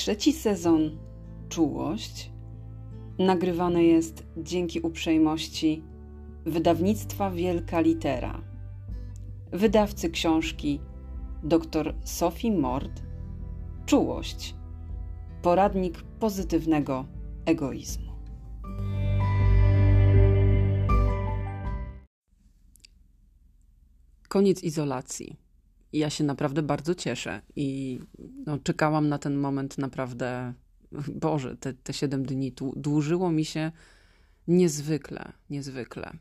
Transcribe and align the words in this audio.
Trzeci 0.00 0.32
sezon 0.32 0.98
Czułość 1.48 2.30
nagrywany 3.18 3.84
jest 3.84 4.26
dzięki 4.36 4.80
uprzejmości 4.80 5.82
wydawnictwa 6.46 7.30
Wielka 7.30 7.80
Litera, 7.80 8.42
wydawcy 9.52 10.10
książki 10.10 10.80
dr 11.42 11.94
Sophie 12.04 12.52
Mord 12.52 13.02
Czułość 13.86 14.54
poradnik 15.42 16.02
pozytywnego 16.02 17.06
egoizmu. 17.46 18.12
Koniec 24.28 24.62
izolacji. 24.62 25.49
Ja 25.92 26.10
się 26.10 26.24
naprawdę 26.24 26.62
bardzo 26.62 26.94
cieszę 26.94 27.42
i 27.56 28.00
no, 28.46 28.58
czekałam 28.58 29.08
na 29.08 29.18
ten 29.18 29.36
moment 29.36 29.78
naprawdę. 29.78 30.54
Boże, 31.26 31.56
te, 31.56 31.74
te 31.74 31.92
7 31.92 32.26
dni 32.26 32.52
dłużyło 32.76 33.32
mi 33.32 33.44
się 33.44 33.72
niezwykle, 34.48 35.32
niezwykle. 35.50 36.12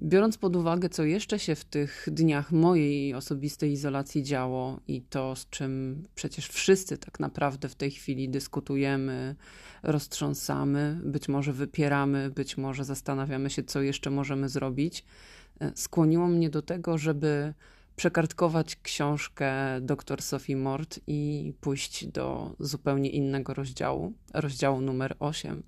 Biorąc 0.00 0.38
pod 0.38 0.56
uwagę, 0.56 0.88
co 0.88 1.04
jeszcze 1.04 1.38
się 1.38 1.54
w 1.54 1.64
tych 1.64 2.08
dniach 2.12 2.52
mojej 2.52 3.14
osobistej 3.14 3.72
izolacji 3.72 4.22
działo 4.22 4.80
i 4.88 5.02
to, 5.02 5.36
z 5.36 5.50
czym 5.50 6.02
przecież 6.14 6.48
wszyscy 6.48 6.98
tak 6.98 7.20
naprawdę 7.20 7.68
w 7.68 7.74
tej 7.74 7.90
chwili 7.90 8.28
dyskutujemy, 8.28 9.36
roztrząsamy, 9.82 11.00
być 11.04 11.28
może 11.28 11.52
wypieramy, 11.52 12.30
być 12.30 12.56
może 12.56 12.84
zastanawiamy 12.84 13.50
się, 13.50 13.62
co 13.62 13.82
jeszcze 13.82 14.10
możemy 14.10 14.48
zrobić, 14.48 15.04
e, 15.60 15.72
skłoniło 15.74 16.28
mnie 16.28 16.50
do 16.50 16.62
tego, 16.62 16.98
żeby 16.98 17.54
przekartkować 17.96 18.76
książkę 18.76 19.52
dr 19.80 20.22
Sophie 20.22 20.56
Mort 20.56 21.00
i 21.06 21.52
pójść 21.60 22.06
do 22.06 22.54
zupełnie 22.60 23.10
innego 23.10 23.54
rozdziału, 23.54 24.12
rozdziału 24.34 24.80
numer 24.80 25.16
8, 25.18 25.62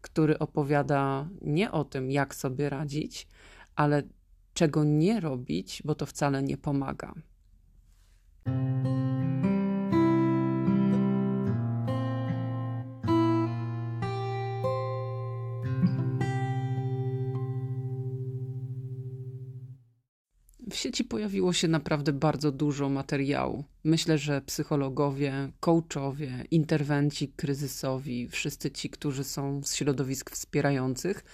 który 0.00 0.38
opowiada 0.38 1.28
nie 1.42 1.72
o 1.72 1.84
tym, 1.84 2.10
jak 2.10 2.34
sobie 2.34 2.70
radzić, 2.70 3.26
ale 3.76 4.02
czego 4.54 4.84
nie 4.84 5.20
robić, 5.20 5.82
bo 5.84 5.94
to 5.94 6.06
wcale 6.06 6.42
nie 6.42 6.56
pomaga. 6.56 7.14
Sieci 20.78 21.04
pojawiło 21.04 21.52
się 21.52 21.68
naprawdę 21.68 22.12
bardzo 22.12 22.52
dużo 22.52 22.88
materiału. 22.88 23.64
Myślę, 23.84 24.18
że 24.18 24.40
psychologowie, 24.40 25.52
coachowie, 25.60 26.44
interwenci 26.50 27.28
kryzysowi, 27.28 28.28
wszyscy 28.28 28.70
ci, 28.70 28.90
którzy 28.90 29.24
są 29.24 29.62
z 29.64 29.74
środowisk 29.74 30.30
wspierających, 30.30 31.24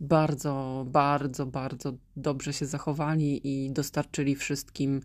bardzo, 0.00 0.84
bardzo, 0.88 1.46
bardzo 1.46 1.92
dobrze 2.16 2.52
się 2.52 2.66
zachowali 2.66 3.40
i 3.44 3.70
dostarczyli 3.70 4.34
wszystkim, 4.34 5.00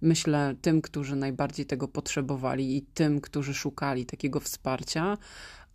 myślę, 0.00 0.54
tym, 0.62 0.82
którzy 0.82 1.16
najbardziej 1.16 1.66
tego 1.66 1.88
potrzebowali 1.88 2.76
i 2.76 2.82
tym, 2.82 3.20
którzy 3.20 3.54
szukali 3.54 4.06
takiego 4.06 4.40
wsparcia, 4.40 5.18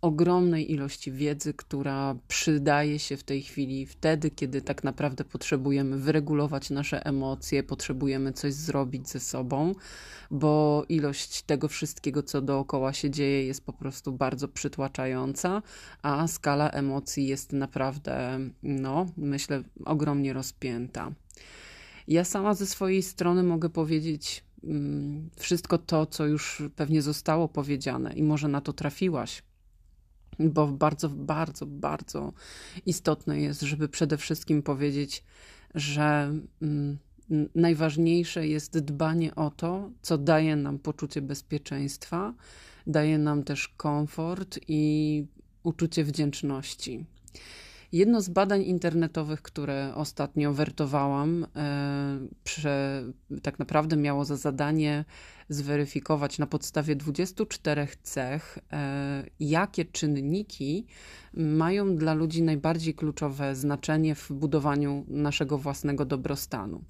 ogromnej 0.04 0.72
ilości 0.72 1.12
wiedzy, 1.12 1.54
która 1.54 2.16
przydaje 2.28 2.98
się 2.98 3.16
w 3.16 3.22
tej 3.22 3.42
chwili, 3.42 3.86
wtedy, 3.86 4.30
kiedy 4.30 4.62
tak 4.62 4.84
naprawdę 4.84 5.24
potrzebujemy 5.24 5.98
wyregulować 5.98 6.70
nasze 6.70 7.06
emocje, 7.06 7.62
potrzebujemy 7.62 8.32
coś 8.32 8.54
zrobić 8.54 9.08
ze 9.08 9.20
sobą, 9.20 9.74
bo 10.30 10.84
ilość 10.88 11.42
tego 11.42 11.68
wszystkiego, 11.68 12.22
co 12.22 12.42
dookoła 12.42 12.92
się 12.92 13.10
dzieje, 13.10 13.46
jest 13.46 13.66
po 13.66 13.72
prostu 13.72 14.12
bardzo 14.12 14.48
przytłaczająca, 14.48 15.62
a 16.02 16.28
skala 16.28 16.70
emocji 16.70 17.26
jest 17.26 17.52
naprawdę, 17.52 18.38
no, 18.62 19.06
myślę, 19.16 19.62
ogromnie 19.84 20.32
rozpięta. 20.32 21.12
Ja 22.08 22.24
sama 22.24 22.54
ze 22.54 22.66
swojej 22.66 23.02
strony 23.02 23.42
mogę 23.42 23.70
powiedzieć, 23.70 24.44
mm, 24.64 25.30
wszystko 25.36 25.78
to, 25.78 26.06
co 26.06 26.26
już 26.26 26.62
pewnie 26.76 27.02
zostało 27.02 27.48
powiedziane, 27.48 28.12
i 28.12 28.22
może 28.22 28.48
na 28.48 28.60
to 28.60 28.72
trafiłaś, 28.72 29.42
bo 30.38 30.66
bardzo, 30.66 31.08
bardzo, 31.08 31.66
bardzo 31.66 32.32
istotne 32.86 33.40
jest, 33.40 33.60
żeby 33.60 33.88
przede 33.88 34.16
wszystkim 34.16 34.62
powiedzieć, 34.62 35.24
że 35.74 36.34
mm, 36.62 36.98
najważniejsze 37.54 38.46
jest 38.48 38.78
dbanie 38.78 39.34
o 39.34 39.50
to, 39.50 39.90
co 40.02 40.18
daje 40.18 40.56
nam 40.56 40.78
poczucie 40.78 41.22
bezpieczeństwa, 41.22 42.34
daje 42.86 43.18
nam 43.18 43.44
też 43.44 43.68
komfort 43.68 44.58
i 44.68 45.26
uczucie 45.62 46.04
wdzięczności. 46.04 47.04
Jedno 47.94 48.20
z 48.20 48.28
badań 48.28 48.62
internetowych, 48.62 49.42
które 49.42 49.92
ostatnio 49.94 50.52
wertowałam, 50.52 51.46
e, 51.56 52.18
prze, 52.44 53.04
tak 53.42 53.58
naprawdę 53.58 53.96
miało 53.96 54.24
za 54.24 54.36
zadanie 54.36 55.04
zweryfikować 55.48 56.38
na 56.38 56.46
podstawie 56.46 56.96
24 56.96 57.88
cech, 58.02 58.58
e, 58.72 59.24
jakie 59.40 59.84
czynniki 59.84 60.86
mają 61.34 61.96
dla 61.96 62.14
ludzi 62.14 62.42
najbardziej 62.42 62.94
kluczowe 62.94 63.56
znaczenie 63.56 64.14
w 64.14 64.32
budowaniu 64.32 65.04
naszego 65.08 65.58
własnego 65.58 66.04
dobrostanu. 66.04 66.84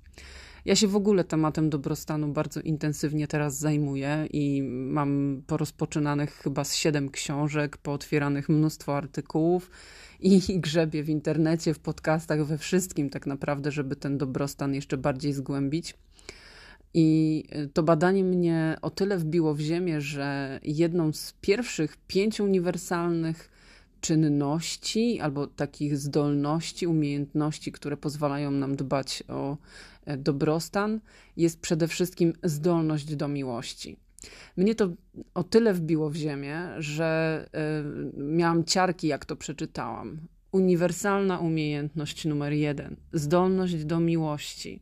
Ja 0.65 0.77
się 0.77 0.89
w 0.89 0.97
ogóle 0.97 1.25
tematem 1.25 1.71
dobrostanu 1.71 2.29
bardzo 2.29 2.61
intensywnie 2.61 3.29
teraz 3.29 3.59
zajmuję 3.59 4.27
i 4.31 4.63
mam 4.63 5.43
porozpoczynanych 5.47 6.35
chyba 6.35 6.65
z 6.65 6.75
siedem 6.75 7.11
książek, 7.11 7.77
pootwieranych 7.77 8.49
mnóstwo 8.49 8.97
artykułów 8.97 9.71
i 10.21 10.61
grzebię 10.61 11.03
w 11.03 11.09
internecie, 11.09 11.75
w 11.75 11.79
podcastach, 11.79 12.47
we 12.47 12.59
wszystkim 12.59 13.11
tak 13.11 13.27
naprawdę, 13.27 13.71
żeby 13.71 13.97
ten 13.97 14.19
dobrostan 14.19 14.75
jeszcze 14.75 14.97
bardziej 14.97 15.33
zgłębić. 15.33 15.95
I 16.95 17.45
to 17.73 17.83
badanie 17.83 18.25
mnie 18.25 18.77
o 18.83 18.91
tyle 18.91 19.19
wbiło 19.19 19.55
w 19.55 19.61
ziemię, 19.61 20.01
że 20.01 20.61
jedną 20.63 21.13
z 21.13 21.35
pierwszych 21.41 21.97
pięciu 22.07 22.45
uniwersalnych 22.45 23.51
czynności 24.01 25.21
albo 25.21 25.47
takich 25.47 25.99
zdolności, 25.99 26.87
umiejętności, 26.87 27.73
które 27.73 27.97
pozwalają 27.97 28.51
nam 28.51 28.77
dbać 28.77 29.23
o 29.29 29.57
e, 30.05 30.17
dobrostan, 30.17 31.01
jest 31.37 31.61
przede 31.61 31.89
wszystkim 31.89 32.33
zdolność 32.43 33.17
do 33.17 33.29
miłości. 33.29 33.97
Mnie 34.57 34.75
to 34.75 34.89
o 35.35 35.43
tyle 35.43 35.75
wbiło 35.75 36.11
w 36.11 36.15
ziemię, 36.15 36.69
że 36.79 37.49
y, 38.17 38.23
miałam 38.23 38.65
ciarki, 38.65 39.07
jak 39.07 39.25
to 39.25 39.37
przeczytałam. 39.37 40.21
Uniwersalna 40.53 41.39
umiejętność 41.39 42.25
numer 42.25 42.53
jeden 42.53 42.97
zdolność 43.13 43.85
do 43.85 44.01
miłości. 44.01 44.81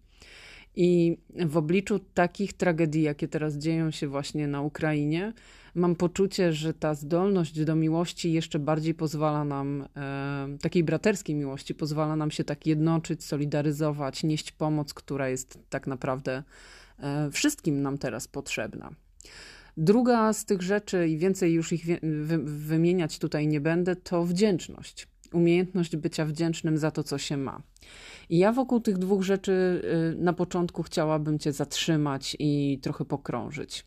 I 0.76 1.18
w 1.46 1.56
obliczu 1.56 1.98
takich 1.98 2.52
tragedii, 2.52 3.02
jakie 3.02 3.28
teraz 3.28 3.56
dzieją 3.56 3.90
się 3.90 4.08
właśnie 4.08 4.48
na 4.48 4.62
Ukrainie, 4.62 5.32
mam 5.74 5.96
poczucie, 5.96 6.52
że 6.52 6.74
ta 6.74 6.94
zdolność 6.94 7.64
do 7.64 7.76
miłości 7.76 8.32
jeszcze 8.32 8.58
bardziej 8.58 8.94
pozwala 8.94 9.44
nam, 9.44 9.88
e, 9.96 10.58
takiej 10.60 10.84
braterskiej 10.84 11.36
miłości, 11.36 11.74
pozwala 11.74 12.16
nam 12.16 12.30
się 12.30 12.44
tak 12.44 12.66
jednoczyć, 12.66 13.24
solidaryzować, 13.24 14.24
nieść 14.24 14.52
pomoc, 14.52 14.94
która 14.94 15.28
jest 15.28 15.58
tak 15.70 15.86
naprawdę 15.86 16.42
e, 16.98 17.30
wszystkim 17.30 17.82
nam 17.82 17.98
teraz 17.98 18.28
potrzebna. 18.28 18.90
Druga 19.76 20.32
z 20.32 20.44
tych 20.44 20.62
rzeczy, 20.62 21.08
i 21.08 21.18
więcej 21.18 21.52
już 21.52 21.72
ich 21.72 21.84
wymieniać 22.44 23.18
tutaj 23.18 23.48
nie 23.48 23.60
będę, 23.60 23.96
to 23.96 24.24
wdzięczność. 24.24 25.08
Umiejętność 25.32 25.96
bycia 25.96 26.24
wdzięcznym 26.24 26.78
za 26.78 26.90
to, 26.90 27.02
co 27.02 27.18
się 27.18 27.36
ma. 27.36 27.62
I 28.28 28.38
ja 28.38 28.52
wokół 28.52 28.80
tych 28.80 28.98
dwóch 28.98 29.22
rzeczy 29.22 29.82
y, 30.14 30.22
na 30.22 30.32
początku 30.32 30.82
chciałabym 30.82 31.38
Cię 31.38 31.52
zatrzymać 31.52 32.36
i 32.38 32.78
trochę 32.82 33.04
pokrążyć. 33.04 33.86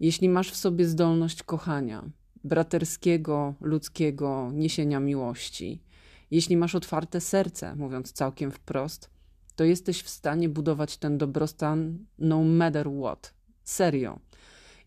Jeśli 0.00 0.28
masz 0.28 0.50
w 0.50 0.56
sobie 0.56 0.86
zdolność 0.86 1.42
kochania, 1.42 2.04
braterskiego, 2.44 3.54
ludzkiego 3.60 4.50
niesienia 4.54 5.00
miłości, 5.00 5.82
jeśli 6.30 6.56
masz 6.56 6.74
otwarte 6.74 7.20
serce, 7.20 7.76
mówiąc 7.76 8.12
całkiem 8.12 8.50
wprost, 8.50 9.10
to 9.56 9.64
jesteś 9.64 10.02
w 10.02 10.08
stanie 10.08 10.48
budować 10.48 10.96
ten 10.96 11.18
dobrostan 11.18 11.98
no 12.18 12.44
matter 12.44 12.86
what. 13.02 13.34
Serio. 13.64 14.18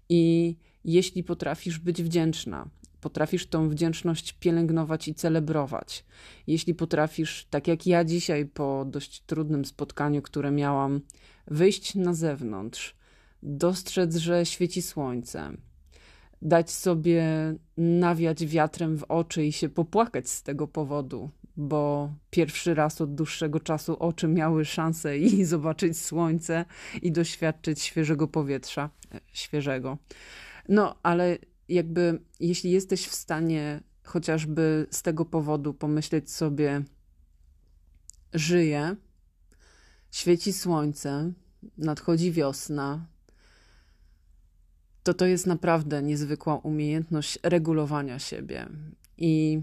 I 0.09 0.55
jeśli 0.85 1.23
potrafisz 1.23 1.79
być 1.79 2.03
wdzięczna, 2.03 2.69
potrafisz 3.01 3.47
tą 3.47 3.69
wdzięczność 3.69 4.33
pielęgnować 4.33 5.07
i 5.07 5.15
celebrować, 5.15 6.05
jeśli 6.47 6.75
potrafisz, 6.75 7.47
tak 7.49 7.67
jak 7.67 7.87
ja 7.87 8.03
dzisiaj 8.03 8.45
po 8.45 8.85
dość 8.87 9.21
trudnym 9.21 9.65
spotkaniu, 9.65 10.21
które 10.21 10.51
miałam, 10.51 11.01
wyjść 11.47 11.95
na 11.95 12.13
zewnątrz, 12.13 12.95
dostrzec, 13.43 14.15
że 14.15 14.45
świeci 14.45 14.81
słońce, 14.81 15.51
dać 16.41 16.71
sobie 16.71 17.23
nawiać 17.77 18.45
wiatrem 18.45 18.97
w 18.97 19.03
oczy 19.03 19.45
i 19.45 19.51
się 19.51 19.69
popłakać 19.69 20.29
z 20.29 20.43
tego 20.43 20.67
powodu, 20.67 21.29
bo 21.57 22.13
pierwszy 22.29 22.73
raz 22.73 23.01
od 23.01 23.15
dłuższego 23.15 23.59
czasu 23.59 23.97
oczy 23.99 24.27
miały 24.27 24.65
szansę 24.65 25.17
i 25.17 25.45
zobaczyć 25.55 26.01
słońce 26.01 26.65
i 27.01 27.11
doświadczyć 27.11 27.81
świeżego 27.81 28.27
powietrza, 28.27 28.89
e, 29.13 29.19
świeżego. 29.33 29.97
No, 30.69 30.95
ale 31.03 31.37
jakby, 31.69 32.19
jeśli 32.39 32.71
jesteś 32.71 33.07
w 33.07 33.15
stanie 33.15 33.81
chociażby 34.03 34.87
z 34.91 35.01
tego 35.01 35.25
powodu 35.25 35.73
pomyśleć 35.73 36.31
sobie, 36.31 36.83
żyję, 38.33 38.95
świeci 40.11 40.53
słońce, 40.53 41.31
nadchodzi 41.77 42.31
wiosna, 42.31 43.07
to 45.03 45.13
to 45.13 45.25
jest 45.25 45.47
naprawdę 45.47 46.03
niezwykła 46.03 46.55
umiejętność 46.55 47.39
regulowania 47.43 48.19
siebie. 48.19 48.67
I, 49.17 49.61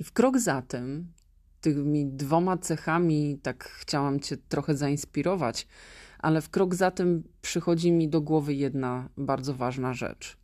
i 0.00 0.04
w 0.04 0.12
krok 0.12 0.38
za 0.38 0.62
tym, 0.62 1.12
tymi 1.60 2.06
dwoma 2.06 2.58
cechami, 2.58 3.38
tak 3.42 3.64
chciałam 3.64 4.20
Cię 4.20 4.36
trochę 4.48 4.76
zainspirować, 4.76 5.66
ale 6.18 6.40
w 6.40 6.50
krok 6.50 6.74
za 6.74 6.90
tym 6.90 7.22
przychodzi 7.42 7.92
mi 7.92 8.08
do 8.08 8.20
głowy 8.20 8.54
jedna 8.54 9.08
bardzo 9.16 9.54
ważna 9.54 9.94
rzecz. 9.94 10.36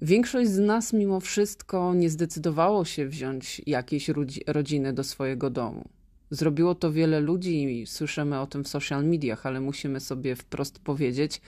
Większość 0.00 0.50
z 0.50 0.58
nas 0.58 0.92
mimo 0.92 1.20
wszystko 1.20 1.94
nie 1.94 2.10
zdecydowało 2.10 2.84
się 2.84 3.08
wziąć 3.08 3.62
jakiejś 3.66 4.10
rodziny 4.46 4.92
do 4.92 5.04
swojego 5.04 5.50
domu. 5.50 5.88
Zrobiło 6.30 6.74
to 6.74 6.92
wiele 6.92 7.20
ludzi 7.20 7.80
i 7.80 7.86
słyszymy 7.86 8.40
o 8.40 8.46
tym 8.46 8.64
w 8.64 8.68
social 8.68 9.04
mediach, 9.04 9.46
ale 9.46 9.60
musimy 9.60 10.00
sobie 10.00 10.36
wprost 10.36 10.78
powiedzieć, 10.78 11.40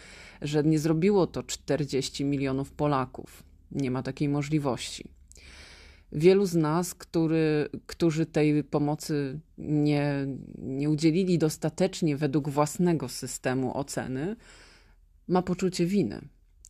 że 0.42 0.64
nie 0.64 0.78
zrobiło 0.78 1.26
to 1.26 1.42
40 1.42 2.24
milionów 2.24 2.72
Polaków. 2.72 3.42
Nie 3.70 3.90
ma 3.90 4.02
takiej 4.02 4.28
możliwości. 4.28 5.15
Wielu 6.12 6.46
z 6.46 6.54
nas, 6.54 6.94
który, 6.94 7.68
którzy 7.86 8.26
tej 8.26 8.64
pomocy 8.64 9.40
nie, 9.58 10.26
nie 10.58 10.90
udzielili 10.90 11.38
dostatecznie 11.38 12.16
według 12.16 12.48
własnego 12.48 13.08
systemu 13.08 13.78
oceny, 13.78 14.36
ma 15.28 15.42
poczucie 15.42 15.86
winy. 15.86 16.20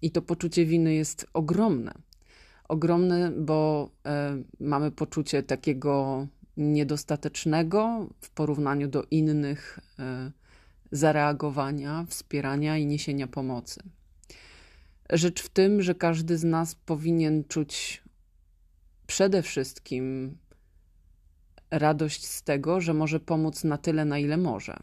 I 0.03 0.11
to 0.11 0.23
poczucie 0.23 0.67
winy 0.67 0.95
jest 0.95 1.27
ogromne. 1.33 1.95
Ogromne, 2.69 3.33
bo 3.37 3.91
e, 4.07 4.43
mamy 4.61 4.91
poczucie 4.91 5.43
takiego 5.43 6.27
niedostatecznego 6.57 8.09
w 8.21 8.31
porównaniu 8.31 8.89
do 8.89 9.05
innych 9.11 9.79
e, 9.99 10.33
zareagowania, 10.93 12.07
wspierania 12.09 12.79
i 12.79 12.87
niesienia 12.87 13.27
pomocy. 13.27 13.81
Rzecz 15.11 15.43
w 15.43 15.49
tym, 15.49 15.83
że 15.83 15.95
każdy 15.95 16.39
z 16.39 16.45
nas 16.45 16.75
powinien 16.75 17.45
czuć 17.45 18.03
przede 19.07 19.43
wszystkim 19.43 20.37
radość 21.71 22.27
z 22.27 22.43
tego, 22.43 22.81
że 22.81 22.95
może 22.95 23.21
pomóc 23.21 23.65
na 23.65 23.79
tyle, 23.79 24.05
na 24.05 24.19
ile 24.19 24.37
może. 24.37 24.77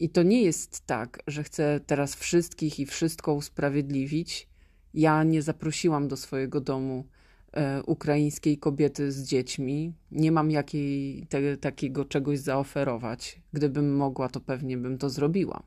I 0.00 0.08
to 0.08 0.22
nie 0.22 0.42
jest 0.42 0.86
tak, 0.86 1.18
że 1.26 1.42
chcę 1.42 1.80
teraz 1.86 2.14
wszystkich 2.14 2.80
i 2.80 2.86
wszystko 2.86 3.34
usprawiedliwić. 3.34 4.48
Ja 4.94 5.24
nie 5.24 5.42
zaprosiłam 5.42 6.08
do 6.08 6.16
swojego 6.16 6.60
domu 6.60 7.06
e, 7.52 7.82
ukraińskiej 7.82 8.58
kobiety 8.58 9.12
z 9.12 9.22
dziećmi. 9.22 9.92
Nie 10.10 10.32
mam 10.32 10.50
jakiej, 10.50 11.26
te, 11.28 11.56
takiego 11.56 12.04
czegoś 12.04 12.38
zaoferować. 12.38 13.40
Gdybym 13.52 13.96
mogła, 13.96 14.28
to 14.28 14.40
pewnie 14.40 14.76
bym 14.76 14.98
to 14.98 15.10
zrobiła. 15.10 15.62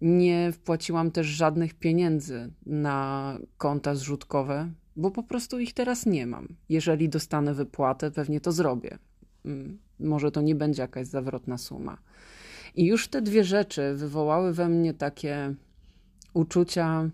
Nie 0.00 0.52
wpłaciłam 0.52 1.10
też 1.10 1.26
żadnych 1.26 1.74
pieniędzy 1.74 2.52
na 2.66 3.38
konta 3.56 3.94
zrzutkowe, 3.94 4.70
bo 4.98 5.10
po 5.10 5.22
prostu 5.22 5.58
ich 5.58 5.74
teraz 5.74 6.06
nie 6.06 6.26
mam. 6.26 6.48
Jeżeli 6.68 7.08
dostanę 7.08 7.54
wypłatę, 7.54 8.10
pewnie 8.10 8.40
to 8.40 8.52
zrobię. 8.52 8.98
Mm, 9.44 9.78
może 10.00 10.30
to 10.30 10.40
nie 10.40 10.54
będzie 10.54 10.82
jakaś 10.82 11.06
zawrotna 11.06 11.58
suma. 11.58 11.98
I 12.74 12.86
już 12.86 13.08
te 13.08 13.22
dwie 13.22 13.44
rzeczy 13.44 13.94
wywołały 13.94 14.52
we 14.52 14.68
mnie 14.68 14.94
takie 14.94 15.54
uczucia. 16.34 17.10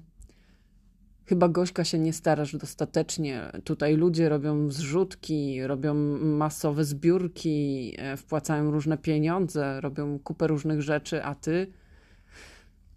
Chyba 1.26 1.48
Gośka 1.48 1.84
się 1.84 1.98
nie 1.98 2.12
starasz 2.12 2.56
dostatecznie. 2.56 3.52
Tutaj 3.64 3.96
ludzie 3.96 4.28
robią 4.28 4.70
zrzutki, 4.70 5.66
robią 5.66 5.94
masowe 6.18 6.84
zbiórki, 6.84 7.94
e, 7.98 8.16
wpłacają 8.16 8.70
różne 8.70 8.98
pieniądze, 8.98 9.80
robią 9.80 10.18
kupę 10.18 10.46
różnych 10.46 10.82
rzeczy, 10.82 11.24
a 11.24 11.34
ty. 11.34 11.66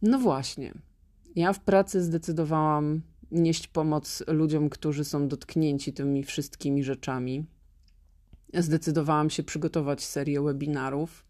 No 0.01 0.19
właśnie. 0.19 0.73
Ja 1.35 1.53
w 1.53 1.59
pracy 1.59 2.03
zdecydowałam 2.03 3.01
nieść 3.31 3.68
pomoc 3.68 4.24
ludziom, 4.27 4.69
którzy 4.69 5.06
są 5.06 5.27
dotknięci 5.27 5.94
tymi 5.94 6.24
wszystkimi 6.24 6.83
rzeczami. 6.83 7.45
Zdecydowałam 8.53 9.29
się 9.29 9.44
przygotować 9.44 10.03
serię 10.03 10.41
webinarów. 10.41 11.25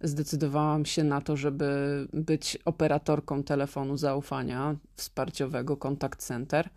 Zdecydowałam 0.00 0.84
się 0.86 1.04
na 1.04 1.20
to, 1.20 1.36
żeby 1.36 1.68
być 2.12 2.58
operatorką 2.64 3.42
telefonu 3.42 3.96
zaufania 3.96 4.76
wsparciowego 4.96 5.76
Contact 5.76 6.22
Center. 6.22 6.70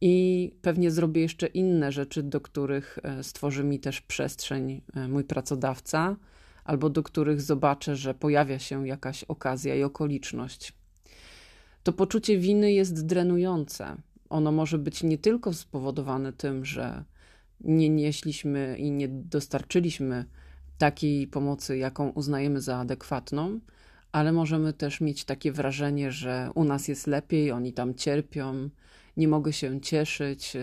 I 0.00 0.54
pewnie 0.62 0.90
zrobię 0.90 1.22
jeszcze 1.22 1.46
inne 1.46 1.92
rzeczy, 1.92 2.22
do 2.22 2.40
których 2.40 2.98
e, 3.02 3.24
stworzy 3.24 3.64
mi 3.64 3.80
też 3.80 4.00
przestrzeń 4.00 4.82
e, 4.94 5.08
mój 5.08 5.24
pracodawca, 5.24 6.16
albo 6.64 6.90
do 6.90 7.02
których 7.02 7.40
zobaczę, 7.40 7.96
że 7.96 8.14
pojawia 8.14 8.58
się 8.58 8.88
jakaś 8.88 9.24
okazja 9.24 9.74
i 9.74 9.82
okoliczność. 9.82 10.72
To 11.82 11.92
poczucie 11.92 12.38
winy 12.38 12.72
jest 12.72 13.06
drenujące. 13.06 13.96
Ono 14.28 14.52
może 14.52 14.78
być 14.78 15.02
nie 15.02 15.18
tylko 15.18 15.52
spowodowane 15.52 16.32
tym, 16.32 16.64
że 16.64 17.04
nie 17.60 17.88
nieśliśmy 17.88 18.76
i 18.78 18.90
nie 18.90 19.08
dostarczyliśmy 19.08 20.24
takiej 20.78 21.26
pomocy, 21.26 21.76
jaką 21.76 22.08
uznajemy 22.08 22.60
za 22.60 22.78
adekwatną, 22.78 23.60
ale 24.12 24.32
możemy 24.32 24.72
też 24.72 25.00
mieć 25.00 25.24
takie 25.24 25.52
wrażenie, 25.52 26.12
że 26.12 26.50
u 26.54 26.64
nas 26.64 26.88
jest 26.88 27.06
lepiej, 27.06 27.50
oni 27.50 27.72
tam 27.72 27.94
cierpią, 27.94 28.68
nie 29.16 29.28
mogę 29.28 29.52
się 29.52 29.80
cieszyć, 29.80 30.56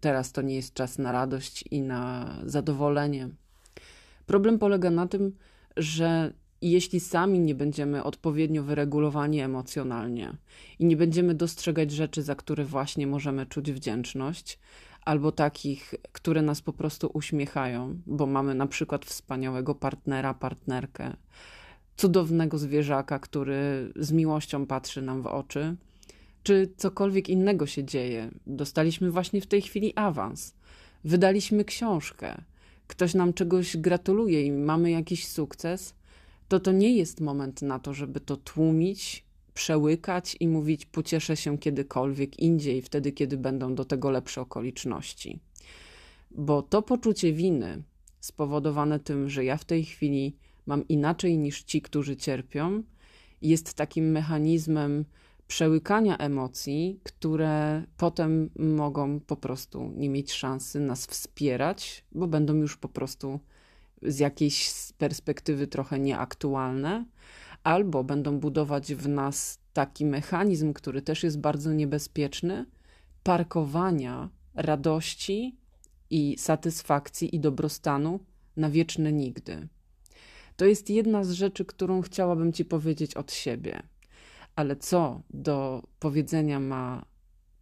teraz 0.00 0.32
to 0.32 0.42
nie 0.42 0.54
jest 0.54 0.74
czas 0.74 0.98
na 0.98 1.12
radość 1.12 1.64
i 1.70 1.82
na 1.82 2.34
zadowolenie. 2.44 3.28
Problem 4.26 4.58
polega 4.58 4.90
na 4.90 5.06
tym, 5.06 5.32
że 5.76 6.32
jeśli 6.62 7.00
sami 7.00 7.40
nie 7.40 7.54
będziemy 7.54 8.04
odpowiednio 8.04 8.62
wyregulowani 8.62 9.40
emocjonalnie 9.40 10.32
i 10.78 10.84
nie 10.84 10.96
będziemy 10.96 11.34
dostrzegać 11.34 11.90
rzeczy, 11.90 12.22
za 12.22 12.34
które 12.34 12.64
właśnie 12.64 13.06
możemy 13.06 13.46
czuć 13.46 13.72
wdzięczność, 13.72 14.58
albo 15.04 15.32
takich, 15.32 15.94
które 16.12 16.42
nas 16.42 16.62
po 16.62 16.72
prostu 16.72 17.10
uśmiechają, 17.14 18.00
bo 18.06 18.26
mamy 18.26 18.54
na 18.54 18.66
przykład 18.66 19.04
wspaniałego 19.04 19.74
partnera, 19.74 20.34
partnerkę, 20.34 21.16
cudownego 21.96 22.58
zwierzaka, 22.58 23.18
który 23.18 23.92
z 23.96 24.12
miłością 24.12 24.66
patrzy 24.66 25.02
nam 25.02 25.22
w 25.22 25.26
oczy, 25.26 25.76
czy 26.42 26.72
cokolwiek 26.76 27.28
innego 27.28 27.66
się 27.66 27.84
dzieje. 27.84 28.30
Dostaliśmy 28.46 29.10
właśnie 29.10 29.40
w 29.40 29.46
tej 29.46 29.62
chwili 29.62 29.92
awans, 29.96 30.54
wydaliśmy 31.04 31.64
książkę, 31.64 32.42
ktoś 32.86 33.14
nam 33.14 33.32
czegoś 33.32 33.76
gratuluje 33.76 34.46
i 34.46 34.52
mamy 34.52 34.90
jakiś 34.90 35.26
sukces, 35.26 35.94
to 36.50 36.60
to 36.60 36.72
nie 36.72 36.96
jest 36.96 37.20
moment 37.20 37.62
na 37.62 37.78
to, 37.78 37.94
żeby 37.94 38.20
to 38.20 38.36
tłumić, 38.36 39.24
przełykać 39.54 40.36
i 40.40 40.48
mówić: 40.48 40.86
Pocieszę 40.86 41.36
się 41.36 41.58
kiedykolwiek 41.58 42.38
indziej, 42.38 42.82
wtedy, 42.82 43.12
kiedy 43.12 43.36
będą 43.36 43.74
do 43.74 43.84
tego 43.84 44.10
lepsze 44.10 44.40
okoliczności. 44.40 45.40
Bo 46.30 46.62
to 46.62 46.82
poczucie 46.82 47.32
winy, 47.32 47.82
spowodowane 48.20 49.00
tym, 49.00 49.28
że 49.28 49.44
ja 49.44 49.56
w 49.56 49.64
tej 49.64 49.84
chwili 49.84 50.36
mam 50.66 50.88
inaczej 50.88 51.38
niż 51.38 51.62
ci, 51.62 51.82
którzy 51.82 52.16
cierpią, 52.16 52.82
jest 53.42 53.74
takim 53.74 54.10
mechanizmem 54.10 55.04
przełykania 55.46 56.18
emocji, 56.18 57.00
które 57.02 57.82
potem 57.96 58.50
mogą 58.58 59.20
po 59.20 59.36
prostu 59.36 59.92
nie 59.96 60.08
mieć 60.08 60.32
szansy 60.32 60.80
nas 60.80 61.06
wspierać, 61.06 62.04
bo 62.12 62.26
będą 62.26 62.54
już 62.54 62.76
po 62.76 62.88
prostu 62.88 63.40
z 64.02 64.18
jakiejś 64.18 64.72
perspektywy 64.98 65.66
trochę 65.66 65.98
nieaktualne, 65.98 67.04
albo 67.64 68.04
będą 68.04 68.38
budować 68.38 68.94
w 68.94 69.08
nas 69.08 69.58
taki 69.72 70.06
mechanizm, 70.06 70.72
który 70.72 71.02
też 71.02 71.22
jest 71.22 71.40
bardzo 71.40 71.72
niebezpieczny 71.72 72.66
parkowania 73.22 74.28
radości 74.54 75.56
i 76.10 76.38
satysfakcji 76.38 77.36
i 77.36 77.40
dobrostanu 77.40 78.20
na 78.56 78.70
wieczne 78.70 79.12
nigdy. 79.12 79.68
To 80.56 80.64
jest 80.64 80.90
jedna 80.90 81.24
z 81.24 81.30
rzeczy, 81.30 81.64
którą 81.64 82.00
chciałabym 82.00 82.52
Ci 82.52 82.64
powiedzieć 82.64 83.14
od 83.14 83.32
siebie. 83.32 83.82
Ale 84.56 84.76
co 84.76 85.22
do 85.30 85.82
powiedzenia 85.98 86.60
ma 86.60 87.04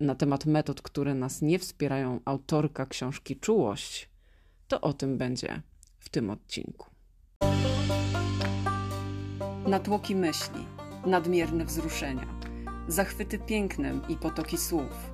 na 0.00 0.14
temat 0.14 0.46
metod, 0.46 0.82
które 0.82 1.14
nas 1.14 1.42
nie 1.42 1.58
wspierają, 1.58 2.20
autorka 2.24 2.86
książki 2.86 3.36
Czułość, 3.36 4.08
to 4.68 4.80
o 4.80 4.92
tym 4.92 5.18
będzie 5.18 5.62
w 5.98 6.08
tym 6.08 6.30
odcinku. 6.30 6.86
Natłoki 9.66 10.16
myśli, 10.16 10.66
nadmierne 11.06 11.64
wzruszenia, 11.64 12.26
zachwyty 12.88 13.38
pięknem 13.38 14.02
i 14.08 14.16
potoki 14.16 14.58
słów, 14.58 15.10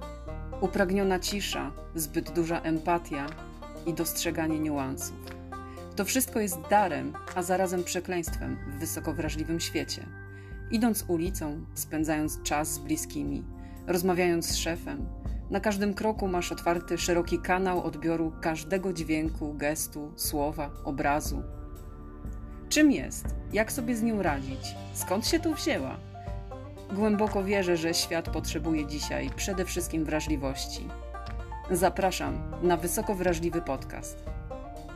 upragniona 0.60 1.18
cisza, 1.18 1.72
zbyt 1.94 2.30
duża 2.30 2.60
empatia 2.60 3.26
i 3.86 3.94
dostrzeganie 3.94 4.58
niuansów. 4.58 5.16
To 5.96 6.04
wszystko 6.04 6.40
jest 6.40 6.60
darem, 6.70 7.12
a 7.34 7.42
zarazem 7.42 7.84
przekleństwem 7.84 8.56
w 8.70 8.80
wysoko 8.80 9.12
wrażliwym 9.12 9.60
świecie. 9.60 10.06
Idąc 10.70 11.04
ulicą, 11.08 11.64
spędzając 11.74 12.42
czas 12.42 12.72
z 12.72 12.78
bliskimi, 12.78 13.44
rozmawiając 13.86 14.46
z 14.46 14.56
szefem, 14.56 15.06
Na 15.54 15.60
każdym 15.60 15.94
kroku 15.94 16.28
masz 16.28 16.52
otwarty 16.52 16.98
szeroki 16.98 17.38
kanał 17.38 17.82
odbioru 17.82 18.32
każdego 18.40 18.92
dźwięku, 18.92 19.54
gestu, 19.54 20.12
słowa, 20.16 20.70
obrazu. 20.84 21.42
Czym 22.68 22.92
jest? 22.92 23.26
Jak 23.52 23.72
sobie 23.72 23.96
z 23.96 24.02
nią 24.02 24.22
radzić? 24.22 24.74
Skąd 24.94 25.26
się 25.26 25.40
tu 25.40 25.54
wzięła? 25.54 25.96
Głęboko 26.92 27.44
wierzę, 27.44 27.76
że 27.76 27.94
świat 27.94 28.30
potrzebuje 28.30 28.86
dzisiaj 28.86 29.30
przede 29.36 29.64
wszystkim 29.64 30.04
wrażliwości. 30.04 30.88
Zapraszam 31.70 32.38
na 32.62 32.76
wysoko 32.76 33.14
wrażliwy 33.14 33.62
podcast. 33.62 34.24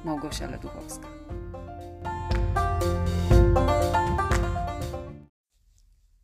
Małgosia 0.04 0.50
Leduchowska. 0.50 1.08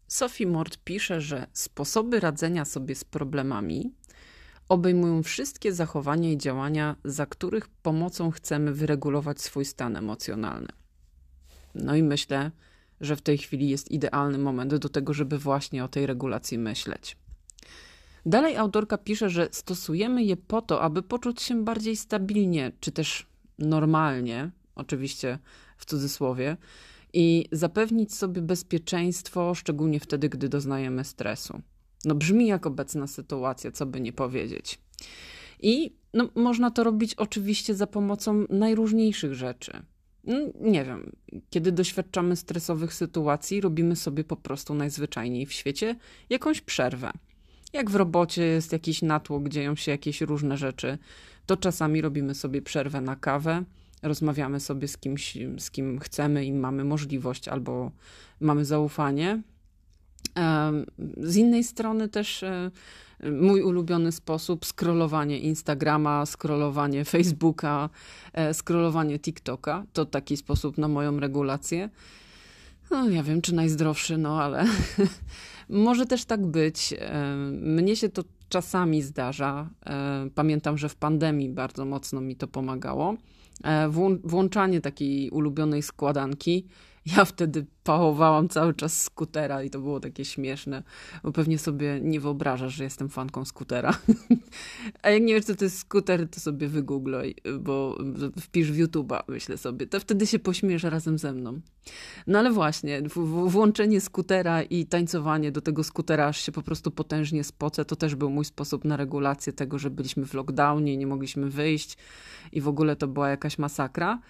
Sophie 0.09 0.47
Mort 0.47 0.77
pisze, 0.85 1.21
że 1.21 1.47
sposoby 1.53 2.21
radzenia 2.21 2.65
sobie 2.65 2.95
z 2.95 3.05
problemami 3.05 3.95
obejmują 4.69 5.23
wszystkie 5.23 5.73
zachowania 5.73 6.33
i 6.33 6.39
działania, 6.39 6.97
za 7.05 7.27
których 7.27 7.69
pomocą 7.69 8.31
chcemy 8.31 8.73
wyregulować 8.73 9.41
swój 9.41 9.65
stan 9.65 9.97
emocjonalny. 9.97 10.69
No 11.75 11.97
i 11.97 12.03
myślę, 12.03 12.51
że 13.01 13.17
w 13.17 13.23
tej 13.23 13.39
chwili 13.39 13.69
jest 13.69 13.91
idealny 13.91 14.39
moment 14.39 14.75
do 14.75 14.89
tego, 14.89 15.15
żeby 15.15 15.39
właśnie 15.39 15.85
o 15.85 15.89
tej 15.89 16.07
regulacji 16.07 16.59
myśleć. 16.59 17.17
Dalej 18.27 18.57
autorka 18.57 18.99
pisze, 18.99 19.31
że 19.31 19.49
stosujemy 19.53 20.25
je 20.25 20.37
po 20.37 20.63
to, 20.63 20.83
aby 20.83 21.03
poczuć 21.03 21.43
się 21.43 21.65
bardziej 21.65 21.97
stabilnie, 21.97 22.73
czy 22.81 22.93
też 22.93 23.27
normalnie, 23.59 24.51
oczywiście 24.75 25.39
w 25.77 25.85
cudzysłowie, 25.85 26.57
i 27.13 27.49
zapewnić 27.53 28.15
sobie 28.15 28.43
bezpieczeństwo, 28.43 29.55
szczególnie 29.55 30.01
wtedy, 30.01 30.29
gdy 30.29 30.49
doznajemy 30.49 31.05
stresu. 31.05 31.63
No 32.05 32.15
brzmi 32.15 32.47
jak 32.47 32.67
obecna 32.67 33.07
sytuacja, 33.07 33.73
co 33.73 33.87
by 33.87 34.01
nie 34.01 34.13
powiedzieć. 34.13 34.79
I 35.61 35.97
no, 36.15 36.29
można 36.35 36.71
to 36.71 36.85
robić 36.85 37.15
oczywiście 37.15 37.75
za 37.75 37.87
pomocą 37.87 38.45
najróżniejszych 38.51 39.35
rzeczy. 39.35 39.83
No, 40.25 40.37
nie 40.61 40.85
wiem, 40.85 41.13
kiedy 41.51 41.73
doświadczamy 41.73 42.37
stresowych 42.37 42.95
sytuacji, 42.95 43.61
robimy 43.61 43.97
sobie 43.97 44.25
po 44.25 44.37
prostu 44.37 44.75
najzwyczajniej 44.75 45.47
w 45.47 45.53
świecie 45.53 45.97
jakąś 46.31 46.61
przerwę. 46.61 47.11
Jak 47.73 47.91
w 47.91 47.95
robocie 47.95 48.43
jest 48.43 48.73
jakiś 48.73 49.03
natłok, 49.03 49.49
dzieją 49.49 49.77
się 49.77 49.93
jakieś 49.93 50.21
różne 50.21 50.57
rzeczy, 50.57 50.99
to 51.47 51.57
czasami 51.57 52.01
robimy 52.01 52.35
sobie 52.35 52.63
przerwę 52.63 53.01
na 53.01 53.17
kawę, 53.17 53.65
rozmawiamy 54.03 54.61
sobie 54.61 54.89
z 54.89 54.97
kimś, 54.99 55.39
z 55.59 55.71
kim 55.71 55.99
chcemy 55.99 56.45
i 56.45 56.53
mamy 56.53 56.85
możliwość 56.85 57.49
albo 57.49 57.91
mamy 58.41 58.65
zaufanie. 58.65 59.43
Z 61.17 61.37
innej 61.37 61.65
strony 61.65 62.09
też 62.09 62.43
e, 62.43 62.71
mój 63.41 63.63
ulubiony 63.63 64.13
sposób 64.13 64.65
scrollowanie 64.67 65.39
Instagrama, 65.39 66.27
scrollowanie 66.27 67.05
Facebooka, 67.05 67.91
e, 68.33 68.55
scrollowanie 68.55 69.19
TikToka. 69.19 69.85
To 69.93 70.05
taki 70.05 70.37
sposób 70.37 70.79
na 70.79 70.89
moją 70.89 71.21
regulację. 71.21 71.91
No, 72.91 73.09
ja 73.09 73.23
wiem, 73.23 73.43
czy 73.43 73.55
najzdrowszy, 73.55 74.19
no 74.19 74.43
ale 74.43 74.65
może 75.69 76.07
też 76.07 76.25
tak 76.25 76.47
być. 76.47 76.95
E, 76.99 77.37
mnie 77.61 77.97
się 77.97 78.09
to 78.09 78.23
czasami 78.49 79.03
zdarza. 79.03 79.71
Pamiętam, 80.35 80.79
że 80.79 80.89
w 80.89 80.97
pandemii 80.97 81.49
bardzo 81.49 81.85
mocno 81.85 82.21
mi 82.21 82.37
to 82.37 82.49
pomagało. 82.49 83.15
Włączanie 84.25 84.81
takiej 84.81 85.31
ulubionej 85.31 85.83
składanki 85.83 86.67
ja 87.07 87.25
wtedy 87.25 87.67
pałowałam 87.85 88.49
cały 88.49 88.75
czas 88.75 89.03
skutera 89.03 89.63
i 89.63 89.71
to 89.71 89.79
było 89.79 90.01
takie 90.01 90.25
śmieszne, 90.25 90.83
bo 91.23 91.33
pewnie 91.33 91.59
sobie 91.59 92.01
nie 92.01 92.21
wyobrażasz, 92.21 92.75
że 92.75 92.85
jestem 92.85 93.09
fanką 93.09 93.45
skutera. 93.45 93.99
A 95.03 95.11
jak 95.11 95.23
nie 95.23 95.35
wiesz, 95.35 95.45
co 95.45 95.55
to 95.55 95.65
jest 95.65 95.79
skuter, 95.79 96.29
to 96.29 96.41
sobie 96.41 96.69
wygoogluj, 96.69 97.37
bo 97.61 97.99
wpisz 98.41 98.73
w 98.73 98.77
YouTube'a, 98.77 99.23
myślę 99.29 99.59
sobie. 99.59 99.87
To 99.87 100.01
wtedy 100.01 100.27
się 100.27 100.39
pośmiesz 100.39 100.83
razem 100.83 101.19
ze 101.19 101.33
mną. 101.33 101.61
No 102.27 102.39
ale 102.39 102.53
właśnie, 102.53 103.03
włączenie 103.47 104.01
skutera 104.01 104.63
i 104.63 104.87
tańcowanie 104.87 105.53
do 105.53 105.61
tego 105.61 105.85
skutera, 105.85 106.27
aż 106.27 106.41
się 106.41 106.53
po 106.53 106.63
prostu 106.63 106.91
potężnie 106.91 107.45
spocę, 107.45 107.85
to 107.85 107.97
też 107.97 108.15
był 108.15 108.31
mój 108.31 108.45
sposób 108.45 108.85
na 108.85 108.97
regulację 108.97 109.53
tego, 109.53 109.79
że 109.79 109.91
byliśmy 109.91 110.27
w 110.27 110.35
lockdownie, 110.35 110.97
nie 110.97 111.07
mogliśmy 111.07 111.51
wyjść 111.51 111.97
i 112.53 112.61
w 112.61 112.69
ogóle 112.69 112.97
to 112.97 113.09
była 113.09 113.29
jakaś 113.29 113.59
masakra. 113.59 114.21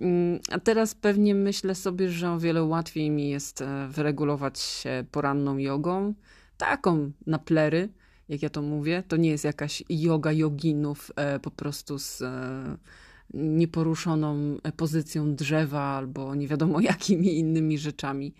Mm, 0.00 0.40
a 0.50 0.58
teraz 0.58 0.94
pewnie 0.94 1.34
myślę 1.34 1.74
sobie, 1.74 2.10
że 2.10 2.30
o 2.30 2.38
wiele 2.38 2.62
łatwiej 2.62 3.10
mi 3.10 3.30
jest 3.30 3.62
e, 3.62 3.88
wyregulować 3.88 4.58
się 4.58 5.04
poranną 5.10 5.58
jogą, 5.58 6.14
taką 6.56 7.10
na 7.26 7.38
plery, 7.38 7.88
jak 8.28 8.42
ja 8.42 8.50
to 8.50 8.62
mówię. 8.62 9.02
To 9.08 9.16
nie 9.16 9.30
jest 9.30 9.44
jakaś 9.44 9.82
yoga 9.88 10.32
joginów 10.32 11.12
e, 11.16 11.40
po 11.40 11.50
prostu 11.50 11.98
z 11.98 12.22
e, 12.22 12.76
nieporuszoną 13.34 14.56
pozycją 14.76 15.34
drzewa 15.34 15.82
albo 15.82 16.34
nie 16.34 16.48
wiadomo 16.48 16.80
jakimi 16.92 17.38
innymi 17.38 17.78
rzeczami. 17.78 18.34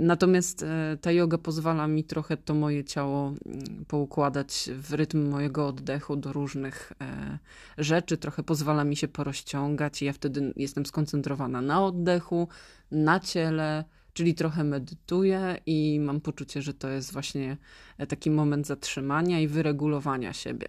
Natomiast 0.00 0.62
e, 0.62 0.98
ta 1.00 1.12
yoga 1.12 1.38
pozwala 1.38 1.86
mi 1.86 2.04
trochę 2.04 2.36
to 2.36 2.54
moje 2.54 2.84
ciało 2.84 3.28
mm, 3.28 3.84
poukładać 3.88 4.70
w 4.74 4.92
rytm 4.92 5.28
mojego 5.28 5.66
oddechu 5.66 6.16
do 6.16 6.32
różnych 6.32 6.92
e, 7.00 7.38
rzeczy, 7.78 8.16
trochę 8.16 8.42
pozwala 8.42 8.84
mi 8.84 8.96
się 8.96 9.08
porozciągać 9.08 10.02
i 10.02 10.04
ja 10.04 10.12
wtedy 10.12 10.52
jestem 10.56 10.86
skoncentrowana 10.86 11.60
na 11.60 11.84
oddechu, 11.84 12.48
na 12.90 13.20
ciele, 13.20 13.84
czyli 14.12 14.34
trochę 14.34 14.64
medytuję 14.64 15.56
i 15.66 16.00
mam 16.00 16.20
poczucie, 16.20 16.62
że 16.62 16.74
to 16.74 16.88
jest 16.88 17.12
właśnie 17.12 17.56
e, 17.98 18.06
taki 18.06 18.30
moment 18.30 18.66
zatrzymania 18.66 19.40
i 19.40 19.48
wyregulowania 19.48 20.32
siebie. 20.32 20.68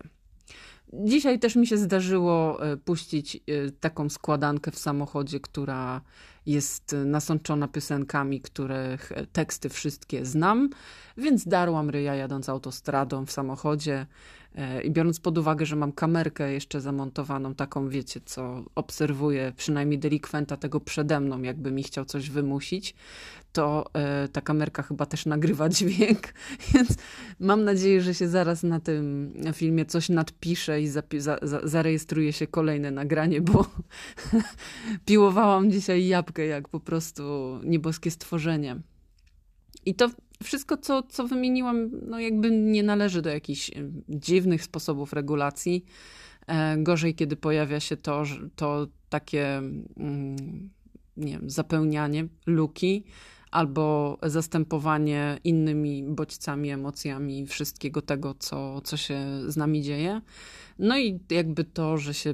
Dzisiaj 0.94 1.40
też 1.40 1.56
mi 1.56 1.68
się 1.68 1.78
zdarzyło 1.78 2.60
puścić 2.86 3.40
taką 3.80 4.10
składankę 4.10 4.72
w 4.72 4.80
samochodzie, 4.80 5.40
która 5.40 6.02
jest 6.46 6.96
nasączona 7.06 7.68
piosenkami, 7.68 8.42
których 8.42 9.12
teksty 9.34 9.70
wszystkie 9.70 10.26
znam, 10.26 10.70
więc 11.18 11.48
darłam 11.48 11.90
ryja 11.90 12.16
jadąc 12.16 12.50
autostradą 12.50 13.26
w 13.26 13.32
samochodzie. 13.32 13.94
e, 13.94 14.41
i 14.84 14.92
biorąc 14.92 15.20
pod 15.20 15.38
uwagę, 15.38 15.66
że 15.66 15.76
mam 15.76 15.92
kamerkę 15.92 16.54
jeszcze 16.54 16.82
zamontowaną, 16.82 17.56
taką 17.56 17.90
wiecie, 17.90 18.22
co 18.26 18.64
obserwuję 18.76 19.54
przynajmniej 19.58 20.00
delikwenta 20.00 20.58
tego 20.58 20.80
przede 20.80 21.20
mną, 21.20 21.42
jakby 21.42 21.72
mi 21.72 21.84
chciał 21.84 22.06
coś 22.06 22.30
wymusić, 22.30 22.96
to 23.52 23.86
e, 23.94 24.28
ta 24.28 24.42
kamerka 24.42 24.84
chyba 24.84 25.06
też 25.06 25.26
nagrywa 25.26 25.70
dźwięk, 25.76 26.34
więc 26.74 26.90
mam 27.40 27.64
nadzieję, 27.64 28.02
że 28.02 28.14
się 28.14 28.28
zaraz 28.28 28.64
na 28.64 28.80
tym 28.80 29.34
filmie 29.54 29.86
coś 29.86 30.10
nadpisze 30.10 30.82
i 30.82 30.88
za, 30.88 31.04
za, 31.20 31.40
zarejestruje 31.64 32.34
się 32.34 32.48
kolejne 32.48 32.92
nagranie, 32.92 33.42
bo 33.42 33.66
piłowałam 35.06 35.72
dzisiaj 35.72 36.08
jabłkę 36.08 36.46
jak 36.46 36.68
po 36.68 36.80
prostu 36.80 37.24
nieboskie 37.64 38.12
stworzenie. 38.12 38.76
I 39.86 39.96
to 39.96 40.10
wszystko, 40.44 40.78
co, 40.78 41.04
co 41.04 41.28
wymieniłam, 41.28 41.90
no 42.08 42.20
jakby 42.20 42.52
nie 42.52 42.84
należy 42.84 43.22
do 43.22 43.30
jakichś 43.30 43.72
dziwnych 44.10 44.64
sposobów 44.64 45.14
regulacji. 45.14 45.86
E, 46.48 46.78
gorzej, 46.78 47.16
kiedy 47.16 47.36
pojawia 47.36 47.80
się 47.80 47.98
to, 47.98 48.24
to 48.56 48.88
takie 49.10 49.58
mm, 49.98 50.70
nie 51.18 51.32
wiem, 51.32 51.50
zapełnianie 51.50 52.28
luki, 52.48 53.04
albo 53.52 54.18
zastępowanie 54.24 55.38
innymi 55.44 56.04
bodźcami, 56.04 56.70
emocjami 56.70 57.48
wszystkiego 57.48 58.02
tego, 58.02 58.34
co, 58.40 58.82
co 58.82 58.98
się 58.98 59.20
z 59.48 59.58
nami 59.58 59.82
dzieje. 59.82 60.22
No 60.80 61.00
i 61.00 61.20
jakby 61.30 61.64
to, 61.64 61.98
że 61.98 62.14
się 62.14 62.34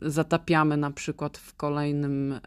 zatapiamy 0.00 0.76
na 0.76 0.90
przykład 0.90 1.38
w 1.38 1.54
kolejnym 1.54 2.32
e, 2.32 2.40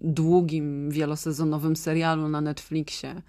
długim, 0.00 0.90
wielosezonowym 0.90 1.76
serialu 1.76 2.28
na 2.28 2.40
Netflixie, 2.40 3.22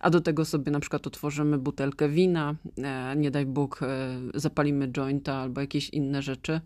a 0.00 0.10
do 0.10 0.20
tego 0.20 0.44
sobie 0.44 0.72
na 0.72 0.80
przykład 0.80 1.06
otworzymy 1.06 1.58
butelkę 1.58 2.08
wina, 2.08 2.54
e, 2.78 3.16
nie 3.16 3.30
daj 3.30 3.46
Bóg, 3.46 3.82
e, 3.82 3.86
zapalimy 4.34 4.88
jointa 4.88 5.34
albo 5.34 5.60
jakieś 5.60 5.90
inne 5.90 6.22
rzeczy, 6.22 6.60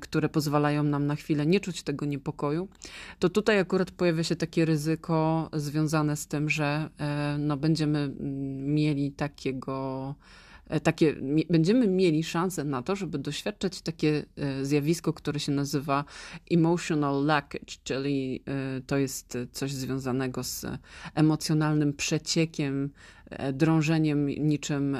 które 0.00 0.28
pozwalają 0.28 0.82
nam 0.82 1.06
na 1.06 1.16
chwilę 1.16 1.46
nie 1.46 1.60
czuć 1.60 1.82
tego 1.82 2.06
niepokoju, 2.06 2.68
to 3.18 3.28
tutaj 3.28 3.58
akurat 3.58 3.90
pojawia 3.90 4.22
się 4.22 4.36
takie 4.36 4.64
ryzyko 4.64 5.50
związane 5.52 6.16
z 6.16 6.26
tym, 6.26 6.50
że 6.50 6.90
no, 7.38 7.56
będziemy 7.56 7.98
mm, 7.98 8.74
mieli 8.74 9.12
takiego 9.12 10.14
takie, 10.82 11.16
będziemy 11.50 11.88
mieli 11.88 12.24
szansę 12.24 12.64
na 12.64 12.82
to, 12.82 12.96
żeby 12.96 13.18
doświadczać 13.18 13.82
takie 13.82 14.24
e, 14.36 14.64
zjawisko, 14.64 15.12
które 15.12 15.40
się 15.40 15.52
nazywa 15.52 16.04
emotional 16.50 17.24
lackage, 17.24 17.76
czyli 17.84 18.42
e, 18.46 18.80
to 18.80 18.96
jest 18.96 19.38
coś 19.52 19.72
związanego 19.72 20.44
z 20.44 20.66
emocjonalnym 21.14 21.92
przeciekiem, 21.92 22.90
drążeniem 23.52 24.26
niczym 24.26 24.96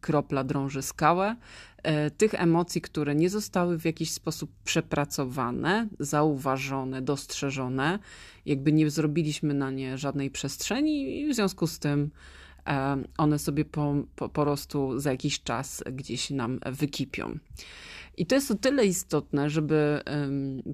kropla 0.00 0.44
drąży 0.44 0.82
skałę, 0.82 1.36
tych 2.16 2.34
emocji, 2.34 2.80
które 2.80 3.14
nie 3.14 3.30
zostały 3.30 3.78
w 3.78 3.84
jakiś 3.84 4.10
sposób 4.10 4.50
przepracowane, 4.64 5.88
zauważone, 6.00 7.02
dostrzeżone, 7.02 7.98
jakby 8.46 8.72
nie 8.72 8.90
zrobiliśmy 8.90 9.54
na 9.54 9.70
nie 9.70 9.98
żadnej 9.98 10.30
przestrzeni 10.30 11.20
i 11.20 11.28
w 11.28 11.34
związku 11.34 11.66
z 11.66 11.78
tym 11.78 12.10
one 13.18 13.38
sobie 13.38 13.64
po, 13.64 13.94
po, 14.16 14.28
po 14.28 14.42
prostu 14.42 15.00
za 15.00 15.10
jakiś 15.10 15.42
czas 15.42 15.84
gdzieś 15.92 16.30
nam 16.30 16.60
wykipią. 16.66 17.38
I 18.16 18.26
to 18.26 18.34
jest 18.34 18.50
o 18.50 18.54
tyle 18.54 18.86
istotne, 18.86 19.50
żeby 19.50 20.00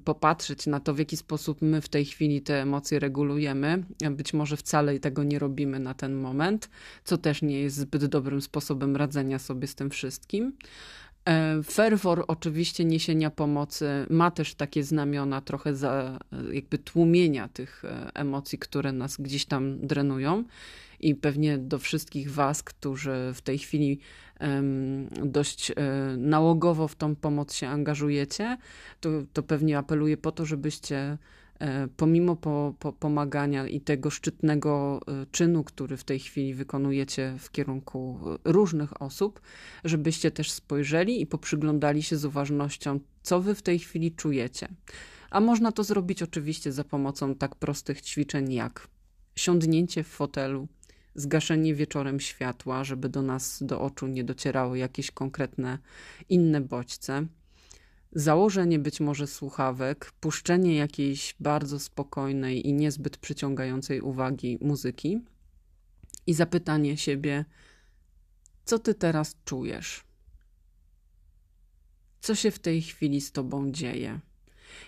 popatrzeć 0.03 0.67
na 0.67 0.79
to, 0.79 0.93
w 0.93 0.99
jaki 0.99 1.17
sposób 1.17 1.61
my 1.61 1.81
w 1.81 1.89
tej 1.89 2.05
chwili 2.05 2.41
te 2.41 2.61
emocje 2.61 2.99
regulujemy. 2.99 3.83
Być 4.11 4.33
może 4.33 4.57
wcale 4.57 4.99
tego 4.99 5.23
nie 5.23 5.39
robimy 5.39 5.79
na 5.79 5.93
ten 5.93 6.13
moment, 6.13 6.69
co 7.03 7.17
też 7.17 7.41
nie 7.41 7.61
jest 7.61 7.75
zbyt 7.75 8.05
dobrym 8.05 8.41
sposobem 8.41 8.95
radzenia 8.95 9.39
sobie 9.39 9.67
z 9.67 9.75
tym 9.75 9.89
wszystkim. 9.89 10.53
E, 11.25 11.63
ferwor 11.63 12.25
oczywiście 12.27 12.85
niesienia 12.85 13.29
pomocy 13.29 14.05
ma 14.09 14.31
też 14.31 14.55
takie 14.55 14.83
znamiona 14.83 15.41
trochę 15.41 15.75
za 15.75 16.19
jakby 16.51 16.77
tłumienia 16.77 17.47
tych 17.47 17.85
e, 17.85 18.11
emocji, 18.13 18.59
które 18.59 18.91
nas 18.91 19.17
gdzieś 19.17 19.45
tam 19.45 19.87
drenują 19.87 20.43
i 21.03 21.15
pewnie 21.15 21.57
do 21.57 21.79
wszystkich 21.79 22.31
Was, 22.31 22.63
którzy 22.63 23.31
w 23.33 23.41
tej 23.41 23.57
chwili 23.57 23.99
dość 25.25 25.71
e, 25.71 25.75
nałogowo 26.17 26.87
w 26.87 26.95
tą 26.95 27.15
pomoc 27.15 27.53
się 27.53 27.67
angażujecie, 27.67 28.57
to, 28.99 29.09
to 29.33 29.43
pewnie 29.43 29.77
apeluję 29.77 30.17
po 30.17 30.31
to, 30.31 30.45
żebyście 30.45 31.17
e, 31.59 31.87
pomimo 31.87 32.35
po, 32.35 32.73
po 32.79 32.93
pomagania 32.93 33.67
i 33.67 33.81
tego 33.81 34.09
szczytnego 34.09 34.99
e, 35.07 35.25
czynu, 35.31 35.63
który 35.63 35.97
w 35.97 36.03
tej 36.03 36.19
chwili 36.19 36.53
wykonujecie 36.53 37.35
w 37.39 37.51
kierunku 37.51 38.19
różnych 38.43 39.01
osób, 39.01 39.41
żebyście 39.83 40.31
też 40.31 40.51
spojrzeli 40.51 41.21
i 41.21 41.25
poprzyglądali 41.25 42.03
się 42.03 42.17
z 42.17 42.25
uważnością, 42.25 42.99
co 43.21 43.41
wy 43.41 43.55
w 43.55 43.61
tej 43.61 43.79
chwili 43.79 44.11
czujecie. 44.11 44.67
A 45.29 45.39
można 45.39 45.71
to 45.71 45.83
zrobić 45.83 46.23
oczywiście 46.23 46.71
za 46.71 46.83
pomocą 46.83 47.35
tak 47.35 47.55
prostych 47.55 48.01
ćwiczeń 48.01 48.53
jak 48.53 48.87
siądnięcie 49.35 50.03
w 50.03 50.07
fotelu, 50.07 50.67
zgaszenie 51.15 51.75
wieczorem 51.75 52.19
światła, 52.19 52.83
żeby 52.83 53.09
do 53.09 53.21
nas, 53.21 53.63
do 53.63 53.81
oczu 53.81 54.07
nie 54.07 54.23
docierały 54.23 54.77
jakieś 54.77 55.11
konkretne 55.11 55.77
inne 56.29 56.61
bodźce, 56.61 57.25
założenie 58.11 58.79
być 58.79 58.99
może 58.99 59.27
słuchawek, 59.27 60.11
puszczenie 60.19 60.75
jakiejś 60.75 61.35
bardzo 61.39 61.79
spokojnej 61.79 62.67
i 62.67 62.73
niezbyt 62.73 63.17
przyciągającej 63.17 64.01
uwagi 64.01 64.57
muzyki 64.61 65.21
i 66.27 66.33
zapytanie 66.33 66.97
siebie, 66.97 67.45
co 68.65 68.79
ty 68.79 68.93
teraz 68.93 69.35
czujesz? 69.45 70.03
Co 72.21 72.35
się 72.35 72.51
w 72.51 72.59
tej 72.59 72.81
chwili 72.81 73.21
z 73.21 73.31
tobą 73.31 73.71
dzieje? 73.71 74.19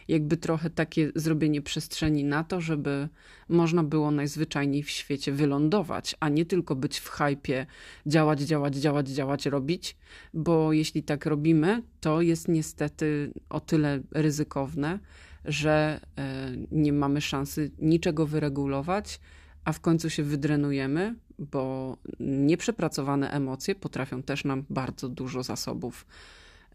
Jakby 0.08 0.38
trochę 0.38 0.70
takie 0.70 1.12
zrobienie 1.16 1.62
przestrzeni 1.62 2.24
na 2.24 2.44
to, 2.44 2.62
żeby 2.62 3.10
można 3.50 3.84
było 3.84 4.12
najzwyczajniej 4.12 4.84
w 4.84 4.90
świecie 4.90 5.32
wylądować, 5.32 6.16
a 6.20 6.30
nie 6.30 6.46
tylko 6.46 6.76
być 6.76 7.00
w 7.00 7.10
hypie, 7.10 7.66
działać, 8.06 8.42
działać, 8.42 8.76
działać, 8.76 9.10
działać, 9.10 9.46
robić, 9.46 9.98
bo 10.34 10.74
jeśli 10.74 11.04
tak 11.04 11.26
robimy, 11.26 11.84
to 12.02 12.22
jest 12.22 12.48
niestety 12.48 13.32
o 13.50 13.60
tyle 13.60 14.02
ryzykowne, 14.12 15.00
że 15.46 16.00
e, 16.18 16.52
nie 16.72 16.94
mamy 16.94 17.22
szansy 17.22 17.72
niczego 17.80 18.28
wyregulować, 18.28 19.20
a 19.66 19.72
w 19.72 19.80
końcu 19.80 20.10
się 20.10 20.24
wydrenujemy, 20.24 21.16
bo 21.40 21.98
nieprzepracowane 22.20 23.32
emocje 23.32 23.76
potrafią 23.76 24.24
też 24.24 24.44
nam 24.44 24.66
bardzo 24.70 25.10
dużo 25.10 25.44
zasobów 25.44 26.06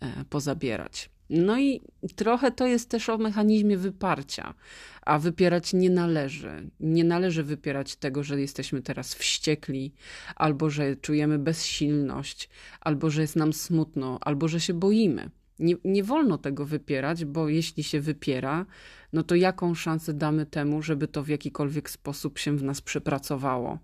e, 0.01 0.25
pozabierać. 0.25 1.11
No 1.31 1.59
i 1.59 1.81
trochę 2.17 2.51
to 2.51 2.67
jest 2.67 2.89
też 2.89 3.09
o 3.09 3.19
mechanizmie 3.19 3.77
wyparcia, 3.77 4.55
a 5.03 5.19
wypierać 5.19 5.73
nie 5.73 5.91
należy. 5.91 6.71
Nie 6.81 7.05
należy 7.05 7.43
wypierać 7.43 7.97
tego, 7.97 8.23
że 8.23 8.41
jesteśmy 8.41 8.83
teraz 8.83 9.15
wściekli, 9.15 9.93
albo 10.37 10.71
że 10.71 10.97
czujemy 10.97 11.39
bezsilność, 11.39 12.49
albo 12.81 13.11
że 13.11 13.23
jest 13.23 13.37
nam 13.37 13.53
smutno, 13.53 14.19
albo 14.21 14.49
że 14.49 14.61
się 14.61 14.75
boimy. 14.75 15.31
Nie, 15.59 15.75
nie 15.85 16.05
wolno 16.05 16.39
tego 16.39 16.65
wypierać, 16.65 17.25
bo 17.25 17.49
jeśli 17.49 17.83
się 17.83 18.01
wypiera, 18.01 18.67
no 19.13 19.23
to 19.23 19.35
jaką 19.35 19.75
szansę 19.75 20.15
damy 20.15 20.47
temu, 20.47 20.83
żeby 20.83 21.09
to 21.09 21.23
w 21.23 21.29
jakikolwiek 21.29 21.91
sposób 21.91 22.39
się 22.39 22.57
w 22.57 22.63
nas 22.63 22.81
przepracowało? 22.81 23.79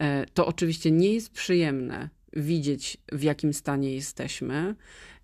E, 0.00 0.26
to 0.26 0.46
oczywiście 0.46 0.90
nie 0.90 1.14
jest 1.14 1.32
przyjemne 1.32 2.08
widzieć, 2.36 2.98
w 3.12 3.22
jakim 3.22 3.52
stanie 3.52 3.94
jesteśmy. 3.94 4.74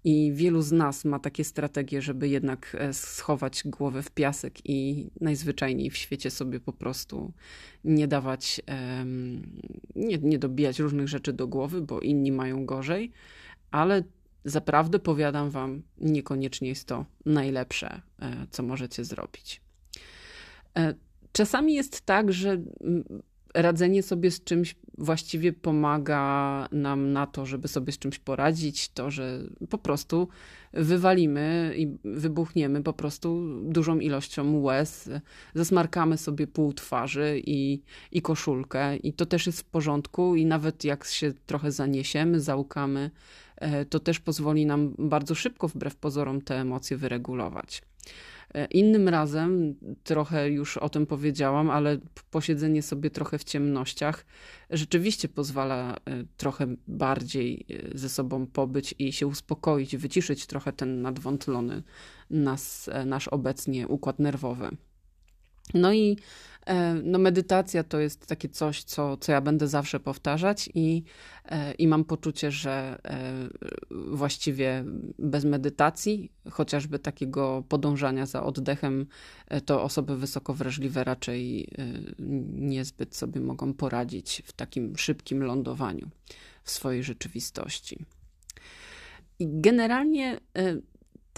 I 0.05 0.33
wielu 0.35 0.63
z 0.63 0.73
nas 0.73 1.05
ma 1.05 1.19
takie 1.19 1.45
strategie, 1.45 2.03
żeby 2.03 2.29
jednak 2.29 2.77
e, 2.79 2.93
schować 2.93 3.63
głowę 3.67 4.03
w 4.03 4.11
piasek 4.11 4.55
i 4.65 5.07
najzwyczajniej 5.21 5.91
w 5.91 5.97
świecie 5.97 6.31
sobie 6.31 6.61
po 6.61 6.73
prostu 6.73 7.33
nie 7.85 8.09
dawać, 8.09 8.61
nie, 9.97 10.19
nie 10.19 10.39
dobijać 10.39 10.79
różnych 10.79 11.09
rzeczy 11.09 11.33
do 11.33 11.49
głowy, 11.49 11.81
bo 11.81 12.01
inni 12.01 12.33
mają 12.33 12.67
gorzej, 12.67 13.13
ale 13.71 14.03
zaprawdę 14.45 14.99
powiadam 14.99 15.51
Wam, 15.51 15.83
niekoniecznie 15.99 16.69
jest 16.69 16.85
to 16.85 17.05
najlepsze, 17.27 18.03
e, 18.19 18.47
co 18.51 18.63
możecie 18.63 19.05
zrobić. 19.05 19.61
E, 20.79 20.95
czasami 21.33 21.75
jest 21.75 22.01
tak, 22.01 22.33
że 22.33 22.59
radzenie 23.55 24.03
sobie 24.03 24.31
z 24.31 24.45
czymś 24.45 24.75
właściwie 24.99 25.53
pomaga 25.53 26.69
nam 26.73 27.13
na 27.13 27.27
to, 27.27 27.47
żeby 27.47 27.69
sobie 27.69 27.93
z 27.93 27.99
czymś 27.99 28.19
poradzić, 28.19 28.89
to, 28.89 29.11
że 29.11 29.41
po 29.71 29.79
prostu 29.79 30.29
wywalimy 30.73 31.75
i 31.77 31.99
wybuchniemy 32.05 32.83
po 32.83 32.93
prostu 32.93 33.59
dużą 33.63 33.99
ilością 33.99 34.61
łez, 34.61 35.11
zasmarkamy 35.55 36.19
sobie 36.19 36.47
pół 36.47 36.73
twarzy 36.73 37.43
i, 37.47 37.83
i 38.13 38.23
koszulkę 38.23 38.97
i 38.97 39.13
to 39.13 39.27
też 39.27 39.47
jest 39.47 39.61
w 39.61 39.65
porządku 39.65 40.37
i 40.37 40.47
nawet 40.47 40.85
jak 40.85 41.05
się 41.05 41.33
trochę 41.47 41.73
zaniesiemy, 41.73 42.41
załkamy, 42.41 43.11
e, 43.57 43.85
to 43.85 44.01
też 44.01 44.21
pozwoli 44.21 44.67
nam 44.67 44.95
bardzo 44.99 45.35
szybko 45.35 45.69
wbrew 45.69 45.97
pozorom 45.97 46.41
te 46.41 46.61
emocje 46.61 46.97
wyregulować. 46.97 47.83
E, 48.55 48.65
innym 48.65 49.09
razem, 49.09 49.75
trochę 50.05 50.51
już 50.51 50.77
o 50.77 50.89
tym 50.89 51.07
powiedziałam, 51.07 51.71
ale 51.71 51.99
posiedzenie 52.31 52.83
sobie 52.83 53.11
trochę 53.11 53.39
w 53.39 53.45
ciemnościach 53.45 54.27
rzeczywiście 54.71 55.29
pozwala 55.29 55.97
e, 55.97 56.25
trochę 56.37 56.67
bardziej 56.87 57.67
e, 57.95 57.99
ze 57.99 58.09
sobą 58.09 58.47
pobyć 58.47 58.95
i 58.99 59.13
się 59.13 59.27
uspokoić, 59.27 59.97
wyciszyć 59.97 60.47
trochę 60.47 60.73
ten 60.73 61.03
nadwątlony 61.03 61.83
nas, 62.31 62.91
nasz 63.07 63.29
obecnie 63.29 63.89
układ 63.89 64.19
nerwowy. 64.19 64.77
No 65.75 65.93
i 65.93 66.19
no 67.02 67.18
medytacja 67.18 67.85
to 67.85 68.00
jest 68.00 68.26
takie 68.26 68.48
coś, 68.48 68.85
co, 68.85 69.16
co 69.16 69.33
ja 69.33 69.40
będę 69.40 69.68
zawsze 69.68 70.00
powtarzać 70.00 70.70
i, 70.74 71.04
e, 71.44 71.72
i 71.72 71.88
mam 71.88 72.04
poczucie, 72.04 72.50
że 72.50 72.98
e, 73.04 73.48
właściwie 73.90 74.85
bez 75.18 75.44
medytacji, 75.44 76.33
chociażby 76.50 76.98
takiego 76.98 77.64
podążania 77.68 78.26
za 78.26 78.42
oddechem, 78.42 79.07
to 79.64 79.83
osoby 79.83 80.16
wysoko 80.16 80.54
wrażliwe 80.54 81.04
raczej 81.04 81.68
niezbyt 82.52 83.16
sobie 83.16 83.40
mogą 83.40 83.74
poradzić 83.74 84.42
w 84.46 84.52
takim 84.52 84.96
szybkim 84.96 85.42
lądowaniu 85.42 86.09
w 86.62 86.70
swojej 86.70 87.02
rzeczywistości. 87.02 88.04
I 89.38 89.46
generalnie 89.50 90.40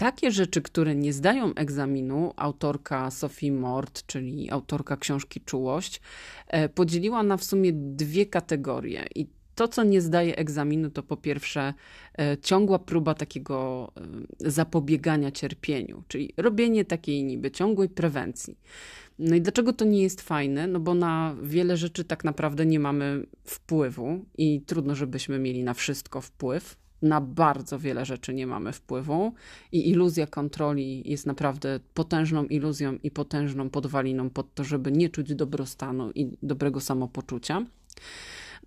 takie 0.01 0.31
rzeczy, 0.31 0.61
które 0.61 0.95
nie 0.95 1.13
zdają 1.13 1.53
egzaminu, 1.53 2.33
autorka 2.35 3.11
Sophie 3.11 3.51
Mort, 3.51 4.05
czyli 4.05 4.51
autorka 4.51 4.97
książki 4.97 5.41
Czułość, 5.41 6.01
e, 6.47 6.69
podzieliła 6.69 7.23
na 7.23 7.37
w 7.37 7.43
sumie 7.43 7.73
dwie 7.73 8.25
kategorie. 8.25 9.05
I 9.15 9.27
to, 9.55 9.67
co 9.67 9.83
nie 9.83 10.01
zdaje 10.01 10.35
egzaminu, 10.35 10.89
to 10.89 11.03
po 11.03 11.17
pierwsze 11.17 11.73
e, 12.19 12.37
ciągła 12.37 12.79
próba 12.79 13.13
takiego 13.13 13.91
e, 14.45 14.51
zapobiegania 14.51 15.31
cierpieniu, 15.31 16.03
czyli 16.07 16.33
robienie 16.37 16.85
takiej 16.85 17.23
niby 17.23 17.51
ciągłej 17.51 17.89
prewencji. 17.89 18.59
No 19.19 19.35
i 19.35 19.41
dlaczego 19.41 19.73
to 19.73 19.85
nie 19.85 20.01
jest 20.01 20.21
fajne? 20.21 20.67
No 20.67 20.79
bo 20.79 20.93
na 20.93 21.35
wiele 21.43 21.77
rzeczy 21.77 22.03
tak 22.03 22.23
naprawdę 22.23 22.65
nie 22.65 22.79
mamy 22.79 23.25
wpływu 23.43 24.25
i 24.37 24.61
trudno, 24.61 24.95
żebyśmy 24.95 25.39
mieli 25.39 25.63
na 25.63 25.73
wszystko 25.73 26.21
wpływ 26.21 26.80
na 27.01 27.21
bardzo 27.21 27.79
wiele 27.79 28.05
rzeczy 28.05 28.33
nie 28.33 28.47
mamy 28.47 28.73
wpływu 28.73 29.33
i 29.71 29.89
iluzja 29.89 30.27
kontroli 30.27 31.09
jest 31.09 31.25
naprawdę 31.25 31.79
potężną 31.93 32.45
iluzją 32.45 32.97
i 33.03 33.11
potężną 33.11 33.69
podwaliną 33.69 34.29
pod 34.29 34.53
to, 34.53 34.63
żeby 34.63 34.91
nie 34.91 35.09
czuć 35.09 35.35
dobrostanu 35.35 36.11
i 36.11 36.37
dobrego 36.43 36.79
samopoczucia. 36.79 37.65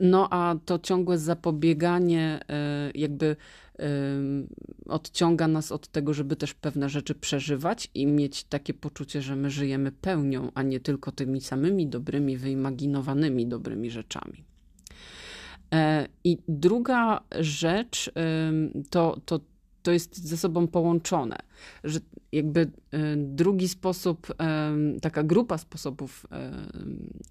No 0.01 0.29
a 0.31 0.55
to 0.65 0.79
ciągłe 0.79 1.19
zapobieganie 1.19 2.41
e, 2.49 2.91
jakby 2.95 3.37
e, 3.79 3.87
odciąga 4.87 5.49
nas 5.49 5.73
od 5.73 5.89
tego, 5.89 6.15
żeby 6.15 6.37
też 6.37 6.55
pewne 6.55 6.89
rzeczy 6.89 7.15
przeżywać 7.15 7.91
i 7.95 8.07
mieć 8.07 8.45
takie 8.45 8.75
poczucie, 8.75 9.23
że 9.23 9.37
my 9.37 9.51
żyjemy 9.51 9.93
pełnią, 9.93 10.51
a 10.55 10.63
nie 10.63 10.81
tylko 10.81 11.13
tymi 11.13 11.41
samymi 11.41 11.87
dobrymi, 11.87 12.37
wyimaginowanymi 12.37 13.47
dobrymi 13.47 13.91
rzeczami. 13.91 14.45
E, 15.75 16.09
I 16.25 16.39
druga 16.49 17.21
rzecz 17.41 18.11
to, 18.91 19.21
to, 19.25 19.41
to 19.83 19.93
jest 19.93 20.29
ze 20.29 20.37
sobą 20.37 20.69
połączone. 20.69 21.37
że 21.85 22.01
jakby 22.35 22.71
drugi 23.17 23.69
sposób, 23.69 24.35
taka 25.03 25.23
grupa 25.23 25.59
sposobów, 25.59 26.27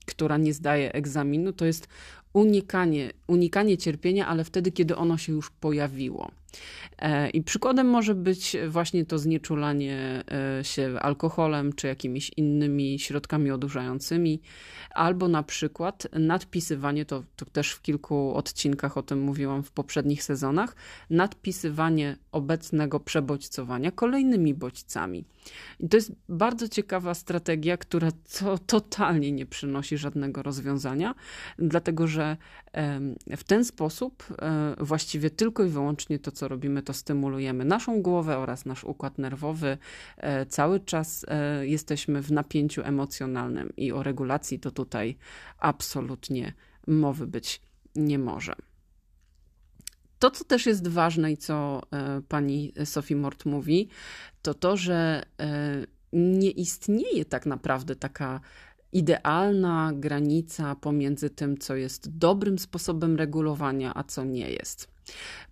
która 0.05 0.37
nie 0.37 0.53
zdaje 0.53 0.93
egzaminu, 0.93 1.53
to 1.53 1.65
jest 1.65 1.87
unikanie, 2.33 3.11
unikanie 3.27 3.77
cierpienia, 3.77 4.27
ale 4.27 4.43
wtedy, 4.43 4.71
kiedy 4.71 4.95
ono 4.95 5.17
się 5.17 5.33
już 5.33 5.49
pojawiło. 5.49 6.31
E, 6.99 7.29
I 7.29 7.43
przykładem 7.43 7.87
może 7.87 8.15
być 8.15 8.57
właśnie 8.67 9.05
to 9.05 9.19
znieczulanie 9.19 10.23
e, 10.59 10.63
się 10.63 10.95
alkoholem 11.01 11.73
czy 11.73 11.87
jakimiś 11.87 12.31
innymi 12.37 12.99
środkami 12.99 13.51
odurzającymi, 13.51 14.41
albo 14.89 15.27
na 15.27 15.43
przykład 15.43 16.07
nadpisywanie, 16.13 17.05
to, 17.05 17.23
to 17.35 17.45
też 17.45 17.71
w 17.71 17.81
kilku 17.81 18.35
odcinkach 18.35 18.97
o 18.97 19.03
tym 19.03 19.21
mówiłam 19.21 19.63
w 19.63 19.71
poprzednich 19.71 20.23
sezonach, 20.23 20.75
nadpisywanie 21.09 22.17
obecnego 22.31 22.99
przebodźcowania 22.99 23.91
kolejnymi 23.91 24.53
bodźcami. 24.53 24.92
I 25.79 25.89
to 25.89 25.97
jest 25.97 26.11
bardzo 26.29 26.69
ciekawa 26.69 27.13
strategia, 27.13 27.77
która 27.77 28.11
to 28.39 28.57
totalnie 28.57 29.31
nie 29.31 29.45
przynosi 29.45 29.97
żadnego 29.97 30.43
rozwiązania, 30.43 31.15
dlatego 31.57 32.07
że 32.07 32.37
w 33.37 33.43
ten 33.43 33.65
sposób 33.65 34.23
e, 34.41 34.75
właściwie 34.79 35.29
tylko 35.29 35.63
i 35.63 35.69
wyłącznie 35.69 36.19
to, 36.19 36.31
co 36.31 36.47
robimy, 36.47 36.81
to 36.81 36.93
stymulujemy 36.93 37.65
naszą 37.65 38.01
głowę 38.01 38.37
oraz 38.37 38.65
nasz 38.65 38.83
układ 38.83 39.17
nerwowy. 39.17 39.77
E, 40.17 40.45
cały 40.45 40.79
czas 40.79 41.25
e, 41.27 41.67
jesteśmy 41.67 42.21
w 42.21 42.31
napięciu 42.31 42.81
emocjonalnym 42.81 43.73
i 43.77 43.91
o 43.91 44.03
regulacji 44.03 44.59
to 44.59 44.71
tutaj 44.71 45.17
absolutnie 45.59 46.53
mowy 46.87 47.27
być 47.27 47.61
nie 47.95 48.19
może. 48.19 48.55
To, 50.23 50.31
co 50.31 50.43
też 50.43 50.65
jest 50.65 50.87
ważne 50.87 51.31
i 51.31 51.37
co 51.37 51.81
pani 52.27 52.73
Sophie 52.85 53.15
Mort 53.15 53.45
mówi, 53.45 53.87
to 54.41 54.53
to, 54.53 54.77
że 54.77 55.25
nie 56.13 56.51
istnieje 56.51 57.25
tak 57.25 57.45
naprawdę 57.45 57.95
taka 57.95 58.39
idealna 58.93 59.91
granica 59.95 60.75
pomiędzy 60.75 61.29
tym, 61.29 61.57
co 61.57 61.75
jest 61.75 62.17
dobrym 62.17 62.59
sposobem 62.59 63.15
regulowania, 63.15 63.93
a 63.95 64.03
co 64.03 64.23
nie 64.23 64.51
jest. 64.51 64.93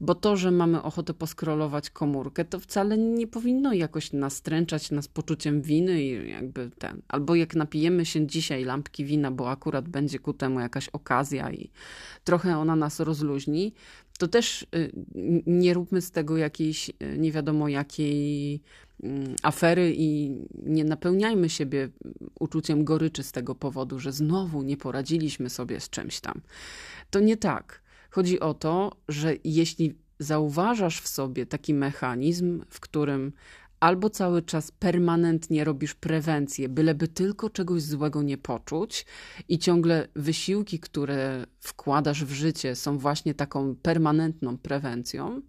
Bo 0.01 0.15
to, 0.15 0.38
że 0.38 0.51
mamy 0.51 0.84
ochotę 0.84 1.13
poskrolować 1.13 1.89
komórkę, 1.89 2.45
to 2.45 2.60
wcale 2.60 2.97
nie 2.97 3.27
powinno 3.27 3.73
jakoś 3.73 4.13
nastręczać 4.13 4.91
nas 4.91 5.07
poczuciem 5.07 5.62
winy 5.62 6.03
i 6.03 6.29
jakby 6.29 6.71
ten. 6.77 7.01
Albo 7.07 7.36
jak 7.36 7.55
napijemy 7.55 8.05
się 8.05 8.27
dzisiaj 8.27 8.63
lampki 8.63 9.05
wina, 9.05 9.31
bo 9.31 9.49
akurat 9.49 9.89
będzie 9.89 10.19
ku 10.19 10.34
temu 10.34 10.60
jakaś 10.60 10.89
okazja 10.89 11.51
i 11.51 11.71
trochę 12.23 12.57
ona 12.57 12.75
nas 12.75 12.99
rozluźni, 12.99 13.73
to 14.21 14.27
też 14.27 14.65
y, 14.75 14.91
nie 15.45 15.73
róbmy 15.73 16.01
z 16.01 16.12
tego 16.12 16.38
jakiejś 16.38 16.89
y, 16.89 17.17
nie 17.17 17.31
wiadomo 17.31 17.67
jakiej 17.67 18.62
mm, 19.03 19.36
afery 19.43 19.93
i 19.97 20.31
nie 20.63 20.84
napełniajmy 20.84 21.49
siebie 21.49 21.89
uczuciem 22.39 22.84
goryczy 22.84 23.23
z 23.23 23.31
tego 23.31 23.55
powodu, 23.55 23.99
że 23.99 24.12
znowu 24.12 24.63
nie 24.63 24.77
poradziliśmy 24.77 25.49
sobie 25.49 25.79
z 25.79 25.89
czymś 25.89 26.19
tam. 26.19 26.41
To 27.10 27.19
nie 27.19 27.38
tak. 27.38 27.81
Chodzi 28.10 28.39
o 28.39 28.53
to, 28.53 28.91
że 29.07 29.34
jeśli 29.43 29.95
zauważasz 30.19 31.01
w 31.01 31.07
sobie 31.07 31.45
taki 31.45 31.73
mechanizm, 31.73 32.63
w 32.69 32.79
którym 32.79 33.31
albo 33.81 34.09
cały 34.09 34.41
czas 34.41 34.71
permanentnie 34.71 35.63
robisz 35.63 35.95
prewencję, 35.95 36.69
byleby 36.69 37.07
tylko 37.07 37.49
czegoś 37.49 37.81
złego 37.81 38.21
nie 38.21 38.37
poczuć, 38.37 39.05
i 39.49 39.59
ciągle 39.59 40.07
wysiłki, 40.15 40.79
które 40.79 41.45
wkładasz 41.59 42.25
w 42.25 42.31
życie, 42.31 42.75
są 42.75 42.97
właśnie 42.97 43.33
taką 43.33 43.75
permanentną 43.75 44.57
prewencją, 44.57 45.41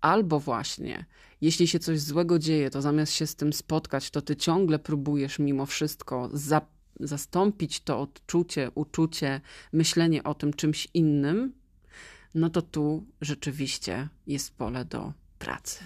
albo 0.00 0.40
właśnie, 0.40 1.04
jeśli 1.40 1.66
się 1.66 1.78
coś 1.78 2.00
złego 2.00 2.38
dzieje, 2.38 2.70
to 2.70 2.82
zamiast 2.82 3.12
się 3.12 3.26
z 3.26 3.36
tym 3.36 3.52
spotkać, 3.52 4.10
to 4.10 4.22
ty 4.22 4.36
ciągle 4.36 4.78
próbujesz 4.78 5.38
mimo 5.38 5.66
wszystko 5.66 6.30
za, 6.32 6.60
zastąpić 7.00 7.80
to 7.80 8.00
odczucie, 8.00 8.70
uczucie, 8.74 9.40
myślenie 9.72 10.22
o 10.22 10.34
tym 10.34 10.52
czymś 10.52 10.88
innym, 10.94 11.52
no 12.34 12.50
to 12.50 12.62
tu 12.62 13.06
rzeczywiście 13.20 14.08
jest 14.26 14.56
pole 14.56 14.84
do 14.84 15.12
pracy. 15.38 15.84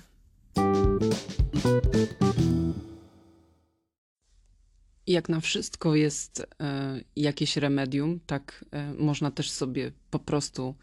Jak 5.06 5.28
na 5.28 5.40
wszystko 5.40 5.94
jest 5.94 6.46
e, 6.60 7.00
jakieś 7.16 7.56
remedium, 7.56 8.20
tak 8.26 8.64
e, 8.70 8.94
można 8.94 9.30
też 9.30 9.50
sobie 9.50 9.92
po 10.10 10.18
prostu 10.18 10.74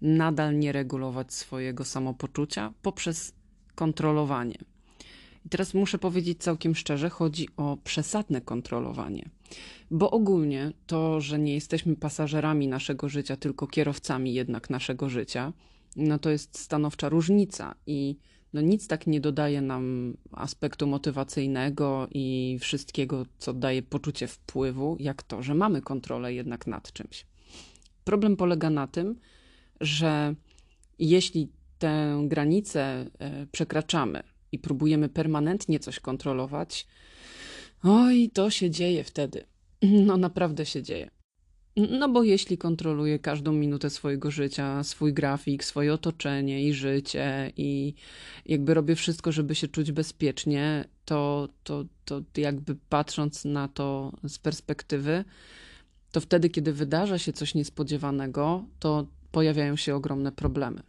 nadal 0.00 0.58
nie 0.58 0.72
regulować 0.72 1.34
swojego 1.34 1.84
samopoczucia 1.84 2.72
poprzez 2.82 3.32
kontrolowanie. 3.74 4.58
I 5.44 5.48
teraz 5.48 5.74
muszę 5.74 5.98
powiedzieć 5.98 6.42
całkiem 6.42 6.74
szczerze, 6.74 7.10
chodzi 7.10 7.48
o 7.56 7.76
przesadne 7.84 8.40
kontrolowanie. 8.40 9.28
Bo 9.90 10.10
ogólnie 10.10 10.72
to, 10.86 11.20
że 11.20 11.38
nie 11.38 11.54
jesteśmy 11.54 11.96
pasażerami 11.96 12.68
naszego 12.68 13.08
życia, 13.08 13.36
tylko 13.36 13.66
kierowcami 13.66 14.34
jednak 14.34 14.70
naszego 14.70 15.08
życia, 15.08 15.52
no 15.96 16.18
to 16.18 16.30
jest 16.30 16.58
stanowcza 16.58 17.08
różnica 17.08 17.74
i 17.86 18.16
no 18.54 18.60
nic 18.60 18.88
tak 18.88 19.06
nie 19.06 19.20
dodaje 19.20 19.60
nam 19.60 20.16
aspektu 20.32 20.86
motywacyjnego 20.86 22.08
i 22.10 22.58
wszystkiego, 22.60 23.26
co 23.38 23.52
daje 23.52 23.82
poczucie 23.82 24.26
wpływu, 24.26 24.96
jak 25.00 25.22
to, 25.22 25.42
że 25.42 25.54
mamy 25.54 25.82
kontrolę 25.82 26.34
jednak 26.34 26.66
nad 26.66 26.92
czymś. 26.92 27.26
Problem 28.04 28.36
polega 28.36 28.70
na 28.70 28.86
tym, 28.86 29.20
że 29.80 30.34
jeśli 30.98 31.48
tę 31.78 32.24
granicę 32.26 33.06
e, 33.18 33.46
przekraczamy 33.52 34.22
i 34.52 34.58
próbujemy 34.58 35.08
permanentnie 35.08 35.78
coś 35.78 36.00
kontrolować, 36.00 36.86
oj, 37.82 38.30
to 38.34 38.50
się 38.50 38.70
dzieje 38.70 39.04
wtedy. 39.04 39.44
No 40.06 40.16
naprawdę 40.16 40.66
się 40.66 40.82
dzieje. 40.82 41.10
No 41.76 42.08
bo 42.08 42.22
jeśli 42.22 42.58
kontroluję 42.58 43.18
każdą 43.18 43.52
minutę 43.52 43.90
swojego 43.90 44.30
życia, 44.30 44.82
swój 44.82 45.12
grafik, 45.12 45.64
swoje 45.64 45.94
otoczenie 45.94 46.68
i 46.68 46.74
życie 46.74 47.52
i 47.56 47.94
jakby 48.46 48.74
robię 48.74 48.94
wszystko, 48.94 49.32
żeby 49.32 49.54
się 49.54 49.68
czuć 49.68 49.92
bezpiecznie, 49.92 50.84
to, 51.04 51.48
to, 51.64 51.84
to 52.04 52.22
jakby 52.36 52.76
patrząc 52.88 53.44
na 53.44 53.68
to 53.68 54.12
z 54.28 54.38
perspektywy, 54.38 55.24
to 56.12 56.20
wtedy, 56.20 56.50
kiedy 56.50 56.72
wydarza 56.72 57.18
się 57.18 57.32
coś 57.32 57.54
niespodziewanego, 57.54 58.64
to 58.78 59.06
pojawiają 59.32 59.76
się 59.76 59.94
ogromne 59.94 60.32
problemy. 60.32 60.82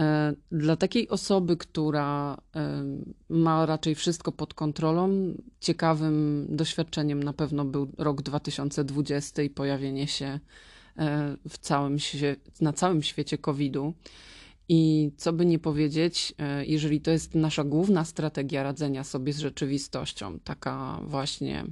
E, 0.00 0.34
dla 0.52 0.76
takiej 0.76 1.08
osoby, 1.08 1.56
która 1.56 2.38
e, 2.56 2.84
ma 3.28 3.66
raczej 3.66 3.94
wszystko 3.94 4.32
pod 4.32 4.54
kontrolą, 4.54 5.34
ciekawym 5.60 6.46
doświadczeniem 6.48 7.22
na 7.22 7.32
pewno 7.32 7.64
był 7.64 7.92
rok 7.98 8.22
2020 8.22 9.42
i 9.42 9.50
pojawienie 9.50 10.06
się 10.08 10.40
e, 10.96 11.36
w 11.48 11.58
całym, 11.58 11.96
na 12.60 12.72
całym 12.72 13.02
świecie 13.02 13.38
COVID-u. 13.38 13.94
I 14.68 15.10
co 15.16 15.32
by 15.32 15.46
nie 15.46 15.58
powiedzieć, 15.58 16.34
jeżeli 16.62 17.00
to 17.00 17.10
jest 17.10 17.34
nasza 17.34 17.64
główna 17.64 18.04
strategia 18.04 18.62
radzenia 18.62 19.04
sobie 19.04 19.32
z 19.32 19.38
rzeczywistością, 19.38 20.38
taka 20.38 21.00
właśnie 21.04 21.64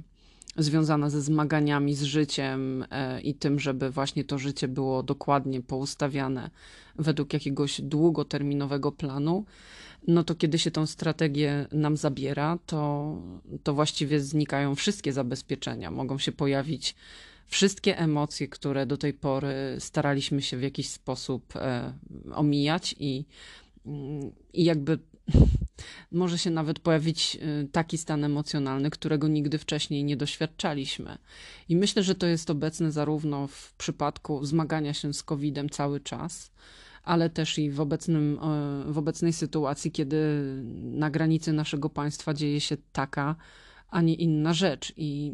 związana 0.57 1.09
ze 1.09 1.21
zmaganiami 1.21 1.95
z 1.95 2.03
życiem 2.03 2.85
e, 2.91 3.21
i 3.21 3.33
tym, 3.33 3.59
żeby 3.59 3.89
właśnie 3.89 4.23
to 4.23 4.37
życie 4.37 4.67
było 4.67 5.03
dokładnie 5.03 5.61
poustawiane 5.61 6.49
według 6.95 7.33
jakiegoś 7.33 7.81
długoterminowego 7.81 8.91
planu, 8.91 9.45
no 10.07 10.23
to 10.23 10.35
kiedy 10.35 10.59
się 10.59 10.71
tą 10.71 10.85
strategię 10.85 11.67
nam 11.71 11.97
zabiera, 11.97 12.57
to, 12.65 13.15
to 13.63 13.73
właściwie 13.73 14.19
znikają 14.19 14.75
wszystkie 14.75 15.13
zabezpieczenia. 15.13 15.91
Mogą 15.91 16.17
się 16.17 16.31
pojawić 16.31 16.95
wszystkie 17.47 17.97
emocje, 17.97 18.47
które 18.47 18.85
do 18.85 18.97
tej 18.97 19.13
pory 19.13 19.55
staraliśmy 19.79 20.41
się 20.41 20.57
w 20.57 20.61
jakiś 20.61 20.89
sposób 20.89 21.55
e, 21.55 21.93
omijać 22.33 22.95
i, 22.99 23.25
i 24.53 24.63
jakby 24.63 24.99
może 26.11 26.37
się 26.37 26.49
nawet 26.49 26.79
pojawić 26.79 27.37
y, 27.63 27.67
taki 27.71 27.97
stan 27.97 28.23
emocjonalny, 28.23 28.89
którego 28.89 29.27
nigdy 29.27 29.57
wcześniej 29.57 30.03
nie 30.03 30.17
doświadczaliśmy. 30.17 31.17
I 31.69 31.75
myślę, 31.75 32.03
że 32.03 32.15
to 32.15 32.27
jest 32.27 32.49
obecne 32.49 32.91
zarówno 32.91 33.47
w 33.47 33.73
przypadku 33.73 34.45
zmagania 34.45 34.93
się 34.93 35.13
z 35.13 35.23
COVID-em 35.23 35.69
cały 35.69 35.99
czas, 35.99 36.51
ale 37.03 37.29
też 37.29 37.57
i 37.57 37.71
w, 37.71 37.79
obecnym, 37.79 38.39
w 38.87 38.97
obecnej 38.97 39.33
sytuacji, 39.33 39.91
kiedy 39.91 40.17
na 40.73 41.09
granicy 41.09 41.53
naszego 41.53 41.89
państwa 41.89 42.33
dzieje 42.33 42.61
się 42.61 42.77
taka, 42.91 43.35
a 43.89 44.01
nie 44.01 44.13
inna 44.13 44.53
rzecz. 44.53 44.93
I 44.97 45.33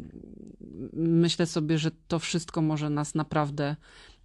myślę 0.92 1.46
sobie, 1.46 1.78
że 1.78 1.90
to 2.08 2.18
wszystko 2.18 2.62
może 2.62 2.90
nas 2.90 3.14
naprawdę 3.14 3.76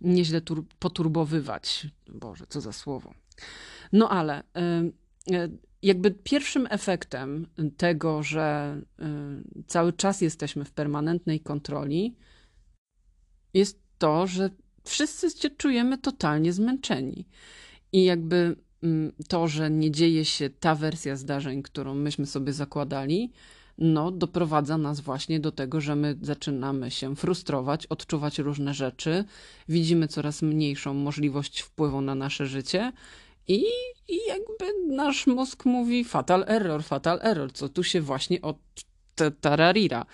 nieźle 0.01 0.41
poturbowywać. 0.79 1.87
Boże, 2.07 2.45
co 2.49 2.61
za 2.61 2.73
słowo. 2.73 3.13
No 3.91 4.09
ale. 4.09 4.39
Y, 4.39 5.06
jakby 5.81 6.11
pierwszym 6.11 6.67
efektem 6.69 7.47
tego, 7.77 8.23
że 8.23 8.77
y, 8.99 9.63
cały 9.67 9.93
czas 9.93 10.21
jesteśmy 10.21 10.65
w 10.65 10.71
permanentnej 10.71 11.39
kontroli, 11.39 12.15
jest 13.53 13.79
to, 13.97 14.27
że 14.27 14.49
wszyscy 14.83 15.29
się 15.29 15.49
czujemy 15.49 15.97
totalnie 15.97 16.53
zmęczeni. 16.53 17.27
I 17.91 18.03
jakby 18.03 18.55
mm, 18.83 19.11
to, 19.27 19.47
że 19.47 19.71
nie 19.71 19.91
dzieje 19.91 20.25
się 20.25 20.49
ta 20.49 20.75
wersja 20.75 21.15
zdarzeń, 21.15 21.63
którą 21.63 21.95
myśmy 21.95 22.25
sobie 22.25 22.53
zakładali, 22.53 23.31
no, 23.77 24.11
doprowadza 24.11 24.77
nas 24.77 24.99
właśnie 24.99 25.39
do 25.39 25.51
tego, 25.51 25.81
że 25.81 25.95
my 25.95 26.17
zaczynamy 26.21 26.91
się 26.91 27.15
frustrować, 27.15 27.85
odczuwać 27.85 28.39
różne 28.39 28.73
rzeczy, 28.73 29.25
widzimy 29.69 30.07
coraz 30.07 30.41
mniejszą 30.41 30.93
możliwość 30.93 31.61
wpływu 31.61 32.01
na 32.01 32.15
nasze 32.15 32.45
życie. 32.45 32.91
I, 33.47 33.63
I 34.07 34.17
jakby 34.27 34.95
nasz 34.95 35.27
mózg 35.27 35.65
mówi 35.65 36.03
fatal 36.03 36.45
error, 36.47 36.83
fatal 36.83 37.19
error, 37.21 37.53
co 37.53 37.69
tu 37.69 37.83
się 37.83 38.01
właśnie 38.01 38.41
od 38.41 38.57
tararira. 39.41 40.05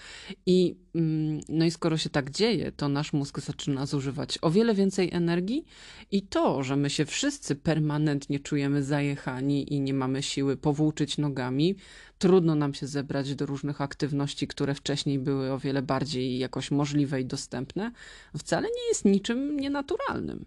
I, 0.45 0.75
mm, 0.95 1.39
no 1.49 1.65
i 1.65 1.71
skoro 1.71 1.97
się 1.97 2.09
tak 2.09 2.29
dzieje, 2.29 2.71
to 2.71 2.89
nasz 2.89 3.13
mózg 3.13 3.39
zaczyna 3.39 3.85
zużywać 3.85 4.39
o 4.41 4.51
wiele 4.51 4.73
więcej 4.73 5.09
energii 5.13 5.65
i 6.11 6.21
to, 6.21 6.63
że 6.63 6.75
my 6.75 6.89
się 6.89 7.05
wszyscy 7.05 7.55
permanentnie 7.55 8.39
czujemy 8.39 8.83
zajechani 8.83 9.73
i 9.73 9.79
nie 9.79 9.93
mamy 9.93 10.23
siły 10.23 10.57
powłóczyć 10.57 11.17
nogami, 11.17 11.75
trudno 12.17 12.55
nam 12.55 12.73
się 12.73 12.87
zebrać 12.87 13.35
do 13.35 13.45
różnych 13.45 13.81
aktywności, 13.81 14.47
które 14.47 14.75
wcześniej 14.75 15.19
były 15.19 15.51
o 15.51 15.59
wiele 15.59 15.81
bardziej 15.81 16.39
jakoś 16.39 16.71
możliwe 16.71 17.21
i 17.21 17.25
dostępne, 17.25 17.91
wcale 18.37 18.67
nie 18.67 18.87
jest 18.87 19.05
niczym 19.05 19.59
nienaturalnym. 19.59 20.45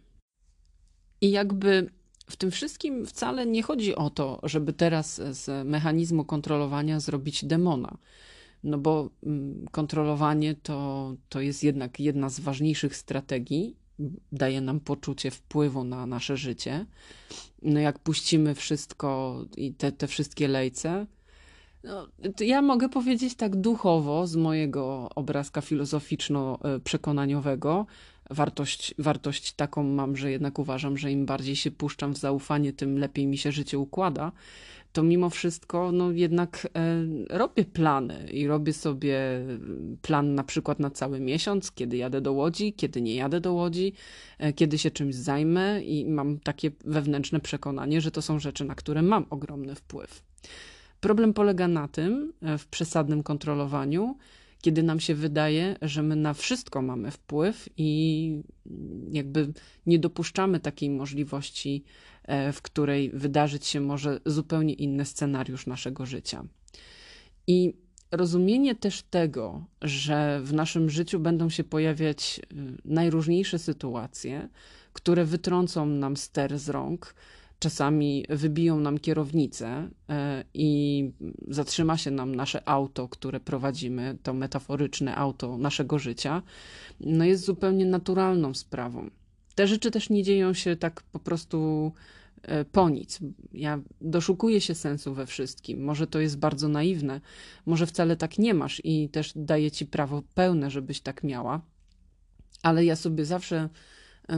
I 1.21 1.31
jakby 1.31 1.91
w 2.27 2.37
tym 2.37 2.51
wszystkim 2.51 3.07
wcale 3.07 3.47
nie 3.47 3.63
chodzi 3.63 3.95
o 3.95 4.11
to, 4.11 4.41
żeby 4.43 4.73
teraz 4.73 5.21
z 5.31 5.67
mechanizmu 5.67 6.25
kontrolowania 6.25 7.01
zrobić 7.01 7.45
demona 7.45 7.99
no 8.67 8.79
bo 8.79 9.11
mm, 9.23 9.67
kontrolowanie 9.71 10.55
to, 10.55 11.13
to 11.29 11.41
jest 11.41 11.65
jednak 11.65 12.01
jedna 12.01 12.29
z 12.29 12.41
ważniejszych 12.41 12.97
strategii, 12.97 13.77
daje 14.33 14.61
nam 14.61 14.81
poczucie 14.81 15.31
wpływu 15.31 15.85
na 15.85 16.07
nasze 16.07 16.37
życie. 16.37 16.87
No 17.63 17.81
jak 17.81 17.99
puścimy 17.99 18.55
wszystko 18.55 19.41
i 19.57 19.75
te, 19.75 19.93
te 19.93 20.07
wszystkie 20.07 20.49
lejce, 20.49 21.07
no, 21.85 22.09
ja 22.41 22.63
mogę 22.63 22.89
powiedzieć 22.89 23.35
tak 23.35 23.57
duchowo 23.57 24.27
z 24.27 24.37
mojego 24.37 25.09
obrazka 25.15 25.61
filozoficzno-przekonaniowego. 25.61 27.87
Wartość, 28.31 28.95
wartość 28.99 29.53
taką 29.53 29.83
mam, 29.83 30.17
że 30.17 30.31
jednak 30.31 30.59
uważam, 30.59 30.99
że 30.99 31.13
im 31.13 31.27
bardziej 31.27 31.57
się 31.57 31.71
puszczam 31.71 32.15
w 32.15 32.19
zaufanie, 32.19 32.73
tym 32.73 32.99
lepiej 32.99 33.27
mi 33.27 33.39
się 33.39 33.53
życie 33.53 33.79
układa 33.79 34.33
to 34.97 35.03
mimo 35.03 35.31
wszystko 35.31 35.93
no 35.93 36.11
jednak 36.11 36.69
e, 36.75 37.07
robię 37.31 37.65
plany 37.65 38.29
i 38.33 38.47
robię 38.47 38.73
sobie 38.73 39.19
plan 40.03 40.35
na 40.35 40.45
przykład 40.45 40.81
na 40.81 40.91
cały 40.91 41.21
miesiąc, 41.21 41.73
kiedy 41.73 41.97
jadę 41.97 42.21
do 42.21 42.33
Łodzi, 42.33 42.73
kiedy 42.73 43.03
nie 43.03 43.15
jadę 43.15 43.41
do 43.41 43.53
Łodzi, 43.53 43.93
e, 44.39 44.53
kiedy 44.53 44.79
się 44.79 44.91
czymś 44.91 45.15
zajmę 45.15 45.83
i 45.83 46.05
mam 46.05 46.41
takie 46.41 46.71
wewnętrzne 46.85 47.41
przekonanie, 47.41 48.01
że 48.01 48.11
to 48.11 48.23
są 48.23 48.39
rzeczy, 48.39 48.65
na 48.65 48.75
które 48.75 49.03
mam 49.03 49.27
ogromny 49.31 49.75
wpływ. 49.75 50.23
Problem 51.01 51.35
polega 51.35 51.69
na 51.69 51.89
tym, 51.89 52.33
e, 52.43 52.59
w 52.59 52.67
przesadnym 52.67 53.23
kontrolowaniu, 53.23 54.17
kiedy 54.67 54.83
nam 54.83 55.01
się 55.01 55.15
wydaje, 55.15 55.77
że 55.83 56.03
my 56.03 56.17
na 56.17 56.35
wszystko 56.35 56.83
mamy 56.83 57.11
wpływ 57.11 57.69
i 57.77 58.43
jakby 59.11 59.53
nie 59.87 59.99
dopuszczamy 59.99 60.61
takiej 60.61 60.91
możliwości 60.91 61.85
E, 62.27 62.53
w 62.53 62.63
której 62.63 63.11
wydarzyć 63.11 63.67
się 63.67 63.81
może 63.81 64.21
zupełnie 64.27 64.75
inny 64.75 65.05
scenariusz 65.05 65.67
naszego 65.67 66.07
życia. 66.07 66.45
I 67.47 67.75
rozumienie 68.11 68.75
też 68.75 69.03
tego, 69.03 69.65
że 69.83 70.41
w 70.43 70.53
naszym 70.53 70.91
życiu 70.91 71.21
będą 71.21 71.51
się 71.51 71.65
pojawiać 71.65 72.41
e, 72.41 72.55
najróżniejsze 72.85 73.59
sytuacje, 73.59 74.49
które 74.93 75.25
wytrącą 75.25 75.87
nam 75.87 76.17
ster 76.17 76.59
z 76.59 76.69
rąk, 76.69 77.15
czasami 77.59 78.25
wybiją 78.29 78.81
nam 78.81 78.99
kierownicę 78.99 79.89
e, 80.09 80.45
i 80.55 81.11
zatrzyma 81.49 81.97
się 81.97 82.11
nam 82.11 82.35
nasze 82.35 82.69
auto, 82.69 83.09
które 83.09 83.41
prowadzimy, 83.41 84.19
to 84.23 84.35
metaforyczne 84.35 85.17
auto 85.17 85.59
naszego 85.59 85.99
życia, 85.99 86.43
no 87.01 87.25
jest 87.25 87.45
zupełnie 87.45 87.87
naturalną 87.87 88.55
sprawą. 88.55 89.11
Te 89.55 89.67
rzeczy 89.67 89.91
też 89.91 90.11
nie 90.11 90.23
dzieją 90.23 90.55
się 90.55 90.77
tak 90.77 91.03
po 91.03 91.19
prostu 91.19 91.93
e, 92.43 92.65
po 92.65 92.89
nic. 92.89 93.19
Ja 93.53 93.81
doszukuję 94.01 94.61
się 94.61 94.75
sensu 94.75 95.15
we 95.15 95.27
wszystkim. 95.27 95.85
Może 95.85 96.07
to 96.07 96.21
jest 96.21 96.39
bardzo 96.39 96.69
naiwne, 96.69 97.21
może 97.67 97.87
wcale 97.87 98.17
tak 98.17 98.39
nie 98.39 98.55
masz 98.55 98.81
i 98.85 99.09
też 99.09 99.33
daję 99.37 99.71
ci 99.71 99.87
prawo 99.87 100.23
pełne, 100.35 100.71
żebyś 100.71 101.01
tak 101.01 101.25
miała. 101.25 101.61
Ale 102.63 102.85
ja 102.85 102.97
sobie 102.97 103.25
zawsze 103.25 103.69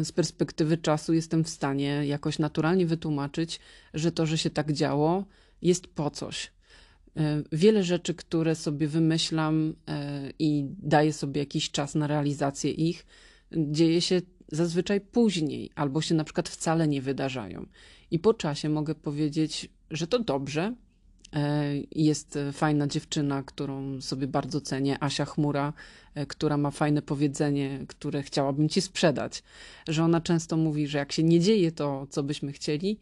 z 0.05 0.13
perspektywy 0.13 0.79
czasu 0.79 1.15
jestem 1.15 1.45
w 1.45 1.49
stanie 1.49 2.07
jakoś 2.07 2.39
naturalnie 2.39 2.87
wytłumaczyć, 2.87 3.61
że 3.95 4.13
to, 4.13 4.27
że 4.27 4.39
się 4.39 4.51
tak 4.51 4.73
działo, 4.73 5.25
jest 5.63 5.87
po 5.87 6.11
coś. 6.11 6.53
E, 7.17 7.43
wiele 7.53 7.85
rzeczy, 7.85 8.15
które 8.15 8.55
sobie 8.55 8.89
wymyślam 8.89 9.75
i 10.39 10.65
daję 10.69 11.13
sobie 11.13 11.41
jakiś 11.41 11.71
czas 11.71 11.95
na 11.95 12.07
realizację 12.07 12.71
ich, 12.71 13.07
dzieje 13.53 14.01
się 14.01 14.21
zazwyczaj 14.53 15.01
później, 15.01 15.71
albo 15.75 16.01
się 16.01 16.15
na 16.15 16.25
przykład 16.25 16.49
wcale 16.49 16.89
nie 16.89 17.03
wydarzają. 17.03 17.67
I 18.11 18.19
po 18.19 18.35
czasie 18.35 18.69
mogę 18.69 18.95
powiedzieć, 18.95 19.69
że 19.91 20.07
to 20.07 20.19
dobrze. 20.19 20.75
E, 21.33 21.75
jest 21.93 22.39
fajna 22.53 22.87
dziewczyna, 22.87 23.43
którą 23.43 24.01
sobie 24.01 24.27
bardzo 24.27 24.61
cenię, 24.61 25.03
Asia 25.03 25.25
Chmura, 25.25 25.73
e, 26.15 26.27
która 26.27 26.57
ma 26.57 26.71
fajne 26.71 27.03
powiedzenie, 27.03 27.85
które 27.89 28.23
chciałabym 28.23 28.69
ci 28.69 28.81
sprzedać. 28.81 29.43
Że 29.89 30.05
ona 30.05 30.21
często 30.21 30.57
mówi, 30.57 30.87
że 30.87 30.99
jak 30.99 31.13
się 31.13 31.23
nie 31.23 31.41
dzieje 31.41 31.73
to, 31.73 32.07
co 32.11 32.23
byśmy 32.23 32.53
chcieli, 32.53 32.99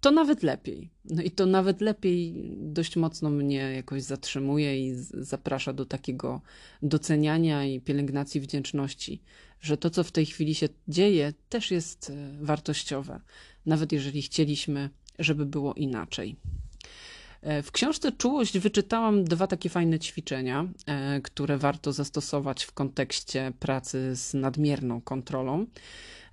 to 0.00 0.10
nawet 0.10 0.42
lepiej. 0.42 0.90
No 1.04 1.22
i 1.22 1.30
to 1.30 1.46
nawet 1.46 1.80
lepiej 1.80 2.34
dość 2.56 2.96
mocno 2.96 3.30
mnie 3.30 3.56
jakoś 3.56 4.02
zatrzymuje 4.02 4.88
i 4.88 4.94
zaprasza 5.12 5.72
do 5.72 5.84
takiego 5.84 6.40
doceniania 6.82 7.64
i 7.64 7.80
pielęgnacji 7.80 8.40
wdzięczności, 8.40 9.22
że 9.60 9.76
to, 9.76 9.90
co 9.90 10.04
w 10.04 10.12
tej 10.12 10.26
chwili 10.26 10.54
się 10.54 10.68
dzieje, 10.88 11.32
też 11.48 11.70
jest 11.70 12.10
e, 12.10 12.44
wartościowe, 12.44 13.20
nawet 13.66 13.92
jeżeli 13.92 14.22
chcieliśmy, 14.22 14.90
żeby 15.18 15.46
było 15.46 15.74
inaczej. 15.74 16.36
E, 17.42 17.62
w 17.62 17.72
książce 17.72 18.12
Czułość 18.12 18.58
wyczytałam 18.58 19.24
dwa 19.24 19.46
takie 19.46 19.68
fajne 19.68 19.98
ćwiczenia, 19.98 20.68
e, 20.86 21.20
które 21.20 21.58
warto 21.58 21.92
zastosować 21.92 22.64
w 22.64 22.72
kontekście 22.72 23.52
pracy 23.58 24.16
z 24.16 24.34
nadmierną 24.34 25.00
kontrolą. 25.00 25.66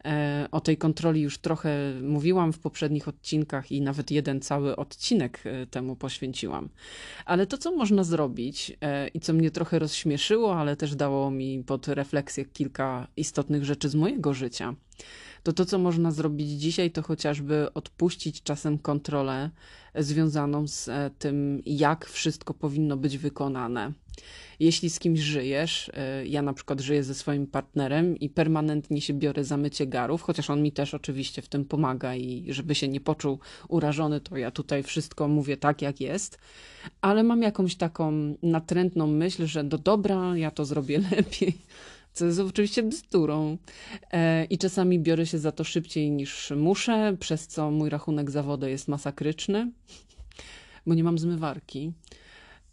E, 0.06 0.48
o 0.52 0.62
tej 0.62 0.78
kontroli 0.78 1.22
już 1.22 1.38
trochę 1.38 1.94
mówiłam 2.02 2.54
w 2.54 2.60
poprzednich 2.60 3.08
odcinkach 3.08 3.72
i 3.72 3.82
nawet 3.82 4.12
jeden 4.12 4.42
cały 4.42 4.76
odcinek 4.76 5.44
temu 5.72 5.96
poświęciłam. 5.96 6.70
Ale 7.26 7.48
to, 7.48 7.58
co 7.58 7.72
można 7.72 8.04
zrobić 8.04 8.78
i 9.14 9.20
co 9.20 9.34
mnie 9.34 9.52
trochę 9.52 9.80
rozśmieszyło, 9.80 10.60
ale 10.60 10.76
też 10.76 10.96
dało 10.96 11.32
mi 11.32 11.64
pod 11.64 11.88
refleksję 11.88 12.46
kilka 12.46 13.08
istotnych 13.18 13.66
rzeczy 13.66 13.90
z 13.90 13.96
mojego 13.96 14.34
życia, 14.34 14.76
to 15.44 15.54
to, 15.54 15.66
co 15.66 15.80
można 15.80 16.12
zrobić 16.12 16.50
dzisiaj, 16.50 16.92
to 16.92 17.02
chociażby 17.02 17.74
odpuścić 17.74 18.44
czasem 18.44 18.78
kontrolę 18.78 19.50
związaną 19.96 20.68
z 20.68 20.90
tym, 21.20 21.62
jak 21.66 22.06
wszystko 22.06 22.54
powinno 22.54 22.98
być 22.98 23.18
wykonane. 23.18 23.92
Jeśli 24.60 24.90
z 24.90 25.00
kimś 25.00 25.20
żyjesz, 25.20 25.92
e, 25.94 26.28
ja 26.28 26.42
na 26.42 26.54
przykład 26.54 26.80
żyję 26.80 27.04
ze 27.04 27.16
swoim 27.16 27.48
partnerem 27.48 28.18
i 28.18 28.30
permanentnie 28.30 29.02
się 29.02 29.14
biorę 29.14 29.44
za 29.44 29.58
mycie 29.58 29.88
garów, 29.88 30.22
chociaż 30.22 30.50
on 30.50 30.62
mi 30.62 30.72
też 30.72 30.94
oczywiście 30.94 31.42
w 31.42 31.48
tym 31.48 31.66
pomaga 31.66 32.16
i 32.16 32.46
żeby 32.50 32.76
się 32.76 32.88
nie 32.88 33.00
poczuł 33.00 33.40
urażony, 33.68 34.22
to 34.22 34.38
ja 34.38 34.52
tutaj 34.52 34.84
wszystko 34.84 35.28
mówię 35.28 35.58
tak, 35.58 35.82
jak 35.82 36.02
jest, 36.02 36.38
ale 37.02 37.24
mam 37.24 37.42
jakąś 37.42 37.76
taką 37.76 38.36
natrętną 38.44 39.08
myśl, 39.08 39.46
że 39.46 39.64
do 39.64 39.78
dobra, 39.78 40.38
ja 40.38 40.52
to 40.52 40.66
zrobię 40.66 41.00
lepiej 41.12 41.58
co 42.18 42.26
jest 42.26 42.40
oczywiście 42.40 42.84
bzdurą. 42.84 43.58
E, 44.12 44.46
I 44.46 44.58
czasami 44.58 45.00
biorę 45.00 45.26
się 45.26 45.40
za 45.40 45.52
to 45.52 45.64
szybciej 45.64 46.12
niż 46.12 46.54
muszę, 46.58 47.18
przez 47.20 47.48
co 47.48 47.72
mój 47.72 47.90
rachunek 47.90 48.32
za 48.32 48.44
wodę 48.44 48.70
jest 48.70 48.88
masakryczny, 48.88 49.72
bo 50.86 50.94
nie 50.94 51.04
mam 51.04 51.18
zmywarki. 51.18 51.92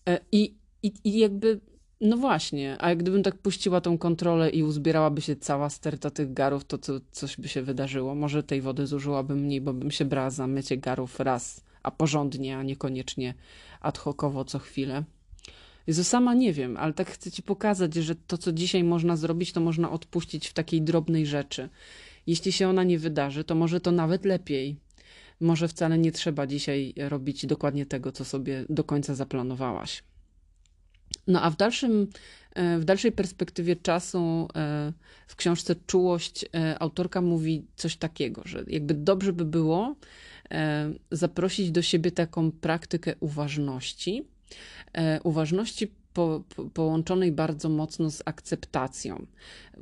E, 0.09 0.21
I, 0.33 0.55
i, 0.83 0.93
i 1.05 1.19
jakby 1.19 1.61
no 2.01 2.17
właśnie, 2.17 2.79
a 2.79 2.95
gdybym 2.95 3.23
tak 3.23 3.39
puściła 3.39 3.81
tą 3.81 3.99
kontrolę 3.99 4.51
i 4.51 4.63
uzbierałaby 4.63 5.21
się 5.21 5.37
cała 5.37 5.71
sterta 5.71 6.11
tych 6.11 6.33
garów, 6.33 6.65
to 6.65 6.79
co, 6.79 6.93
coś 7.11 7.37
by 7.37 7.49
się 7.49 7.63
wydarzyło. 7.63 8.15
Może 8.15 8.43
tej 8.43 8.61
wody 8.61 8.87
zużyłabym 8.87 9.39
mniej, 9.39 9.61
bo 9.61 9.73
bym 9.73 9.91
się 9.91 10.05
brała 10.05 10.31
za 10.31 10.47
mycie 10.47 10.77
garów 10.77 11.21
raz, 11.21 11.65
a 11.83 11.91
porządnie, 11.91 12.59
a 12.59 12.63
niekoniecznie 12.63 13.35
ad 13.81 13.99
hocowo 13.99 14.45
co 14.45 14.59
chwilę. 14.59 15.05
Jezu, 15.87 16.05
sama 16.05 16.35
nie 16.35 16.53
wiem, 16.53 16.77
ale 16.77 16.93
tak 16.93 17.11
chcę 17.11 17.31
ci 17.31 17.43
pokazać, 17.43 17.95
że 17.95 18.15
to, 18.15 18.39
co 18.39 18.53
dzisiaj 18.53 18.85
można 18.85 19.17
zrobić, 19.17 19.53
to 19.53 19.61
można 19.61 19.91
odpuścić 19.91 20.49
w 20.49 20.53
takiej 20.53 20.83
drobnej 20.83 21.27
rzeczy. 21.27 21.69
Jeśli 22.27 22.53
się 22.53 22.69
ona 22.69 22.85
nie 22.85 22.99
wydarzy, 22.99 23.45
to 23.45 23.55
może 23.55 23.81
to 23.81 23.93
nawet 23.93 24.25
lepiej. 24.25 24.77
Może 25.41 25.69
wcale 25.69 25.99
nie 25.99 26.13
trzeba 26.13 26.47
dzisiaj 26.47 26.95
robić 26.97 27.47
dokładnie 27.47 27.87
tego, 27.87 28.13
co 28.13 28.25
sobie 28.25 28.65
do 28.69 28.85
końca 28.85 29.15
zaplanowałaś. 29.15 30.03
No 31.27 31.43
a 31.43 31.51
w, 31.51 31.57
dalszym, 31.57 32.07
e, 32.55 32.79
w 32.79 32.85
dalszej 32.85 33.13
perspektywie 33.13 33.77
czasu 33.77 34.49
e, 34.57 34.93
w 35.27 35.37
książce 35.37 35.75
Czułość 35.87 36.45
e, 36.45 36.79
autorka 36.79 37.21
mówi 37.21 37.67
coś 37.77 37.97
takiego, 37.97 38.43
że 38.45 38.65
jakby 38.67 38.95
dobrze 38.95 39.33
by 39.33 39.45
było, 39.45 39.97
zaprosić 41.11 41.71
do 41.71 41.83
siebie 41.83 42.11
taką 42.11 42.53
praktykę 42.53 43.15
uważności. 43.21 44.25
E, 44.95 45.21
uważności 45.23 45.93
po, 46.15 46.43
po, 46.57 46.65
połączonej 46.65 47.33
bardzo 47.33 47.69
mocno 47.69 48.11
z 48.11 48.23
akceptacją. 48.25 49.27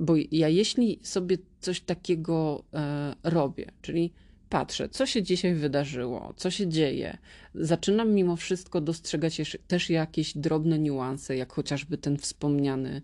Bo 0.00 0.14
ja 0.30 0.48
jeśli 0.48 0.98
sobie 1.02 1.38
coś 1.60 1.80
takiego 1.80 2.64
e, 2.74 3.14
robię, 3.22 3.66
czyli 3.82 4.12
patrzę, 4.48 4.88
co 4.88 5.06
się 5.06 5.22
dzisiaj 5.22 5.54
wydarzyło, 5.54 6.34
co 6.36 6.50
się 6.50 6.68
dzieje, 6.68 7.18
zaczynam 7.54 8.14
mimo 8.14 8.36
wszystko 8.36 8.80
dostrzegać 8.80 9.56
też 9.68 9.90
jakieś 9.90 10.38
drobne 10.38 10.78
niuanse, 10.78 11.36
jak 11.36 11.52
chociażby 11.52 11.98
ten 11.98 12.18
wspomniany 12.18 13.02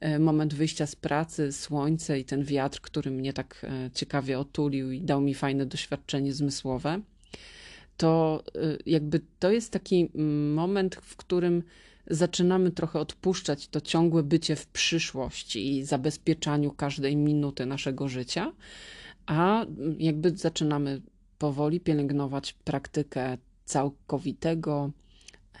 e, 0.00 0.18
moment 0.18 0.54
wyjścia 0.54 0.86
z 0.86 0.96
pracy, 0.96 1.52
słońce 1.52 2.20
i 2.20 2.24
ten 2.24 2.44
wiatr, 2.44 2.80
który 2.80 3.10
mnie 3.10 3.32
tak 3.32 3.66
ciekawie 3.94 4.38
otulił 4.38 4.92
i 4.92 5.00
dał 5.00 5.20
mi 5.20 5.34
fajne 5.34 5.66
doświadczenie 5.66 6.32
zmysłowe. 6.32 7.00
To 7.96 8.42
e, 8.54 8.58
jakby 8.86 9.20
to 9.38 9.50
jest 9.50 9.72
taki 9.72 10.10
moment, 10.54 10.94
w 10.94 11.16
którym 11.16 11.62
zaczynamy 12.10 12.70
trochę 12.70 13.00
odpuszczać 13.00 13.68
to 13.68 13.80
ciągłe 13.80 14.22
bycie 14.22 14.56
w 14.56 14.66
przyszłości 14.66 15.76
i 15.76 15.84
zabezpieczaniu 15.84 16.70
każdej 16.70 17.16
minuty 17.16 17.66
naszego 17.66 18.08
życia, 18.08 18.52
a 19.26 19.66
jakby 19.98 20.36
zaczynamy 20.36 21.02
powoli 21.38 21.80
pielęgnować 21.80 22.52
praktykę 22.52 23.38
całkowitego 23.64 24.90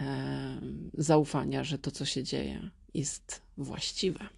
e, 0.00 0.60
zaufania, 0.94 1.64
że 1.64 1.78
to, 1.78 1.90
co 1.90 2.04
się 2.04 2.22
dzieje, 2.22 2.70
jest 2.94 3.42
właściwe. 3.56 4.28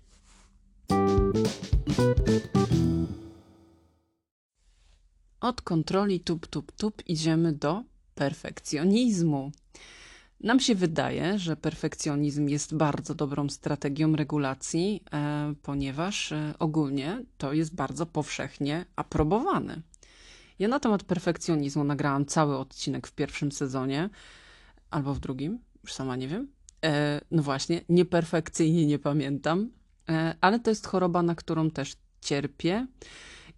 Od 5.40 5.62
kontroli 5.62 6.20
tup, 6.20 6.46
tup, 6.46 6.72
tup 6.72 7.02
idziemy 7.06 7.52
do 7.52 7.84
perfekcjonizmu. 8.14 9.52
Nam 10.40 10.60
się 10.60 10.74
wydaje, 10.74 11.38
że 11.38 11.56
perfekcjonizm 11.56 12.48
jest 12.48 12.74
bardzo 12.76 13.14
dobrą 13.14 13.48
strategią 13.48 14.16
regulacji, 14.16 15.04
e, 15.12 15.54
ponieważ 15.62 16.32
e, 16.32 16.54
ogólnie 16.58 17.24
to 17.38 17.52
jest 17.52 17.74
bardzo 17.74 18.06
powszechnie 18.06 18.84
aprobowany. 18.96 19.82
Ja 20.58 20.68
na 20.68 20.80
temat 20.80 21.04
perfekcjonizmu 21.04 21.84
nagrałam 21.84 22.26
cały 22.26 22.58
odcinek 22.58 23.06
w 23.06 23.12
pierwszym 23.12 23.52
sezonie 23.52 24.10
albo 24.90 25.14
w 25.14 25.20
drugim, 25.20 25.58
już 25.82 25.92
sama 25.92 26.16
nie 26.16 26.28
wiem. 26.28 26.48
E, 26.84 27.20
no 27.30 27.42
właśnie, 27.42 27.80
nieperfekcyjnie 27.88 28.86
nie 28.86 28.98
pamiętam, 28.98 29.70
ale 30.40 30.60
to 30.60 30.70
jest 30.70 30.86
choroba, 30.86 31.22
na 31.22 31.34
którą 31.34 31.70
też 31.70 31.96
cierpię 32.20 32.86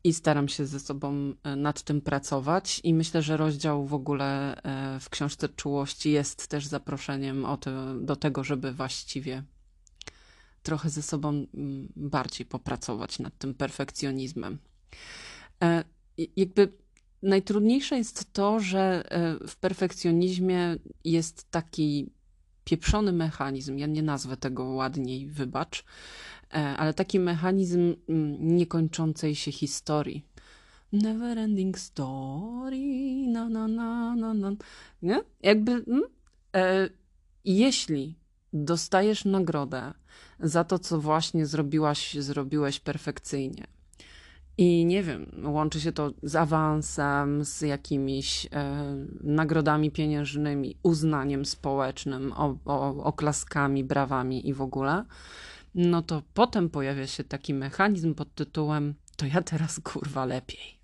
i 0.05 0.13
staram 0.13 0.49
się 0.49 0.67
ze 0.67 0.81
sobą 0.81 1.35
e, 1.43 1.57
nad 1.57 1.83
tym 1.83 2.01
pracować. 2.01 2.81
I 2.85 2.95
myślę, 2.95 3.23
że 3.23 3.37
rozdział 3.37 3.87
w 3.87 3.95
ogóle 3.95 4.57
e, 4.63 5.01
w 5.01 5.11
książce 5.11 5.49
Czułości 5.49 6.11
jest 6.11 6.47
też 6.47 6.67
zaproszeniem 6.67 7.47
do 8.01 8.17
tego, 8.17 8.45
żeby 8.45 8.73
właściwie 8.73 9.43
trochę 10.63 10.91
ze 10.91 11.03
sobą 11.03 11.47
bardziej 11.97 12.47
popracować 12.47 13.19
nad 13.19 13.39
tym 13.39 13.55
perfekcjonizmem. 13.55 14.59
E, 15.63 15.85
jakby 16.37 16.73
najtrudniejsze 17.23 17.99
jest 17.99 18.33
to, 18.33 18.61
że 18.61 19.05
w 19.49 19.57
perfekcjonizmie 19.57 20.77
jest 21.05 21.51
taki 21.51 22.11
pieprzony 22.71 23.13
mechanizm. 23.13 23.79
Ja 23.79 23.87
nie 23.87 24.03
nazwę 24.03 24.37
tego 24.37 24.65
ładniej, 24.65 25.27
wybacz 25.27 25.85
E, 26.55 26.77
ale 26.77 26.95
taki 26.95 27.21
mechanizm 27.21 27.95
mm, 28.09 28.57
niekończącej 28.57 29.35
się 29.35 29.53
historii. 29.53 30.27
Never 30.93 31.39
ending 31.39 31.79
story, 31.79 32.79
na, 33.27 33.49
na, 33.49 33.69
na, 33.69 34.17
na, 34.17 34.35
na. 34.35 34.53
Nie? 35.03 35.21
Jakby, 35.43 35.73
mm, 35.73 36.03
e, 36.57 36.89
jeśli 37.45 38.19
dostajesz 38.53 39.25
nagrodę 39.25 39.93
za 40.41 40.65
to, 40.65 40.79
co 40.79 41.01
właśnie 41.01 41.47
zrobiłaś, 41.47 42.15
zrobiłeś 42.15 42.81
perfekcyjnie, 42.81 43.67
i 44.59 44.85
nie 44.85 45.03
wiem, 45.03 45.27
łączy 45.45 45.81
się 45.81 45.93
to 45.93 46.11
z 46.23 46.37
awansem, 46.37 47.45
z 47.45 47.61
jakimiś 47.61 48.47
e, 48.47 48.51
nagrodami 49.21 49.91
pieniężnymi, 49.91 50.77
uznaniem 50.83 51.45
społecznym, 51.45 52.33
o, 52.33 52.57
o, 52.65 53.05
oklaskami, 53.05 53.85
brawami 53.85 54.49
i 54.49 54.55
w 54.55 54.63
ogóle 54.63 55.05
no 55.75 56.03
to 56.03 56.23
potem 56.35 56.71
pojawia 56.71 57.07
się 57.07 57.25
taki 57.25 57.55
mechanizm 57.55 58.15
pod 58.15 58.35
tytułem: 58.35 58.95
To 59.17 59.27
ja 59.27 59.43
teraz 59.43 59.81
kurwa 59.81 60.25
lepiej. 60.25 60.81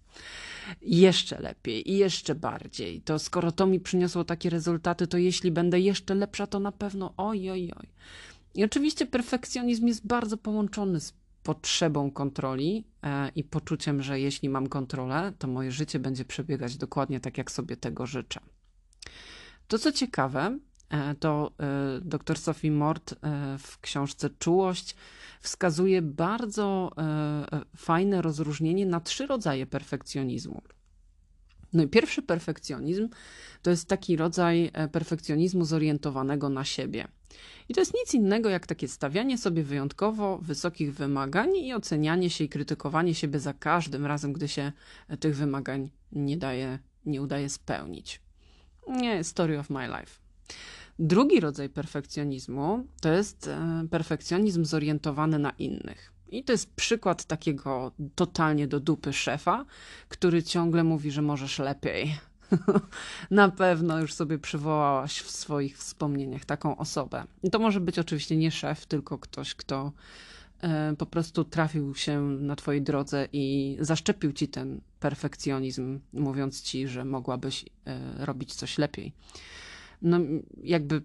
Jeszcze 0.83 1.41
lepiej 1.41 1.91
i 1.91 1.97
jeszcze 1.97 2.35
bardziej. 2.35 3.01
To 3.01 3.19
skoro 3.19 3.53
to 3.53 3.67
mi 3.67 3.81
przyniosło 3.81 4.25
takie 4.25 4.51
rezultaty, 4.51 5.07
to 5.07 5.19
jeśli 5.19 5.51
będę 5.51 5.81
jeszcze 5.81 6.15
lepsza, 6.15 6.47
to 6.47 6.61
na 6.61 6.73
pewno 6.73 7.15
oj, 7.17 7.51
oj, 7.51 7.73
oj. 7.77 7.89
I 8.55 8.65
oczywiście 8.65 9.07
perfekcjonizm 9.07 9.87
jest 9.87 10.07
bardzo 10.07 10.37
połączony 10.37 11.01
z 11.01 11.13
potrzebą 11.47 12.11
kontroli 12.11 12.85
e, 13.03 13.29
i 13.29 13.45
poczuciem, 13.45 14.03
że 14.03 14.21
jeśli 14.21 14.49
mam 14.49 14.67
kontrolę, 14.67 15.33
to 15.39 15.49
moje 15.49 15.73
życie 15.73 15.99
będzie 15.99 16.25
przebiegać 16.25 16.77
dokładnie 16.77 17.21
tak, 17.21 17.39
jak 17.39 17.51
sobie 17.51 17.77
tego 17.77 18.07
życzę. 18.07 18.41
To 19.69 19.79
co 19.79 19.93
ciekawe, 19.93 20.59
E, 20.91 21.15
to 21.15 21.53
e, 21.61 22.01
dr 22.01 22.39
Sophie 22.39 22.71
Mort 22.71 23.15
w 23.59 23.81
książce 23.81 24.31
Czułość 24.39 24.97
wskazuje 25.41 26.03
bardzo 26.03 26.91
fajne 27.77 28.23
rozróżnienie 28.23 28.87
na 28.87 29.01
trzy 29.01 29.27
rodzaje 29.27 29.67
perfekcjonizmu. 29.67 30.63
No 31.73 31.83
i 31.83 31.89
pierwszy 31.89 32.23
perfekcjonizm 32.23 33.09
to 33.63 33.71
jest 33.71 33.89
taki 33.89 34.17
rodzaj 34.17 34.71
perfekcjonizmu 34.93 35.65
zorientowanego 35.65 36.49
na 36.49 36.65
siebie. 36.65 37.09
I 37.69 37.75
to 37.75 37.81
jest 37.81 37.95
nic 37.95 38.15
innego 38.15 38.49
jak 38.49 38.67
takie 38.67 38.89
stawianie 38.89 39.39
sobie 39.39 39.63
wyjątkowo 39.63 40.39
wysokich 40.39 40.95
wymagań 40.95 41.57
i 41.57 41.75
ocenianie 41.75 42.31
się 42.31 42.45
i 42.45 42.49
krytykowanie 42.49 43.15
siebie 43.15 43.39
za 43.41 43.53
każdym 43.55 44.07
razem, 44.07 44.33
gdy 44.33 44.49
się 44.49 44.73
tych 45.21 45.37
wymagań 45.37 45.91
nie 46.13 46.37
daje, 46.37 46.79
nie 47.07 47.23
udaje 47.23 47.49
spełnić. 47.49 48.21
Nie, 48.89 49.25
story 49.25 49.59
of 49.59 49.71
my 49.71 49.87
life. 49.87 50.21
Drugi 50.99 51.41
rodzaj 51.41 51.69
perfekcjonizmu 51.69 52.87
to 53.01 53.13
jest 53.13 53.49
e, 53.49 53.87
perfekcjonizm 53.91 54.65
zorientowany 54.65 55.39
na 55.39 55.51
innych. 55.51 56.13
I 56.29 56.45
to 56.45 56.53
jest 56.53 56.75
przykład 56.75 57.25
takiego 57.25 57.93
totalnie 58.15 58.67
do 58.67 58.81
dupy 58.81 59.13
szefa, 59.13 59.65
który 60.09 60.43
ciągle 60.43 60.85
mówi, 60.85 61.11
że 61.11 61.23
możesz 61.23 61.59
lepiej. 61.59 62.17
na 63.31 63.49
pewno 63.49 64.01
już 64.01 64.15
sobie 64.15 64.39
przywołałaś 64.39 65.21
w 65.21 65.31
swoich 65.31 65.79
wspomnieniach 65.79 66.45
taką 66.45 66.77
osobę. 66.77 67.25
I 67.43 67.51
to 67.51 67.59
może 67.59 67.81
być 67.81 67.99
oczywiście 67.99 68.37
nie 68.37 68.51
szef, 68.51 68.87
tylko 68.87 69.19
ktoś, 69.19 69.55
kto 69.55 69.93
e, 70.61 70.95
po 70.99 71.07
prostu 71.07 71.45
trafił 71.45 71.95
się 71.95 72.21
na 72.21 72.57
twojej 72.57 72.83
drodze 72.83 73.29
i 73.33 73.77
zaszczepił 73.81 74.33
ci 74.33 74.49
ten 74.49 74.81
perfekcjonizm, 75.01 76.01
mówiąc 76.13 76.63
ci, 76.63 76.89
że 76.89 77.05
mogłabyś 77.05 77.65
e, 77.87 78.27
robić 78.27 78.55
coś 78.55 78.79
lepiej 78.79 79.13
no 80.03 80.19
jakby 80.63 81.03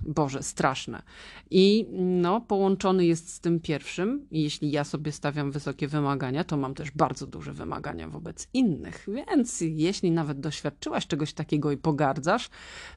Boże, 0.00 0.42
straszne. 0.42 1.02
I 1.50 1.86
no, 1.92 2.40
połączony 2.40 3.06
jest 3.06 3.34
z 3.34 3.40
tym 3.40 3.60
pierwszym. 3.60 4.26
Jeśli 4.30 4.70
ja 4.70 4.84
sobie 4.84 5.12
stawiam 5.12 5.50
wysokie 5.50 5.88
wymagania, 5.88 6.44
to 6.44 6.56
mam 6.56 6.74
też 6.74 6.90
bardzo 6.90 7.26
duże 7.26 7.52
wymagania 7.52 8.08
wobec 8.08 8.48
innych. 8.54 9.06
Więc 9.08 9.60
jeśli 9.60 10.10
nawet 10.10 10.40
doświadczyłaś 10.40 11.06
czegoś 11.06 11.32
takiego 11.32 11.72
i 11.72 11.76
pogardzasz, 11.76 12.48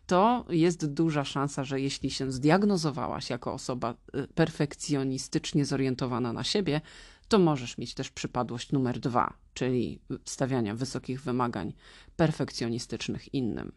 to 0.07 0.45
jest 0.49 0.93
duża 0.93 1.25
szansa, 1.25 1.63
że 1.63 1.81
jeśli 1.81 2.11
się 2.11 2.31
zdiagnozowałaś 2.31 3.29
jako 3.29 3.53
osoba 3.53 3.95
y, 4.15 4.27
perfekcjonistycznie 4.27 5.65
zorientowana 5.65 6.33
na 6.33 6.43
siebie, 6.43 6.81
to 7.27 7.39
możesz 7.39 7.77
mieć 7.77 7.93
też 7.93 8.11
przypadłość 8.11 8.71
numer 8.71 8.99
dwa, 8.99 9.33
czyli 9.53 9.99
stawiania 10.25 10.75
wysokich 10.75 11.21
wymagań 11.21 11.73
perfekcjonistycznych 12.15 13.33
innym. 13.33 13.71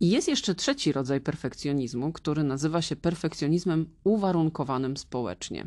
I 0.00 0.10
jest 0.10 0.28
jeszcze 0.28 0.54
trzeci 0.54 0.92
rodzaj 0.92 1.20
perfekcjonizmu, 1.20 2.12
który 2.12 2.44
nazywa 2.44 2.82
się 2.82 2.96
perfekcjonizmem 2.96 3.86
uwarunkowanym 4.04 4.96
społecznie. 4.96 5.66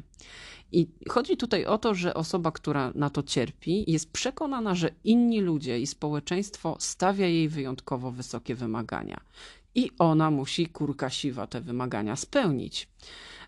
I 0.71 0.87
chodzi 1.09 1.37
tutaj 1.37 1.65
o 1.65 1.77
to, 1.77 1.95
że 1.95 2.13
osoba, 2.13 2.51
która 2.51 2.91
na 2.95 3.09
to 3.09 3.23
cierpi, 3.23 3.91
jest 3.91 4.11
przekonana, 4.11 4.75
że 4.75 4.89
inni 5.03 5.41
ludzie 5.41 5.79
i 5.79 5.87
społeczeństwo 5.87 6.75
stawia 6.79 7.27
jej 7.27 7.49
wyjątkowo 7.49 8.11
wysokie 8.11 8.55
wymagania. 8.55 9.21
I 9.75 9.91
ona 9.99 10.31
musi 10.31 10.67
kurka 10.67 11.09
siwa 11.09 11.47
te 11.47 11.61
wymagania 11.61 12.15
spełnić. 12.15 12.89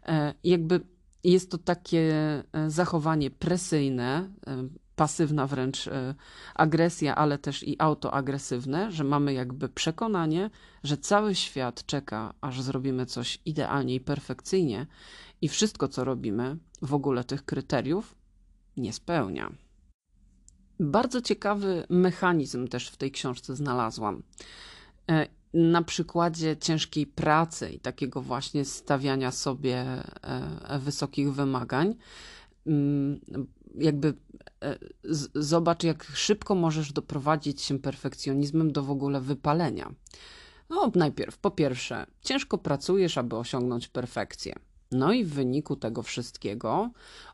E, 0.05 0.33
jakby 0.43 0.79
jest 1.23 1.51
to 1.51 1.57
takie 1.57 2.13
e, 2.53 2.69
zachowanie 2.69 3.31
presyjne, 3.31 4.29
e, 4.47 4.67
pasywna 4.95 5.47
wręcz 5.47 5.87
e, 5.87 6.15
agresja, 6.55 7.15
ale 7.15 7.37
też 7.37 7.63
i 7.63 7.75
autoagresywne, 7.79 8.91
że 8.91 9.03
mamy 9.03 9.33
jakby 9.33 9.69
przekonanie, 9.69 10.49
że 10.83 10.97
cały 10.97 11.35
świat 11.35 11.85
czeka, 11.85 12.33
aż 12.41 12.61
zrobimy 12.61 13.05
coś 13.05 13.39
idealnie 13.45 13.95
i 13.95 13.99
perfekcyjnie 13.99 14.87
i 15.41 15.49
wszystko, 15.49 15.87
co 15.87 16.03
robimy, 16.03 16.57
w 16.81 16.93
ogóle 16.93 17.23
tych 17.23 17.45
kryteriów 17.45 18.15
nie 18.77 18.93
spełnia. 18.93 19.51
Bardzo 20.79 21.21
ciekawy 21.21 21.85
mechanizm 21.89 22.67
też 22.67 22.89
w 22.89 22.97
tej 22.97 23.11
książce 23.11 23.55
znalazłam. 23.55 24.23
E, 25.11 25.27
na 25.53 25.81
przykładzie 25.81 26.57
ciężkiej 26.57 27.07
pracy 27.07 27.69
i 27.69 27.79
takiego 27.79 28.21
właśnie 28.21 28.65
stawiania 28.65 29.31
sobie 29.31 29.77
e, 29.77 30.79
wysokich 30.79 31.33
wymagań, 31.33 31.95
mm, 32.67 33.19
jakby 33.77 34.13
e, 34.63 34.77
zobacz, 35.33 35.83
jak 35.83 36.03
szybko 36.03 36.55
możesz 36.55 36.93
doprowadzić 36.93 37.61
się 37.61 37.79
perfekcjonizmem 37.79 38.71
do 38.71 38.83
w 38.83 38.91
ogóle 38.91 39.21
wypalenia. 39.21 39.91
No, 40.69 40.91
najpierw, 40.95 41.37
po 41.37 41.51
pierwsze, 41.51 42.05
ciężko 42.21 42.57
pracujesz, 42.57 43.17
aby 43.17 43.35
osiągnąć 43.35 43.87
perfekcję. 43.87 44.55
No 44.91 45.13
i 45.13 45.23
w 45.23 45.29
wyniku 45.29 45.75
tego 45.75 46.03
wszystkiego 46.03 46.91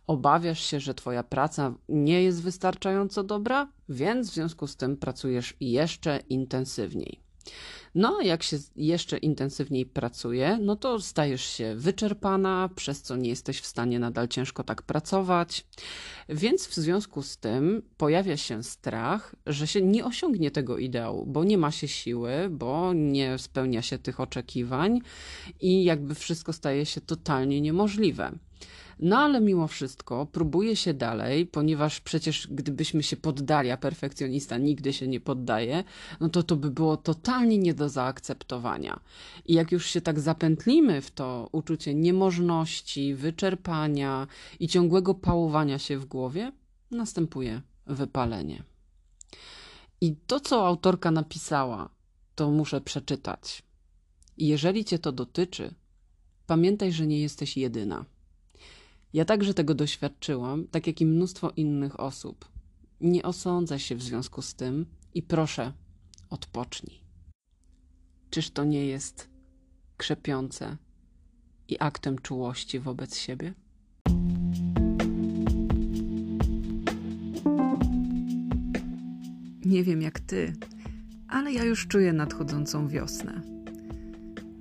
obawiasz 0.07 0.65
się, 0.65 0.79
że 0.79 0.93
Twoja 0.93 1.23
praca 1.23 1.73
nie 1.89 2.23
jest 2.23 2.41
wystarczająco 2.41 3.23
dobra, 3.23 3.67
więc 3.89 4.29
w 4.29 4.33
związku 4.33 4.67
z 4.67 4.75
tym 4.75 4.97
pracujesz 4.97 5.53
jeszcze 5.59 6.19
intensywniej. 6.29 7.19
No, 7.95 8.21
jak 8.21 8.43
się 8.43 8.57
jeszcze 8.75 9.17
intensywniej 9.17 9.85
pracuje, 9.85 10.57
no 10.61 10.75
to 10.75 10.99
stajesz 10.99 11.45
się 11.45 11.75
wyczerpana, 11.75 12.69
przez 12.75 13.01
co 13.01 13.15
nie 13.15 13.29
jesteś 13.29 13.59
w 13.61 13.65
stanie 13.65 13.99
nadal 13.99 14.27
ciężko 14.27 14.63
tak 14.63 14.81
pracować. 14.81 15.65
Więc 16.29 16.67
w 16.67 16.73
związku 16.73 17.21
z 17.21 17.37
tym 17.37 17.81
pojawia 17.97 18.37
się 18.37 18.63
strach, 18.63 19.35
że 19.45 19.67
się 19.67 19.81
nie 19.81 20.05
osiągnie 20.05 20.51
tego 20.51 20.77
ideału, 20.77 21.25
bo 21.25 21.43
nie 21.43 21.57
ma 21.57 21.71
się 21.71 21.87
siły, 21.87 22.31
bo 22.49 22.93
nie 22.93 23.37
spełnia 23.37 23.81
się 23.81 23.97
tych 23.97 24.19
oczekiwań 24.19 25.01
i 25.61 25.83
jakby 25.83 26.15
wszystko 26.15 26.53
staje 26.53 26.85
się 26.85 27.01
totalnie 27.01 27.61
niemożliwe. 27.61 28.31
No 29.01 29.17
ale 29.17 29.41
mimo 29.41 29.67
wszystko 29.67 30.25
próbuje 30.25 30.75
się 30.75 30.93
dalej, 30.93 31.45
ponieważ 31.45 32.01
przecież 32.01 32.47
gdybyśmy 32.51 33.03
się 33.03 33.17
poddali, 33.17 33.71
a 33.71 33.77
perfekcjonista 33.77 34.57
nigdy 34.57 34.93
się 34.93 35.07
nie 35.07 35.19
poddaje, 35.19 35.83
no 36.19 36.29
to 36.29 36.43
to 36.43 36.55
by 36.55 36.71
było 36.71 36.97
totalnie 36.97 37.57
nie 37.57 37.73
do 37.73 37.89
zaakceptowania. 37.89 38.99
I 39.45 39.53
jak 39.53 39.71
już 39.71 39.85
się 39.85 40.01
tak 40.01 40.19
zapętlimy 40.19 41.01
w 41.01 41.11
to 41.11 41.49
uczucie 41.51 41.93
niemożności, 41.93 43.15
wyczerpania 43.15 44.27
i 44.59 44.67
ciągłego 44.67 45.13
pałowania 45.13 45.79
się 45.79 45.97
w 45.97 46.05
głowie, 46.05 46.51
następuje 46.91 47.61
wypalenie. 47.87 48.63
I 50.01 50.15
to, 50.27 50.39
co 50.39 50.67
autorka 50.67 51.11
napisała, 51.11 51.89
to 52.35 52.51
muszę 52.51 52.81
przeczytać. 52.81 53.63
Jeżeli 54.37 54.85
cię 54.85 54.99
to 54.99 55.11
dotyczy, 55.11 55.73
pamiętaj, 56.47 56.91
że 56.91 57.07
nie 57.07 57.19
jesteś 57.19 57.57
jedyna. 57.57 58.05
Ja 59.13 59.25
także 59.25 59.53
tego 59.53 59.75
doświadczyłam, 59.75 60.67
tak 60.67 60.87
jak 60.87 61.01
i 61.01 61.05
mnóstwo 61.05 61.51
innych 61.55 61.99
osób. 61.99 62.45
Nie 63.01 63.23
osądzę 63.23 63.79
się 63.79 63.95
w 63.95 64.03
związku 64.03 64.41
z 64.41 64.53
tym 64.53 64.85
i 65.13 65.23
proszę, 65.23 65.73
odpocznij. 66.29 67.01
Czyż 68.29 68.51
to 68.51 68.63
nie 68.63 68.85
jest 68.85 69.29
krzepiące 69.97 70.77
i 71.67 71.77
aktem 71.79 72.19
czułości 72.19 72.79
wobec 72.79 73.17
siebie? 73.17 73.53
Nie 79.65 79.83
wiem 79.83 80.01
jak 80.01 80.19
ty, 80.19 80.53
ale 81.27 81.53
ja 81.53 81.63
już 81.63 81.87
czuję 81.87 82.13
nadchodzącą 82.13 82.87
wiosnę. 82.87 83.41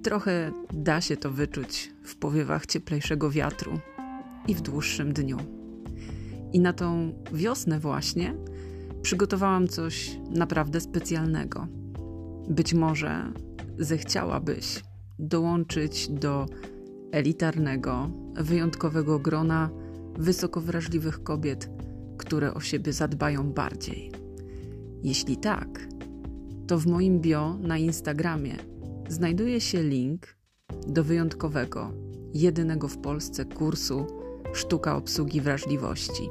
Trochę 0.02 0.52
da 0.72 1.00
się 1.00 1.16
to 1.16 1.30
wyczuć 1.30 1.92
w 2.04 2.16
powiewach 2.16 2.66
cieplejszego 2.66 3.30
wiatru 3.30 3.80
i 4.50 4.54
w 4.54 4.60
dłuższym 4.60 5.12
dniu. 5.12 5.36
I 6.52 6.60
na 6.60 6.72
tą 6.72 7.12
wiosnę 7.32 7.80
właśnie 7.80 8.34
przygotowałam 9.02 9.68
coś 9.68 10.16
naprawdę 10.30 10.80
specjalnego. 10.80 11.66
Być 12.48 12.74
może 12.74 13.32
zechciałabyś 13.78 14.82
dołączyć 15.18 16.08
do 16.08 16.46
elitarnego, 17.12 18.10
wyjątkowego 18.34 19.18
grona 19.18 19.70
wysoko 20.18 20.60
wrażliwych 20.60 21.22
kobiet, 21.22 21.70
które 22.18 22.54
o 22.54 22.60
siebie 22.60 22.92
zadbają 22.92 23.52
bardziej. 23.52 24.12
Jeśli 25.02 25.36
tak, 25.36 25.88
to 26.66 26.78
w 26.78 26.86
moim 26.86 27.20
bio 27.20 27.58
na 27.60 27.78
Instagramie 27.78 28.56
znajduje 29.08 29.60
się 29.60 29.82
link 29.82 30.36
do 30.86 31.04
wyjątkowego, 31.04 31.92
jedynego 32.34 32.88
w 32.88 32.98
Polsce 32.98 33.44
kursu 33.44 34.19
Sztuka 34.54 34.96
obsługi 34.96 35.40
wrażliwości. 35.40 36.30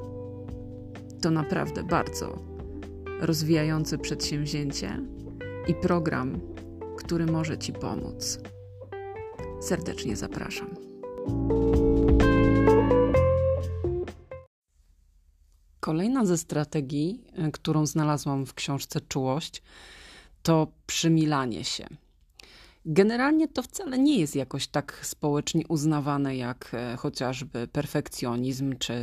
To 1.21 1.31
naprawdę 1.31 1.83
bardzo 1.83 2.39
rozwijające 3.19 3.97
przedsięwzięcie 3.97 4.99
i 5.67 5.73
program, 5.73 6.39
który 6.97 7.25
może 7.25 7.57
Ci 7.57 7.73
pomóc. 7.73 8.39
Serdecznie 9.61 10.15
zapraszam. 10.15 10.75
Kolejna 15.79 16.25
ze 16.25 16.37
strategii, 16.37 17.23
e, 17.33 17.51
którą 17.51 17.85
znalazłam 17.85 18.45
w 18.45 18.53
książce 18.53 19.01
Czułość, 19.01 19.61
to 20.43 20.67
przymilanie 20.87 21.63
się. 21.63 21.87
Generalnie 22.85 23.47
to 23.47 23.63
wcale 23.63 23.99
nie 23.99 24.19
jest 24.19 24.35
jakoś 24.35 24.67
tak 24.67 24.99
społecznie 25.03 25.67
uznawane 25.67 26.37
jak 26.37 26.71
e, 26.73 26.97
chociażby 26.97 27.67
perfekcjonizm 27.67 28.77
czy 28.77 28.93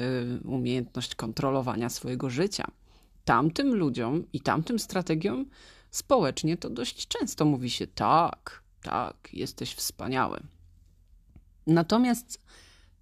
umiejętność 0.45 1.15
kontrolowania 1.15 1.89
swojego 1.89 2.31
życia. 2.31 2.65
Tamtym 3.25 3.75
ludziom 3.75 4.25
i 4.33 4.41
tamtym 4.41 4.79
strategiom 4.79 5.47
społecznie 5.91 6.57
to 6.57 6.71
dość 6.71 7.09
często 7.09 7.45
mówi 7.45 7.71
się 7.71 7.87
tak, 7.87 8.63
tak, 8.83 9.29
jesteś 9.33 9.75
wspaniały. 9.75 10.41
Natomiast 11.67 12.41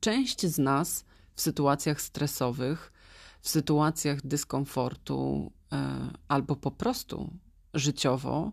część 0.01 0.47
z 0.47 0.59
nas 0.59 1.05
w 1.35 1.41
sytuacjach 1.41 2.01
stresowych, 2.01 2.93
w 3.41 3.49
sytuacjach 3.49 4.27
dyskomfortu 4.27 5.53
e, 5.73 6.11
albo 6.29 6.57
po 6.57 6.71
prostu 6.71 7.31
życiowo, 7.75 8.53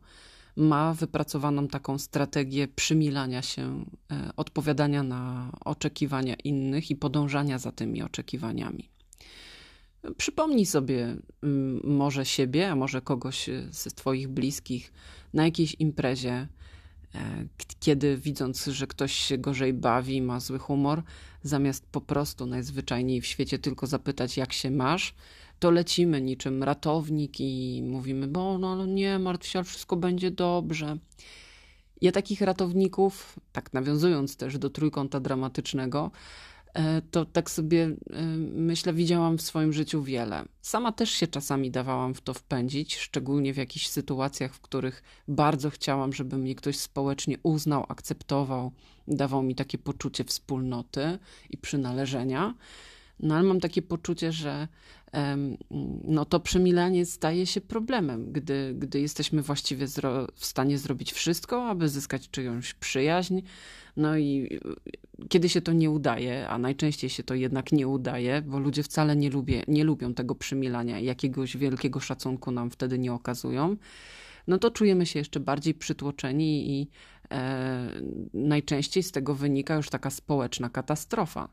ma 0.55 0.93
wypracowaną 0.93 1.67
taką 1.67 1.97
strategię 1.97 2.67
przymilania 2.67 3.41
się, 3.41 3.85
e, 4.11 4.31
odpowiadania 4.35 5.03
na 5.03 5.51
oczekiwania 5.65 6.35
innych 6.35 6.91
i 6.91 6.95
podążania 6.95 7.59
za 7.59 7.71
tymi 7.71 8.03
oczekiwaniami. 8.03 8.89
Przypomnij 10.17 10.65
sobie 10.65 11.17
mm, 11.43 11.81
może 11.83 12.25
siebie, 12.25 12.71
a 12.71 12.75
może 12.75 13.01
kogoś 13.01 13.49
z 13.71 13.93
Twoich 13.93 14.27
bliskich 14.27 14.93
na 15.33 15.45
jakiejś 15.45 15.75
imprezie, 15.79 16.47
e, 17.15 17.45
kiedy 17.79 18.17
widząc, 18.17 18.65
że 18.65 18.87
ktoś 18.87 19.13
się 19.13 19.37
gorzej 19.37 19.73
bawi, 19.73 20.21
ma 20.21 20.39
zły 20.39 20.59
humor, 20.59 21.03
zamiast 21.43 21.85
po 21.91 22.01
prostu 22.01 22.45
najzwyczajniej 22.45 23.21
w 23.21 23.25
świecie 23.25 23.59
tylko 23.59 23.87
zapytać, 23.87 24.37
jak 24.37 24.53
się 24.53 24.71
masz, 24.71 25.13
to 25.61 25.71
lecimy 25.71 26.21
niczym 26.21 26.63
ratownik 26.63 27.39
i 27.39 27.83
mówimy, 27.83 28.27
bo 28.27 28.57
no, 28.57 28.75
no 28.75 28.85
nie 28.85 29.19
martw 29.19 29.47
się, 29.47 29.63
wszystko 29.63 29.95
będzie 29.95 30.31
dobrze. 30.31 30.97
Ja 32.01 32.11
takich 32.11 32.41
ratowników, 32.41 33.39
tak 33.51 33.73
nawiązując 33.73 34.37
też 34.37 34.57
do 34.57 34.69
trójkąta 34.69 35.19
dramatycznego, 35.19 36.11
e, 36.73 37.01
to 37.01 37.25
tak 37.25 37.51
sobie 37.51 37.83
e, 37.83 38.25
myślę, 38.53 38.93
widziałam 38.93 39.37
w 39.37 39.41
swoim 39.41 39.73
życiu 39.73 40.03
wiele. 40.03 40.45
Sama 40.61 40.91
też 40.91 41.09
się 41.09 41.27
czasami 41.27 41.71
dawałam 41.71 42.13
w 42.13 42.21
to 42.21 42.33
wpędzić, 42.33 42.97
szczególnie 42.97 43.53
w 43.53 43.57
jakichś 43.57 43.87
sytuacjach, 43.87 44.53
w 44.53 44.61
których 44.61 45.03
bardzo 45.27 45.69
chciałam, 45.69 46.13
żeby 46.13 46.37
mnie 46.37 46.55
ktoś 46.55 46.77
społecznie 46.77 47.37
uznał, 47.43 47.85
akceptował, 47.89 48.71
dawał 49.07 49.43
mi 49.43 49.55
takie 49.55 49.77
poczucie 49.77 50.23
wspólnoty 50.23 51.19
i 51.49 51.57
przynależenia. 51.57 52.53
No 53.21 53.35
ale 53.35 53.43
mam 53.43 53.59
takie 53.59 53.81
poczucie, 53.81 54.31
że 54.31 54.67
no 56.03 56.25
to 56.25 56.39
przemilanie 56.39 57.05
staje 57.05 57.45
się 57.45 57.61
problemem, 57.61 58.31
gdy, 58.31 58.75
gdy 58.79 59.01
jesteśmy 59.01 59.41
właściwie 59.41 59.87
w 60.35 60.45
stanie 60.45 60.77
zrobić 60.77 61.11
wszystko, 61.11 61.67
aby 61.67 61.89
zyskać 61.89 62.29
czyjąś 62.29 62.73
przyjaźń. 62.73 63.41
No 63.97 64.17
i 64.17 64.59
kiedy 65.29 65.49
się 65.49 65.61
to 65.61 65.73
nie 65.73 65.89
udaje, 65.89 66.47
a 66.47 66.57
najczęściej 66.57 67.09
się 67.09 67.23
to 67.23 67.35
jednak 67.35 67.71
nie 67.71 67.87
udaje, 67.87 68.41
bo 68.41 68.59
ludzie 68.59 68.83
wcale 68.83 69.15
nie, 69.15 69.29
lubię, 69.29 69.63
nie 69.67 69.83
lubią 69.83 70.13
tego 70.13 70.35
przymilania 70.35 70.99
i 70.99 71.05
jakiegoś 71.05 71.57
wielkiego 71.57 71.99
szacunku 71.99 72.51
nam 72.51 72.69
wtedy 72.69 72.99
nie 72.99 73.13
okazują, 73.13 73.75
no 74.47 74.57
to 74.57 74.71
czujemy 74.71 75.05
się 75.05 75.19
jeszcze 75.19 75.39
bardziej 75.39 75.73
przytłoczeni 75.73 76.71
i 76.71 76.87
najczęściej 78.33 79.03
z 79.03 79.11
tego 79.11 79.35
wynika 79.35 79.75
już 79.75 79.89
taka 79.89 80.09
społeczna 80.09 80.69
katastrofa. 80.69 81.49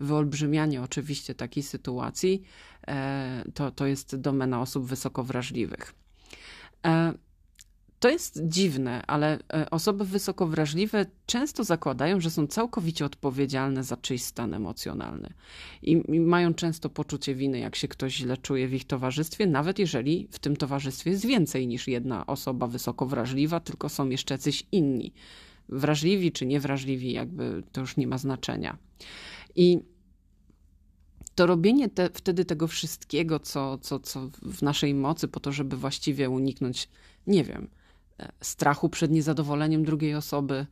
Wyolbrzymianie 0.00 0.82
oczywiście 0.82 1.34
takiej 1.34 1.62
sytuacji 1.62 2.42
e, 2.88 3.44
to, 3.54 3.70
to 3.70 3.86
jest 3.86 4.16
domena 4.16 4.60
osób 4.60 4.86
wysoko 4.86 5.24
wrażliwych. 5.24 5.94
To 8.00 8.08
jest 8.08 8.40
dziwne, 8.44 9.06
ale 9.06 9.38
e, 9.52 9.70
osoby 9.70 10.04
wysoko 10.04 10.46
wrażliwe 10.46 11.06
często 11.26 11.64
zakładają, 11.64 12.20
że 12.20 12.30
są 12.30 12.46
całkowicie 12.46 13.04
odpowiedzialne 13.04 13.84
za 13.84 13.96
czyjś 13.96 14.22
stan 14.22 14.54
emocjonalny. 14.54 15.32
I, 15.82 15.96
mają 16.20 16.54
często 16.54 16.90
poczucie 16.90 17.34
winy, 17.34 17.58
jak 17.58 17.76
się 17.76 17.88
ktoś 17.88 18.14
źle 18.14 18.36
czuje 18.36 18.68
w 18.68 18.74
ich 18.74 18.84
towarzystwie, 18.84 19.46
nawet 19.46 19.78
jeżeli 19.78 20.28
w 20.30 20.38
tym 20.38 20.56
towarzystwie 20.56 21.10
jest 21.10 21.26
więcej 21.26 21.66
niż 21.66 21.88
jedna 21.88 22.26
osoba 22.26 22.66
wysoko 22.66 23.06
wrażliwa, 23.06 23.60
tylko 23.60 23.88
są 23.88 24.08
jeszcze 24.08 24.34
jacyś 24.34 24.66
inni. 24.72 25.12
Wrażliwi 25.68 26.32
czy 26.32 26.46
niewrażliwi, 26.46 27.12
jakby 27.12 27.62
to 27.72 27.80
już 27.80 27.96
nie 27.96 28.06
ma 28.06 28.18
znaczenia. 28.18 28.78
I 29.56 29.78
to 31.34 31.46
robienie 31.46 31.88
te, 31.88 32.10
wtedy 32.14 32.44
tego 32.44 32.66
wszystkiego, 32.66 33.40
co, 33.40 33.78
co, 33.78 33.98
co 33.98 34.30
w 34.42 34.62
naszej 34.62 34.94
mocy, 34.94 35.28
po 35.28 35.40
to, 35.40 35.52
żeby 35.52 35.76
właściwie 35.76 36.30
uniknąć, 36.30 36.88
nie 37.26 37.44
wiem, 37.44 37.68
strachu 38.40 38.88
przed 38.88 39.10
niezadowoleniem 39.10 39.84
drugiej 39.84 40.14
osoby, 40.14 40.66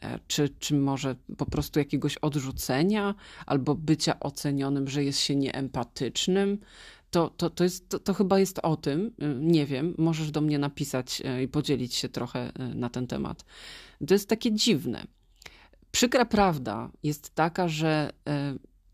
e, 0.00 0.18
czy, 0.26 0.48
czy 0.48 0.74
może 0.74 1.16
po 1.36 1.46
prostu 1.46 1.78
jakiegoś 1.78 2.16
odrzucenia, 2.16 3.14
albo 3.46 3.74
bycia 3.74 4.20
ocenionym, 4.20 4.88
że 4.88 5.04
jest 5.04 5.20
się 5.20 5.36
nieempatycznym. 5.36 6.58
To, 7.10 7.30
to, 7.30 7.50
to, 7.50 7.64
jest, 7.64 7.88
to, 7.88 7.98
to 7.98 8.14
chyba 8.14 8.38
jest 8.38 8.58
o 8.62 8.76
tym, 8.76 9.10
e, 9.18 9.34
nie 9.34 9.66
wiem, 9.66 9.94
możesz 9.98 10.30
do 10.30 10.40
mnie 10.40 10.58
napisać 10.58 11.22
i 11.44 11.48
podzielić 11.48 11.94
się 11.94 12.08
trochę 12.08 12.52
na 12.74 12.90
ten 12.90 13.06
temat. 13.06 13.44
To 14.06 14.14
jest 14.14 14.28
takie 14.28 14.52
dziwne. 14.52 15.06
Przykra 15.90 16.24
prawda 16.24 16.90
jest 17.02 17.34
taka, 17.34 17.68
że 17.68 18.12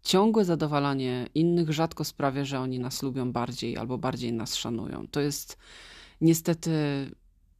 ciągłe 0.03 0.45
zadowalanie 0.45 1.27
innych 1.35 1.73
rzadko 1.73 2.05
sprawia, 2.05 2.45
że 2.45 2.61
oni 2.61 2.79
nas 2.79 3.03
lubią 3.03 3.33
bardziej 3.33 3.77
albo 3.77 3.99
bardziej 3.99 4.33
nas 4.33 4.55
szanują. 4.55 5.07
To 5.11 5.21
jest 5.21 5.59
niestety 6.21 6.71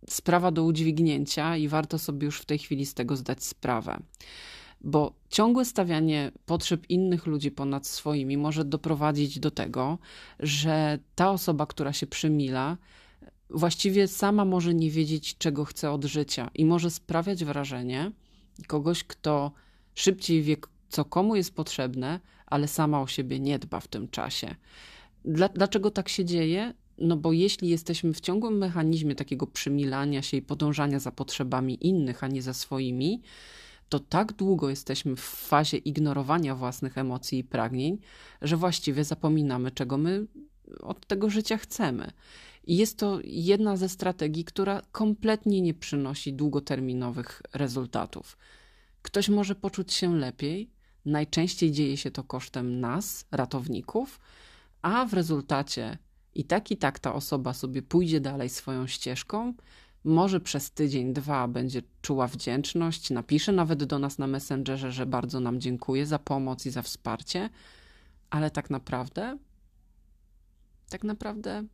sprawa 0.09 0.51
do 0.51 0.65
udźwignięcia 0.65 1.57
i 1.57 1.69
warto 1.69 1.99
sobie 1.99 2.25
już 2.25 2.41
w 2.41 2.45
tej 2.45 2.59
chwili 2.59 2.87
z 2.87 2.95
tego 2.95 3.17
zdać 3.17 3.45
sprawę. 3.45 3.99
Bo 4.81 5.13
ciągłe 5.29 5.65
stawianie 5.65 6.33
potrzeb 6.47 6.91
innych 6.91 7.27
ludzi 7.27 7.51
ponad 7.51 7.87
swoimi 7.87 8.37
może 8.37 8.65
doprowadzić 8.65 9.39
do 9.39 9.51
tego, 9.51 9.99
że 10.41 10.99
ta 11.15 11.31
osoba, 11.31 11.67
która 11.67 11.93
się 11.93 12.07
przymila, 12.07 12.77
właściwie 13.51 14.09
sama 14.09 14.45
może 14.45 14.75
nie 14.75 14.91
wiedzieć, 14.91 15.39
czego 15.39 15.65
chce 15.65 15.91
od 15.91 16.05
życia 16.05 16.51
i 16.55 16.65
może 16.65 16.91
sprawiać 16.91 17.45
wrażenie 17.45 18.13
kogoś, 18.67 19.05
kto 19.05 19.53
szybciej 19.95 20.43
wie, 20.43 20.57
co 20.89 21.05
komu 21.05 21.37
jest 21.37 21.55
potrzebne, 21.55 22.21
ale 22.47 22.69
sama 22.69 23.03
o 23.03 23.07
siebie 23.07 23.41
nie 23.41 23.59
dba 23.59 23.81
w 23.81 23.89
tym 23.89 24.09
czasie. 24.09 24.55
Dla, 25.25 25.49
dlaczego 25.49 25.91
tak 25.91 26.09
się 26.09 26.25
dzieje? 26.25 26.75
No 27.03 27.17
bo 27.17 27.33
jeśli 27.33 27.69
jesteśmy 27.69 28.13
w 28.13 28.21
ciągłym 28.21 28.59
mechanizmie 28.59 29.15
takiego 29.15 29.47
przymilania 29.47 30.23
się 30.23 30.37
i 30.37 30.43
podążania 30.43 31.01
za 31.01 31.13
potrzebami 31.13 31.87
innych, 31.87 32.25
a 32.25 32.29
nie 32.29 32.43
za 32.43 32.55
swoimi, 32.55 33.23
to 33.89 34.01
tak 34.01 34.33
długo 34.33 34.71
jesteśmy 34.71 35.17
w 35.17 35.21
fazie 35.21 35.77
ignorowania 35.77 36.55
własnych 36.55 36.99
emocji 36.99 37.39
i 37.39 37.45
pragnień, 37.45 37.99
że 38.43 38.57
właściwie 38.57 39.05
zapominamy, 39.05 39.71
czego 39.71 39.99
my 39.99 40.27
od 40.81 41.07
tego 41.07 41.31
życia 41.31 41.57
chcemy. 41.57 42.11
I 42.65 42.77
jest 42.77 42.99
to 42.99 43.19
jedna 43.25 43.77
ze 43.77 43.89
strategii, 43.89 44.45
która 44.45 44.83
kompletnie 44.93 45.61
nie 45.61 45.75
przynosi 45.75 46.33
długoterminowych 46.33 47.43
rezultatów. 47.55 48.39
Ktoś 49.03 49.29
może 49.29 49.55
poczuć 49.55 49.93
się 49.93 50.17
lepiej, 50.17 50.71
Najczęściej 51.05 51.73
dzieje 51.73 51.97
się 51.97 52.11
to 52.11 52.25
kosztem 52.25 52.81
nas, 52.81 53.27
ratowników, 53.31 54.21
a 54.83 55.07
w 55.07 55.13
rezultacie 55.15 55.99
i 56.35 56.45
tak 56.45 56.71
i 56.71 56.77
tak 56.77 56.99
ta 56.99 57.15
osoba 57.15 57.55
sobie 57.55 57.83
pójdzie 57.83 58.21
dalej 58.21 58.49
swoją 58.49 58.87
ścieżką, 58.87 59.55
może 60.05 60.41
przez 60.41 60.71
tydzień, 60.71 61.13
dwa 61.13 61.49
będzie 61.49 61.83
czuła 62.03 62.27
wdzięczność, 62.27 63.11
napisze 63.11 63.53
nawet 63.53 63.85
do 63.85 63.99
nas 63.99 64.19
na 64.19 64.27
Messengerze, 64.27 64.93
że 64.93 65.07
bardzo 65.07 65.41
nam 65.41 65.61
dziękuję 65.61 66.07
za 66.07 66.19
pomoc 66.19 66.67
i 66.67 66.71
za 66.71 66.83
wsparcie, 66.83 67.51
ale 68.31 68.51
tak 68.51 68.71
naprawdę, 68.71 69.39
tak 70.91 71.05
naprawdę 71.05 71.65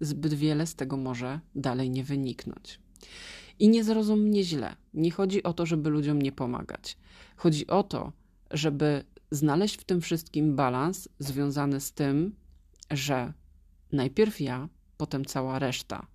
zbyt 0.00 0.34
wiele 0.34 0.66
z 0.66 0.74
tego 0.74 0.96
może 0.96 1.40
dalej 1.54 1.90
nie 1.90 2.04
wyniknąć. 2.04 2.80
I 3.58 3.68
nie 3.68 3.84
zrozum 3.84 4.20
mnie 4.20 4.44
źle. 4.44 4.76
Nie 4.94 5.10
chodzi 5.10 5.42
o 5.42 5.52
to, 5.52 5.66
żeby 5.66 5.90
ludziom 5.90 6.22
nie 6.22 6.32
pomagać. 6.32 6.96
Chodzi 7.36 7.66
o 7.66 7.82
to, 7.82 8.12
żeby 8.50 9.04
znaleźć 9.30 9.76
w 9.76 9.84
tym 9.84 10.00
wszystkim 10.00 10.56
balans 10.56 11.08
związany 11.18 11.80
z 11.80 11.92
tym, 11.92 12.36
że 12.90 13.32
najpierw 13.92 14.40
ja, 14.40 14.68
potem 14.96 15.24
cała 15.24 15.58
reszta. 15.58 16.06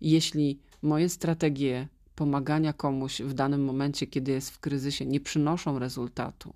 Jeśli 0.00 0.60
moje 0.82 1.08
strategie 1.08 1.88
pomagania 2.14 2.72
komuś 2.72 3.20
w 3.20 3.34
danym 3.34 3.64
momencie, 3.64 4.06
kiedy 4.06 4.32
jest 4.32 4.50
w 4.50 4.58
kryzysie, 4.58 5.06
nie 5.06 5.20
przynoszą 5.20 5.78
rezultatu, 5.78 6.54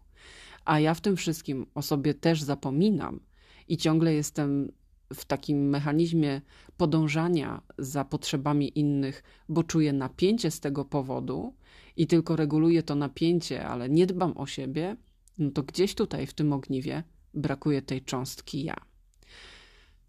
a 0.65 0.81
ja 0.81 0.95
w 0.95 1.01
tym 1.01 1.17
wszystkim 1.17 1.67
o 1.75 1.83
sobie 1.83 2.15
też 2.15 2.43
zapominam 2.43 3.21
i 3.69 3.77
ciągle 3.77 4.15
jestem 4.15 4.73
w 5.15 5.25
takim 5.25 5.69
mechanizmie 5.69 6.41
podążania 6.77 7.63
za 7.79 8.05
potrzebami 8.05 8.79
innych, 8.79 9.23
bo 9.49 9.63
czuję 9.63 9.93
napięcie 9.93 10.51
z 10.51 10.61
tego 10.61 10.85
powodu 10.85 11.55
i 11.97 12.07
tylko 12.07 12.37
reguluję 12.37 12.83
to 12.83 12.95
napięcie, 12.95 13.67
ale 13.67 13.89
nie 13.89 14.07
dbam 14.07 14.37
o 14.37 14.47
siebie, 14.47 14.97
no 15.39 15.51
to 15.51 15.63
gdzieś 15.63 15.95
tutaj 15.95 16.27
w 16.27 16.35
tym 16.35 16.53
ogniwie 16.53 17.03
brakuje 17.35 17.83
tej 17.83 18.03
cząstki 18.03 18.65
ja. 18.65 18.77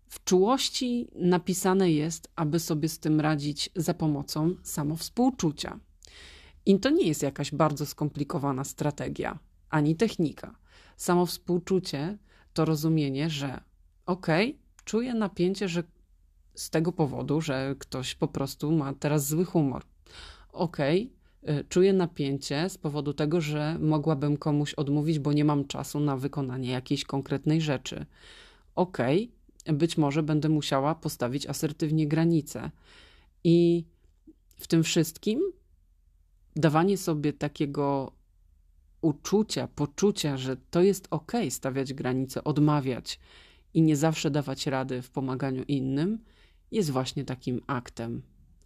W 0.09 0.23
czułości 0.23 1.07
napisane 1.15 1.91
jest, 1.91 2.31
aby 2.35 2.59
sobie 2.59 2.89
z 2.89 2.99
tym 2.99 3.21
radzić 3.21 3.69
za 3.75 3.93
pomocą 3.93 4.55
samowspółczucia. 4.63 5.79
I 6.65 6.79
to 6.79 6.89
nie 6.89 7.07
jest 7.07 7.23
jakaś 7.23 7.51
bardzo 7.51 7.85
skomplikowana 7.85 8.63
strategia, 8.63 9.39
ani 9.69 9.95
technika. 9.95 10.55
Samowspółczucie 10.97 12.17
to 12.53 12.65
rozumienie, 12.65 13.29
że 13.29 13.61
okej, 14.05 14.49
okay, 14.49 14.61
czuję 14.85 15.13
napięcie, 15.13 15.67
że 15.67 15.83
z 16.55 16.69
tego 16.69 16.91
powodu, 16.91 17.41
że 17.41 17.75
ktoś 17.79 18.15
po 18.15 18.27
prostu 18.27 18.71
ma 18.71 18.93
teraz 18.93 19.27
zły 19.27 19.45
humor. 19.45 19.83
Okej, 20.53 21.13
okay, 21.43 21.65
czuję 21.69 21.93
napięcie 21.93 22.69
z 22.69 22.77
powodu 22.77 23.13
tego, 23.13 23.41
że 23.41 23.77
mogłabym 23.79 24.37
komuś 24.37 24.73
odmówić, 24.73 25.19
bo 25.19 25.33
nie 25.33 25.45
mam 25.45 25.67
czasu 25.67 25.99
na 25.99 26.17
wykonanie 26.17 26.71
jakiejś 26.71 27.03
konkretnej 27.03 27.61
rzeczy. 27.61 28.05
Okej, 28.75 29.23
okay, 29.23 29.36
być 29.73 29.97
może 29.97 30.23
będę 30.23 30.49
musiała 30.49 30.95
postawić 30.95 31.47
asertywnie 31.47 32.07
granice. 32.07 32.71
I 33.43 33.85
w 34.57 34.67
tym 34.67 34.83
wszystkim 34.83 35.41
dawanie 36.55 36.97
sobie 36.97 37.33
takiego 37.33 38.11
uczucia, 39.01 39.67
poczucia, 39.67 40.37
że 40.37 40.57
to 40.57 40.81
jest 40.81 41.07
ok 41.11 41.31
stawiać 41.49 41.93
granice, 41.93 42.43
odmawiać 42.43 43.19
i 43.73 43.81
nie 43.81 43.95
zawsze 43.95 44.31
dawać 44.31 44.67
rady 44.67 45.01
w 45.01 45.09
pomaganiu 45.09 45.63
innym, 45.67 46.19
jest 46.71 46.91
właśnie 46.91 47.25
takim 47.25 47.61
aktem 47.67 48.21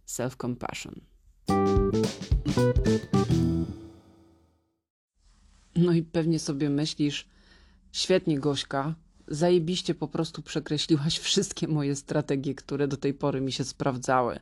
self-compassion. 0.06 1.00
No 5.76 5.92
i 5.92 6.02
pewnie 6.02 6.38
sobie 6.38 6.70
myślisz, 6.70 7.28
świetnie 7.92 8.38
Gośka, 8.38 8.94
zajebiście 9.34 9.94
po 9.94 10.08
prostu 10.08 10.42
przekreśliłaś 10.42 11.18
wszystkie 11.28 11.68
moje 11.68 11.96
strategie, 11.96 12.54
które 12.54 12.88
do 12.88 12.96
tej 12.96 13.14
pory 13.14 13.40
mi 13.40 13.52
się 13.52 13.64
sprawdzały. 13.64 14.40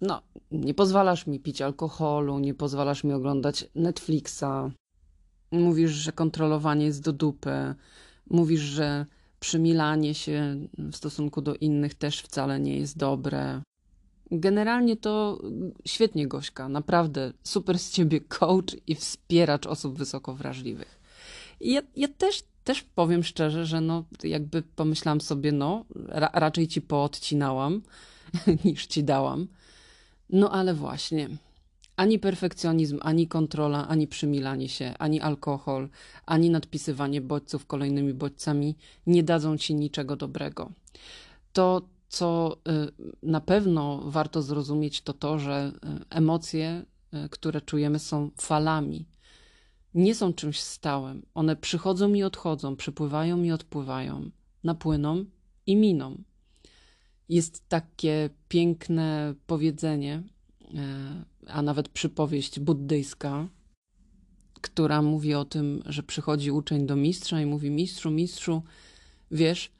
No, 0.00 0.22
nie 0.50 0.74
pozwalasz 0.74 1.26
mi 1.26 1.40
pić 1.40 1.62
alkoholu, 1.62 2.38
nie 2.38 2.54
pozwalasz 2.54 3.04
mi 3.04 3.12
oglądać 3.12 3.66
Netflixa. 3.74 4.70
Mówisz, 5.52 5.90
że 5.90 6.12
kontrolowanie 6.12 6.86
jest 6.86 7.02
do 7.02 7.12
dupy. 7.12 7.74
Mówisz, 8.30 8.60
że 8.60 9.06
przymilanie 9.40 10.14
się 10.14 10.56
w 10.78 10.96
stosunku 10.96 11.42
do 11.42 11.54
innych 11.54 11.94
też 11.94 12.20
wcale 12.20 12.60
nie 12.60 12.78
jest 12.78 12.98
dobre. 12.98 13.62
Generalnie 14.30 14.96
to 14.96 15.42
świetnie, 15.86 16.28
Gośka, 16.28 16.68
naprawdę 16.68 17.32
super 17.42 17.78
z 17.78 17.90
ciebie 17.90 18.20
coach 18.20 18.76
i 18.86 18.94
wspieracz 18.94 19.66
osób 19.66 19.98
wysoko 19.98 20.34
wrażliwych. 20.34 21.00
Ja, 21.60 21.82
ja 21.96 22.08
też, 22.08 22.42
też 22.68 22.82
powiem 22.82 23.24
szczerze, 23.24 23.66
że 23.66 23.80
no, 23.80 24.04
jakby 24.24 24.62
pomyślałam 24.62 25.20
sobie, 25.20 25.52
no, 25.52 25.84
ra, 25.94 26.30
raczej 26.32 26.68
ci 26.68 26.80
poodcinałam 26.82 27.82
niż 28.64 28.86
ci 28.86 29.04
dałam. 29.04 29.48
No 30.30 30.50
ale 30.50 30.74
właśnie, 30.74 31.28
ani 31.96 32.18
perfekcjonizm, 32.18 32.98
ani 33.02 33.28
kontrola, 33.28 33.88
ani 33.88 34.06
przymilanie 34.06 34.68
się, 34.68 34.94
ani 34.98 35.20
alkohol, 35.20 35.88
ani 36.26 36.50
nadpisywanie 36.50 37.20
bodźców 37.20 37.66
kolejnymi 37.66 38.14
bodźcami 38.14 38.76
nie 39.06 39.22
dadzą 39.22 39.58
ci 39.58 39.74
niczego 39.74 40.16
dobrego. 40.16 40.72
To 41.52 41.82
co 42.08 42.56
y, 42.68 42.92
na 43.22 43.40
pewno 43.40 44.02
warto 44.04 44.42
zrozumieć, 44.42 45.02
to 45.02 45.12
to, 45.12 45.38
że 45.38 45.72
y, 45.74 46.04
emocje, 46.10 46.84
y, 47.14 47.28
które 47.28 47.60
czujemy, 47.60 47.98
są 47.98 48.30
falami. 48.36 49.06
Nie 49.98 50.14
są 50.14 50.32
czymś 50.32 50.60
stałym. 50.60 51.26
One 51.34 51.56
przychodzą 51.56 52.14
i 52.14 52.22
odchodzą, 52.22 52.76
przypływają 52.76 53.42
i 53.42 53.50
odpływają, 53.50 54.30
napłyną 54.64 55.24
i 55.66 55.76
miną. 55.76 56.22
Jest 57.28 57.68
takie 57.68 58.30
piękne 58.48 59.34
powiedzenie, 59.46 60.22
e, 60.74 61.24
a 61.46 61.62
nawet 61.62 61.88
przypowieść 61.88 62.60
buddyjska, 62.60 63.48
która 64.60 65.02
mówi 65.02 65.34
o 65.34 65.44
tym, 65.44 65.82
że 65.86 66.02
przychodzi 66.02 66.50
uczeń 66.50 66.86
do 66.86 66.96
mistrza 66.96 67.40
i 67.40 67.46
mówi: 67.46 67.70
Mistrzu, 67.70 68.10
mistrzu, 68.10 68.62
wiesz, 69.30 69.72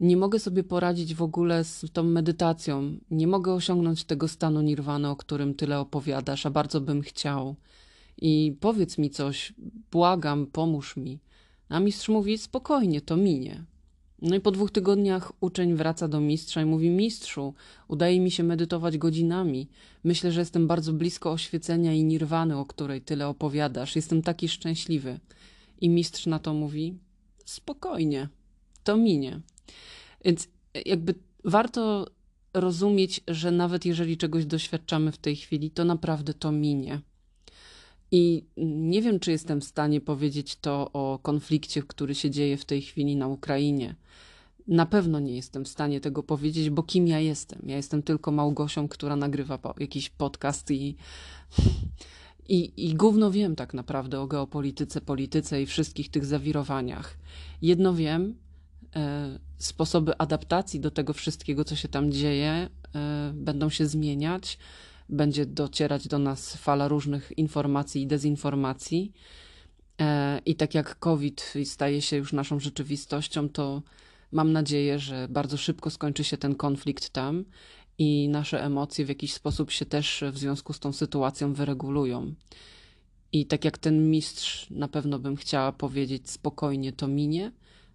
nie 0.00 0.16
mogę 0.16 0.38
sobie 0.38 0.64
poradzić 0.64 1.14
w 1.14 1.22
ogóle 1.22 1.64
z 1.64 1.84
tą 1.92 2.02
medytacją. 2.02 2.98
Nie 3.10 3.26
mogę 3.26 3.52
osiągnąć 3.52 4.04
tego 4.04 4.28
stanu 4.28 4.60
nirwany, 4.62 5.08
o 5.08 5.16
którym 5.16 5.54
tyle 5.54 5.80
opowiadasz, 5.80 6.46
a 6.46 6.50
bardzo 6.50 6.80
bym 6.80 7.02
chciał. 7.02 7.56
I 8.22 8.56
powiedz 8.60 8.98
mi 8.98 9.10
coś, 9.10 9.52
błagam, 9.90 10.46
pomóż 10.46 10.96
mi. 10.96 11.18
A 11.68 11.80
mistrz 11.80 12.08
mówi: 12.08 12.38
Spokojnie, 12.38 13.00
to 13.00 13.16
minie. 13.16 13.64
No 14.22 14.36
i 14.36 14.40
po 14.40 14.50
dwóch 14.50 14.70
tygodniach 14.70 15.32
uczeń 15.40 15.74
wraca 15.74 16.08
do 16.08 16.20
mistrza 16.20 16.62
i 16.62 16.64
mówi: 16.64 16.90
Mistrzu, 16.90 17.54
udaje 17.88 18.20
mi 18.20 18.30
się 18.30 18.42
medytować 18.42 18.98
godzinami. 18.98 19.68
Myślę, 20.04 20.32
że 20.32 20.40
jestem 20.40 20.66
bardzo 20.66 20.92
blisko 20.92 21.32
oświecenia 21.32 21.94
i 21.94 22.04
nirwany, 22.04 22.58
o 22.58 22.66
której 22.66 23.00
tyle 23.00 23.28
opowiadasz. 23.28 23.96
Jestem 23.96 24.22
taki 24.22 24.48
szczęśliwy. 24.48 25.20
I 25.80 25.88
mistrz 25.88 26.26
na 26.26 26.38
to 26.38 26.54
mówi: 26.54 26.94
Spokojnie, 27.44 28.28
to 28.84 28.96
minie. 28.96 29.40
Więc 30.24 30.48
jakby 30.86 31.14
warto 31.44 32.06
rozumieć, 32.54 33.20
że 33.28 33.50
nawet 33.50 33.84
jeżeli 33.84 34.16
czegoś 34.16 34.46
doświadczamy 34.46 35.12
w 35.12 35.18
tej 35.18 35.36
chwili, 35.36 35.70
to 35.70 35.84
naprawdę 35.84 36.34
to 36.34 36.52
minie. 36.52 37.00
I 38.10 38.44
nie 38.56 39.02
wiem, 39.02 39.20
czy 39.20 39.30
jestem 39.30 39.60
w 39.60 39.64
stanie 39.64 40.00
powiedzieć 40.00 40.56
to 40.56 40.90
o 40.92 41.18
konflikcie, 41.22 41.82
który 41.82 42.14
się 42.14 42.30
dzieje 42.30 42.56
w 42.56 42.64
tej 42.64 42.82
chwili 42.82 43.16
na 43.16 43.28
Ukrainie. 43.28 43.94
Na 44.68 44.86
pewno 44.86 45.20
nie 45.20 45.36
jestem 45.36 45.64
w 45.64 45.68
stanie 45.68 46.00
tego 46.00 46.22
powiedzieć, 46.22 46.70
bo 46.70 46.82
kim 46.82 47.08
ja 47.08 47.20
jestem? 47.20 47.62
Ja 47.66 47.76
jestem 47.76 48.02
tylko 48.02 48.30
Małgosią, 48.30 48.88
która 48.88 49.16
nagrywa 49.16 49.58
jakiś 49.78 50.10
podcast 50.10 50.70
i, 50.70 50.96
i, 52.48 52.72
i 52.76 52.94
gówno 52.94 53.30
wiem 53.30 53.56
tak 53.56 53.74
naprawdę 53.74 54.20
o 54.20 54.26
geopolityce, 54.26 55.00
polityce 55.00 55.62
i 55.62 55.66
wszystkich 55.66 56.10
tych 56.10 56.24
zawirowaniach. 56.24 57.18
Jedno 57.62 57.94
wiem, 57.94 58.34
e, 58.96 59.38
sposoby 59.58 60.18
adaptacji 60.18 60.80
do 60.80 60.90
tego 60.90 61.12
wszystkiego, 61.12 61.64
co 61.64 61.76
się 61.76 61.88
tam 61.88 62.12
dzieje, 62.12 62.68
e, 62.94 63.32
będą 63.34 63.70
się 63.70 63.86
zmieniać 63.86 64.58
będzie 65.08 65.46
docierać 65.46 66.08
do 66.08 66.18
nas 66.18 66.56
fala 66.56 66.88
różnych 66.88 67.38
informacji 67.38 68.02
i 68.02 68.06
dezinformacji. 68.06 69.12
E, 70.00 70.38
I 70.46 70.54
tak 70.54 70.74
jak 70.74 70.98
COVID 70.98 71.54
staje 71.64 72.02
się 72.02 72.16
już 72.16 72.32
naszą 72.32 72.60
rzeczywistością, 72.60 73.48
to 73.48 73.82
mam 74.32 74.52
nadzieję, 74.52 74.98
że 74.98 75.28
bardzo 75.30 75.56
szybko 75.56 75.90
skończy 75.90 76.24
się 76.24 76.36
ten 76.36 76.54
konflikt 76.54 77.10
tam 77.10 77.44
i 77.98 78.28
nasze 78.28 78.64
emocje 78.64 79.04
w 79.04 79.08
jakiś 79.08 79.32
sposób 79.32 79.70
się 79.70 79.86
też 79.86 80.24
w 80.32 80.38
związku 80.38 80.72
z 80.72 80.80
tą 80.80 80.92
sytuacją 80.92 81.54
wyregulują. 81.54 82.34
I 83.32 83.46
tak 83.46 83.64
jak 83.64 83.78
ten 83.78 84.10
mistrz, 84.10 84.70
na 84.70 84.88
pewno 84.88 85.18
bym 85.18 85.36
chciała 85.36 85.72
powiedzieć 85.72 86.30
spokojnie, 86.30 86.92
to 86.92 87.08
minie. 87.08 87.52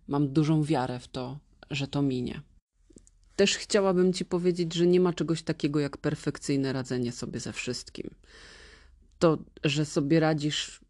Mam 0.08 0.34
dużą 0.34 0.64
wiarę 0.64 1.00
w 1.00 1.08
to, 1.08 1.38
że 1.72 1.88
to 1.88 2.02
minie. 2.02 2.42
Też 3.36 3.58
chciałabym 3.58 4.14
Ci 4.14 4.26
powiedzieć, 4.26 4.74
że 4.74 4.88
nie 4.88 5.00
ma 5.00 5.14
czegoś 5.14 5.44
takiego 5.44 5.80
jak 5.80 5.98
perfekcyjne 5.98 6.74
radzenie 6.74 7.12
sobie 7.12 7.40
ze 7.40 7.54
wszystkim. 7.54 8.10
To, 9.20 9.38
że 9.64 9.86
sobie 9.86 10.20
radzisz 10.20 10.82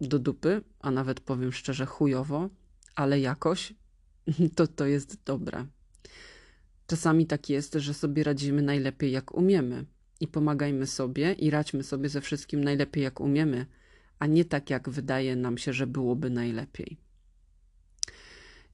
do 0.00 0.18
dupy, 0.18 0.62
a 0.80 0.90
nawet 0.90 1.20
powiem 1.20 1.52
szczerze, 1.52 1.86
chujowo, 1.86 2.50
ale 2.94 3.20
jakoś, 3.20 3.74
to 4.56 4.66
to 4.66 4.86
jest 4.86 5.24
dobre. 5.24 5.66
Czasami 6.86 7.26
tak 7.26 7.48
jest, 7.48 7.74
że 7.74 7.94
sobie 7.94 8.24
radzimy 8.24 8.62
najlepiej 8.62 9.12
jak 9.12 9.34
umiemy 9.34 9.84
i 10.20 10.28
pomagajmy 10.28 10.86
sobie 10.86 11.32
i 11.32 11.50
radźmy 11.50 11.82
sobie 11.82 12.08
ze 12.08 12.20
wszystkim 12.20 12.64
najlepiej 12.64 13.02
jak 13.02 13.20
umiemy, 13.20 13.66
a 14.18 14.26
nie 14.26 14.44
tak 14.44 14.70
jak 14.70 14.88
wydaje 14.88 15.36
nam 15.36 15.58
się, 15.58 15.72
że 15.72 15.86
byłoby 15.86 16.30
najlepiej. 16.30 17.05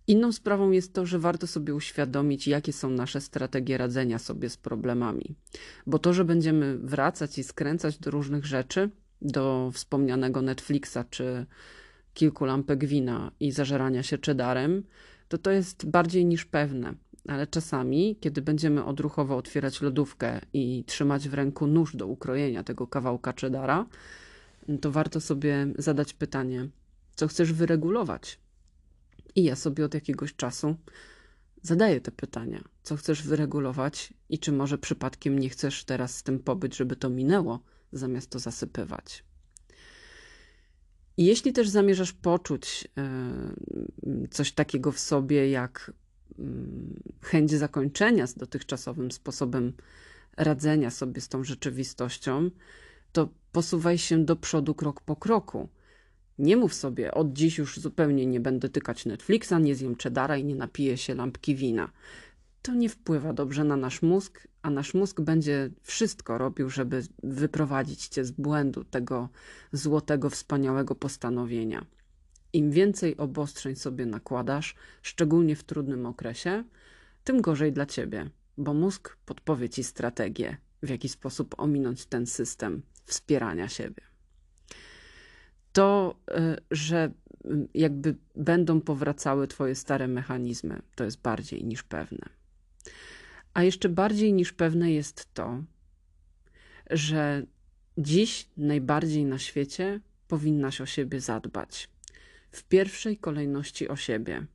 Inną 0.06 0.32
sprawą 0.32 0.70
jest 0.70 0.92
to, 0.92 1.06
że 1.06 1.18
warto 1.18 1.46
sobie 1.46 1.74
uświadomić, 1.74 2.48
jakie 2.48 2.72
są 2.72 2.90
nasze 2.90 3.20
strategie 3.20 3.78
radzenia 3.78 4.18
sobie 4.18 4.50
z 4.50 4.56
problemami. 4.56 5.34
Bo 5.86 5.98
to, 5.98 6.12
że 6.12 6.24
będziemy 6.24 6.78
wracać 6.78 7.38
i 7.38 7.44
skręcać 7.44 7.98
do 7.98 8.10
różnych 8.10 8.46
rzeczy, 8.46 8.90
do 9.22 9.70
wspomnianego 9.74 10.42
Netflixa 10.42 10.98
czy 11.10 11.46
kilku 12.14 12.44
lampek 12.44 12.84
wina 12.84 13.32
i 13.40 13.52
zażerania 13.52 14.02
się 14.02 14.18
cheddarem, 14.26 14.82
to 15.28 15.38
to 15.38 15.50
jest 15.50 15.90
bardziej 15.90 16.26
niż 16.26 16.44
pewne. 16.44 16.94
Ale 17.28 17.46
czasami, 17.46 18.16
kiedy 18.20 18.42
będziemy 18.42 18.84
odruchowo 18.84 19.36
otwierać 19.36 19.80
lodówkę 19.80 20.40
i 20.52 20.84
trzymać 20.86 21.28
w 21.28 21.34
ręku 21.34 21.66
nóż 21.66 21.96
do 21.96 22.06
ukrojenia 22.06 22.64
tego 22.64 22.86
kawałka 22.86 23.32
cheddara, 23.40 23.86
to 24.80 24.90
warto 24.90 25.20
sobie 25.20 25.66
zadać 25.78 26.14
pytanie, 26.14 26.68
co 27.14 27.28
chcesz 27.28 27.52
wyregulować 27.52 28.38
i 29.34 29.44
ja 29.44 29.56
sobie 29.56 29.84
od 29.84 29.94
jakiegoś 29.94 30.34
czasu 30.34 30.76
zadaję 31.62 32.00
te 32.00 32.10
pytania. 32.10 32.64
Co 32.82 32.96
chcesz 32.96 33.22
wyregulować 33.22 34.14
i 34.28 34.38
czy 34.38 34.52
może 34.52 34.78
przypadkiem 34.78 35.38
nie 35.38 35.48
chcesz 35.48 35.84
teraz 35.84 36.16
z 36.16 36.22
tym 36.22 36.38
pobyć, 36.38 36.76
żeby 36.76 36.96
to 36.96 37.10
minęło, 37.10 37.62
zamiast 37.92 38.30
to 38.30 38.38
zasypywać. 38.38 39.24
I 41.16 41.24
jeśli 41.24 41.52
też 41.52 41.68
zamierzasz 41.68 42.12
poczuć 42.12 42.88
coś 44.30 44.52
takiego 44.52 44.92
w 44.92 45.00
sobie, 45.00 45.50
jak 45.50 45.92
mm, 46.38 47.02
chęć 47.20 47.50
zakończenia 47.50 48.26
z 48.26 48.34
dotychczasowym 48.34 49.12
sposobem 49.12 49.72
radzenia 50.36 50.90
sobie 50.90 51.20
z 51.20 51.28
tą 51.28 51.44
rzeczywistością, 51.44 52.50
to 53.12 53.28
posuwaj 53.52 53.98
się 53.98 54.24
do 54.24 54.36
przodu 54.36 54.74
krok 54.74 55.00
po 55.00 55.16
kroku 55.16 55.68
nie 56.38 56.56
mów 56.56 56.74
sobie, 56.74 57.14
od 57.14 57.32
dziś 57.32 57.58
już 57.58 57.78
zupełnie 57.78 58.26
nie 58.26 58.40
będę 58.40 58.68
tykać 58.68 59.06
Netflixa, 59.06 59.52
nie 59.60 59.74
zjem 59.74 59.96
cheddara 59.96 60.36
i 60.36 60.44
nie 60.44 60.54
napiję 60.54 60.96
się 60.96 61.14
lampki 61.14 61.56
wina. 61.56 61.90
To 62.62 62.74
nie 62.74 62.88
wpływa 62.88 63.32
dobrze 63.32 63.64
na 63.64 63.76
nasz 63.76 64.02
mózg, 64.02 64.48
a 64.62 64.70
nasz 64.70 64.94
mózg 64.94 65.20
będzie 65.20 65.70
wszystko 65.82 66.38
robił, 66.38 66.70
żeby 66.70 67.02
wyprowadzić 67.22 68.08
cię 68.08 68.24
z 68.24 68.30
błędu 68.30 68.84
tego 68.84 69.28
złotego, 69.72 70.30
wspaniałego 70.30 70.94
postanowienia. 70.94 71.86
Im 72.52 72.70
więcej 72.70 73.16
obostrzeń 73.16 73.76
sobie 73.76 74.06
nakładasz, 74.06 74.74
szczególnie 75.02 75.56
w 75.56 75.64
trudnym 75.64 76.06
okresie, 76.06 76.64
tym 77.24 77.40
gorzej 77.40 77.72
dla 77.72 77.86
ciebie, 77.86 78.30
bo 78.58 78.74
mózg 78.74 79.16
podpowie 79.26 79.68
ci 79.68 79.84
strategię, 79.84 80.56
w 80.82 80.88
jaki 80.88 81.08
sposób 81.08 81.54
ominąć 81.58 82.06
ten 82.06 82.26
system 82.26 82.82
wspierania 83.04 83.68
siebie 83.68 84.11
to, 85.72 86.14
e, 86.30 86.56
że 86.70 87.10
jakby 87.74 88.16
będą 88.36 88.80
powracały 88.80 89.48
Twoje 89.48 89.74
stare 89.74 90.08
mechanizmy, 90.08 90.82
to 90.94 91.04
jest 91.04 91.22
bardziej 91.22 91.64
niż 91.64 91.82
pewne. 91.82 92.28
A 93.54 93.62
jeszcze 93.62 93.88
bardziej 93.88 94.32
niż 94.32 94.52
pewne 94.52 94.92
jest 94.92 95.34
to, 95.34 95.62
że 96.90 97.46
dziś 97.98 98.48
najbardziej 98.56 99.24
na 99.24 99.38
świecie 99.38 100.00
powinnaś 100.28 100.80
o 100.80 100.86
siebie 100.86 101.20
zadbać. 101.20 101.88
W 102.50 102.64
pierwszej 102.64 103.16
kolejności 103.16 103.88
o 103.88 103.96
siebie, 103.96 104.46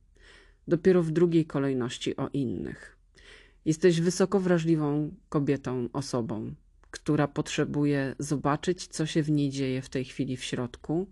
dopiero 0.68 1.02
w 1.02 1.10
drugiej 1.10 1.46
kolejności 1.46 2.16
o 2.16 2.28
innych. 2.32 2.96
Jesteś 3.64 4.00
wysoko 4.00 4.40
wrażliwą 4.40 5.10
kobietą, 5.28 5.88
osobą, 5.92 6.54
która 6.90 7.28
potrzebuje 7.28 8.14
zobaczyć, 8.18 8.86
co 8.86 9.06
się 9.06 9.22
w 9.22 9.30
niej 9.30 9.50
dzieje 9.50 9.82
w 9.82 9.88
tej 9.88 10.04
chwili 10.04 10.36
w 10.36 10.44
środku 10.44 11.10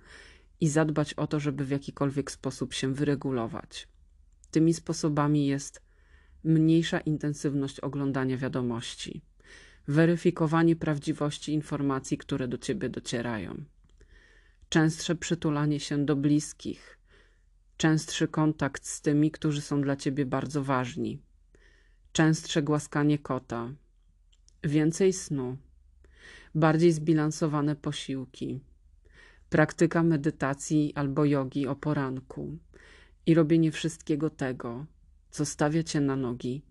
i 0.60 0.68
zadbać 0.68 1.14
o 1.14 1.26
to, 1.26 1.40
żeby 1.40 1.64
w 1.64 1.70
jakikolwiek 1.70 2.30
sposób 2.30 2.74
się 2.74 2.94
wyregulować. 2.94 3.88
Tymi 4.50 4.74
sposobami 4.74 5.46
jest 5.46 5.82
mniejsza 6.44 7.00
intensywność 7.00 7.80
oglądania 7.80 8.36
wiadomości, 8.36 9.22
weryfikowanie 9.88 10.76
prawdziwości 10.76 11.52
informacji, 11.52 12.18
które 12.18 12.48
do 12.48 12.58
ciebie 12.58 12.88
docierają, 12.88 13.64
częstsze 14.68 15.14
przytulanie 15.14 15.80
się 15.80 16.04
do 16.04 16.16
bliskich, 16.16 16.98
częstszy 17.76 18.28
kontakt 18.28 18.86
z 18.86 19.00
tymi, 19.00 19.30
którzy 19.30 19.60
są 19.60 19.82
dla 19.82 19.96
ciebie 19.96 20.26
bardzo 20.26 20.64
ważni, 20.64 21.18
częstsze 22.12 22.62
głaskanie 22.62 23.18
kota, 23.18 23.70
więcej 24.68 25.12
snu, 25.12 25.56
bardziej 26.54 26.92
zbilansowane 26.92 27.76
posiłki, 27.76 28.60
praktyka 29.50 30.02
medytacji 30.02 30.92
albo 30.94 31.24
jogi 31.24 31.66
o 31.66 31.76
poranku 31.76 32.58
i 33.26 33.34
robienie 33.34 33.72
wszystkiego 33.72 34.30
tego, 34.30 34.86
co 35.30 35.46
stawia 35.46 35.82
cię 35.82 36.00
na 36.00 36.16
nogi, 36.16 36.62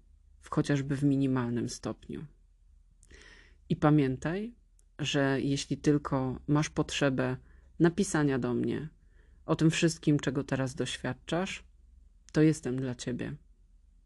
w 0.41 0.49
chociażby 0.49 0.95
w 0.95 1.03
minimalnym 1.03 1.69
stopniu. 1.69 2.25
I 3.69 3.75
pamiętaj, 3.75 4.53
że 4.99 5.41
jeśli 5.41 5.77
tylko 5.77 6.39
masz 6.47 6.69
potrzebę 6.69 7.37
napisania 7.79 8.39
do 8.39 8.53
mnie 8.53 8.89
o 9.45 9.55
tym 9.55 9.71
wszystkim, 9.71 10.19
czego 10.19 10.43
teraz 10.43 10.75
doświadczasz, 10.75 11.63
to 12.31 12.41
jestem 12.41 12.75
dla 12.75 12.95
ciebie, 12.95 13.35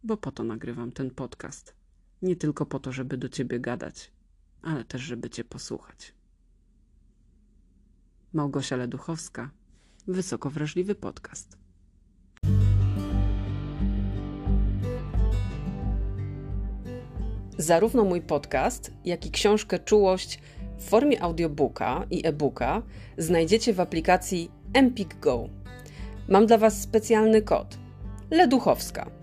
bo 0.04 0.18
po 0.18 0.32
to 0.32 0.44
nagrywam 0.44 0.92
ten 0.92 1.12
podcast. 1.12 1.79
Nie 2.22 2.36
tylko 2.36 2.66
po 2.66 2.80
to, 2.80 2.92
żeby 2.92 3.18
do 3.18 3.30
ciebie 3.30 3.60
gadać, 3.60 4.12
ale 4.62 4.86
też, 4.86 5.02
żeby 5.02 5.30
cię 5.30 5.44
posłuchać. 5.44 6.14
Małgosia 8.34 8.76
Leduchowska, 8.76 9.50
Wysoko 10.08 10.50
Wrażliwy 10.50 10.96
Podcast. 10.96 11.58
Zarówno 17.58 18.04
mój 18.04 18.22
podcast, 18.22 18.92
jak 19.06 19.26
i 19.26 19.32
książkę 19.32 19.80
Czułość 19.80 20.40
w 20.78 20.90
formie 20.90 21.24
audiobooka 21.24 22.06
i 22.12 22.28
e-booka 22.28 22.82
znajdziecie 23.18 23.74
w 23.74 23.80
aplikacji 23.80 24.52
Empik 24.74 25.20
Go. 25.20 25.50
Mam 26.30 26.46
dla 26.46 26.58
Was 26.58 26.82
specjalny 26.82 27.42
kod 27.42 27.78
Leduchowska. 28.32 29.19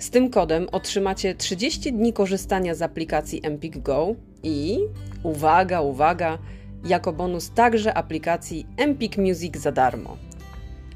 Z 0.00 0.10
tym 0.10 0.30
kodem 0.30 0.68
otrzymacie 0.72 1.34
30 1.34 1.92
dni 1.92 2.12
korzystania 2.12 2.74
z 2.74 2.82
aplikacji 2.82 3.46
Empik 3.46 3.78
Go 3.78 4.14
i 4.42 4.78
uwaga, 5.22 5.80
uwaga, 5.80 6.38
jako 6.84 7.12
bonus 7.12 7.50
także 7.50 7.94
aplikacji 7.94 8.66
Empik 8.76 9.18
Music 9.18 9.56
za 9.56 9.72
darmo. 9.72 10.16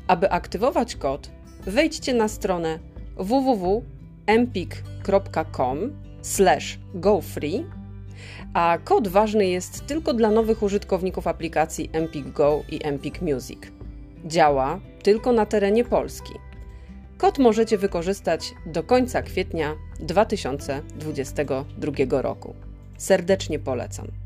Aby 0.07 0.31
aktywować 0.31 0.97
kod, 0.97 1.31
wejdźcie 1.67 2.15
na 2.15 2.29
stronę 2.29 2.79
www.empik.com 3.17 5.79
gofree, 6.95 7.65
a 8.55 8.79
kod 8.85 9.09
ważny 9.09 9.47
jest 9.47 9.87
tylko 9.87 10.15
dla 10.15 10.31
nowych 10.31 10.63
użytkowników 10.63 11.27
aplikacji 11.27 11.91
Empik 11.93 12.29
Go 12.29 12.63
i 12.69 12.87
Empik 12.87 13.23
Music. 13.23 13.59
Działa 14.27 14.81
tylko 15.03 15.33
na 15.33 15.47
terenie 15.47 15.85
Polski. 15.85 16.33
Kod 17.19 17.39
możecie 17.39 17.79
wykorzystać 17.79 18.55
do 18.67 18.83
końca 18.83 19.23
kwietnia 19.23 19.75
2022 20.01 22.23
roku. 22.23 22.55
Serdecznie 22.99 23.59
polecam. 23.59 24.24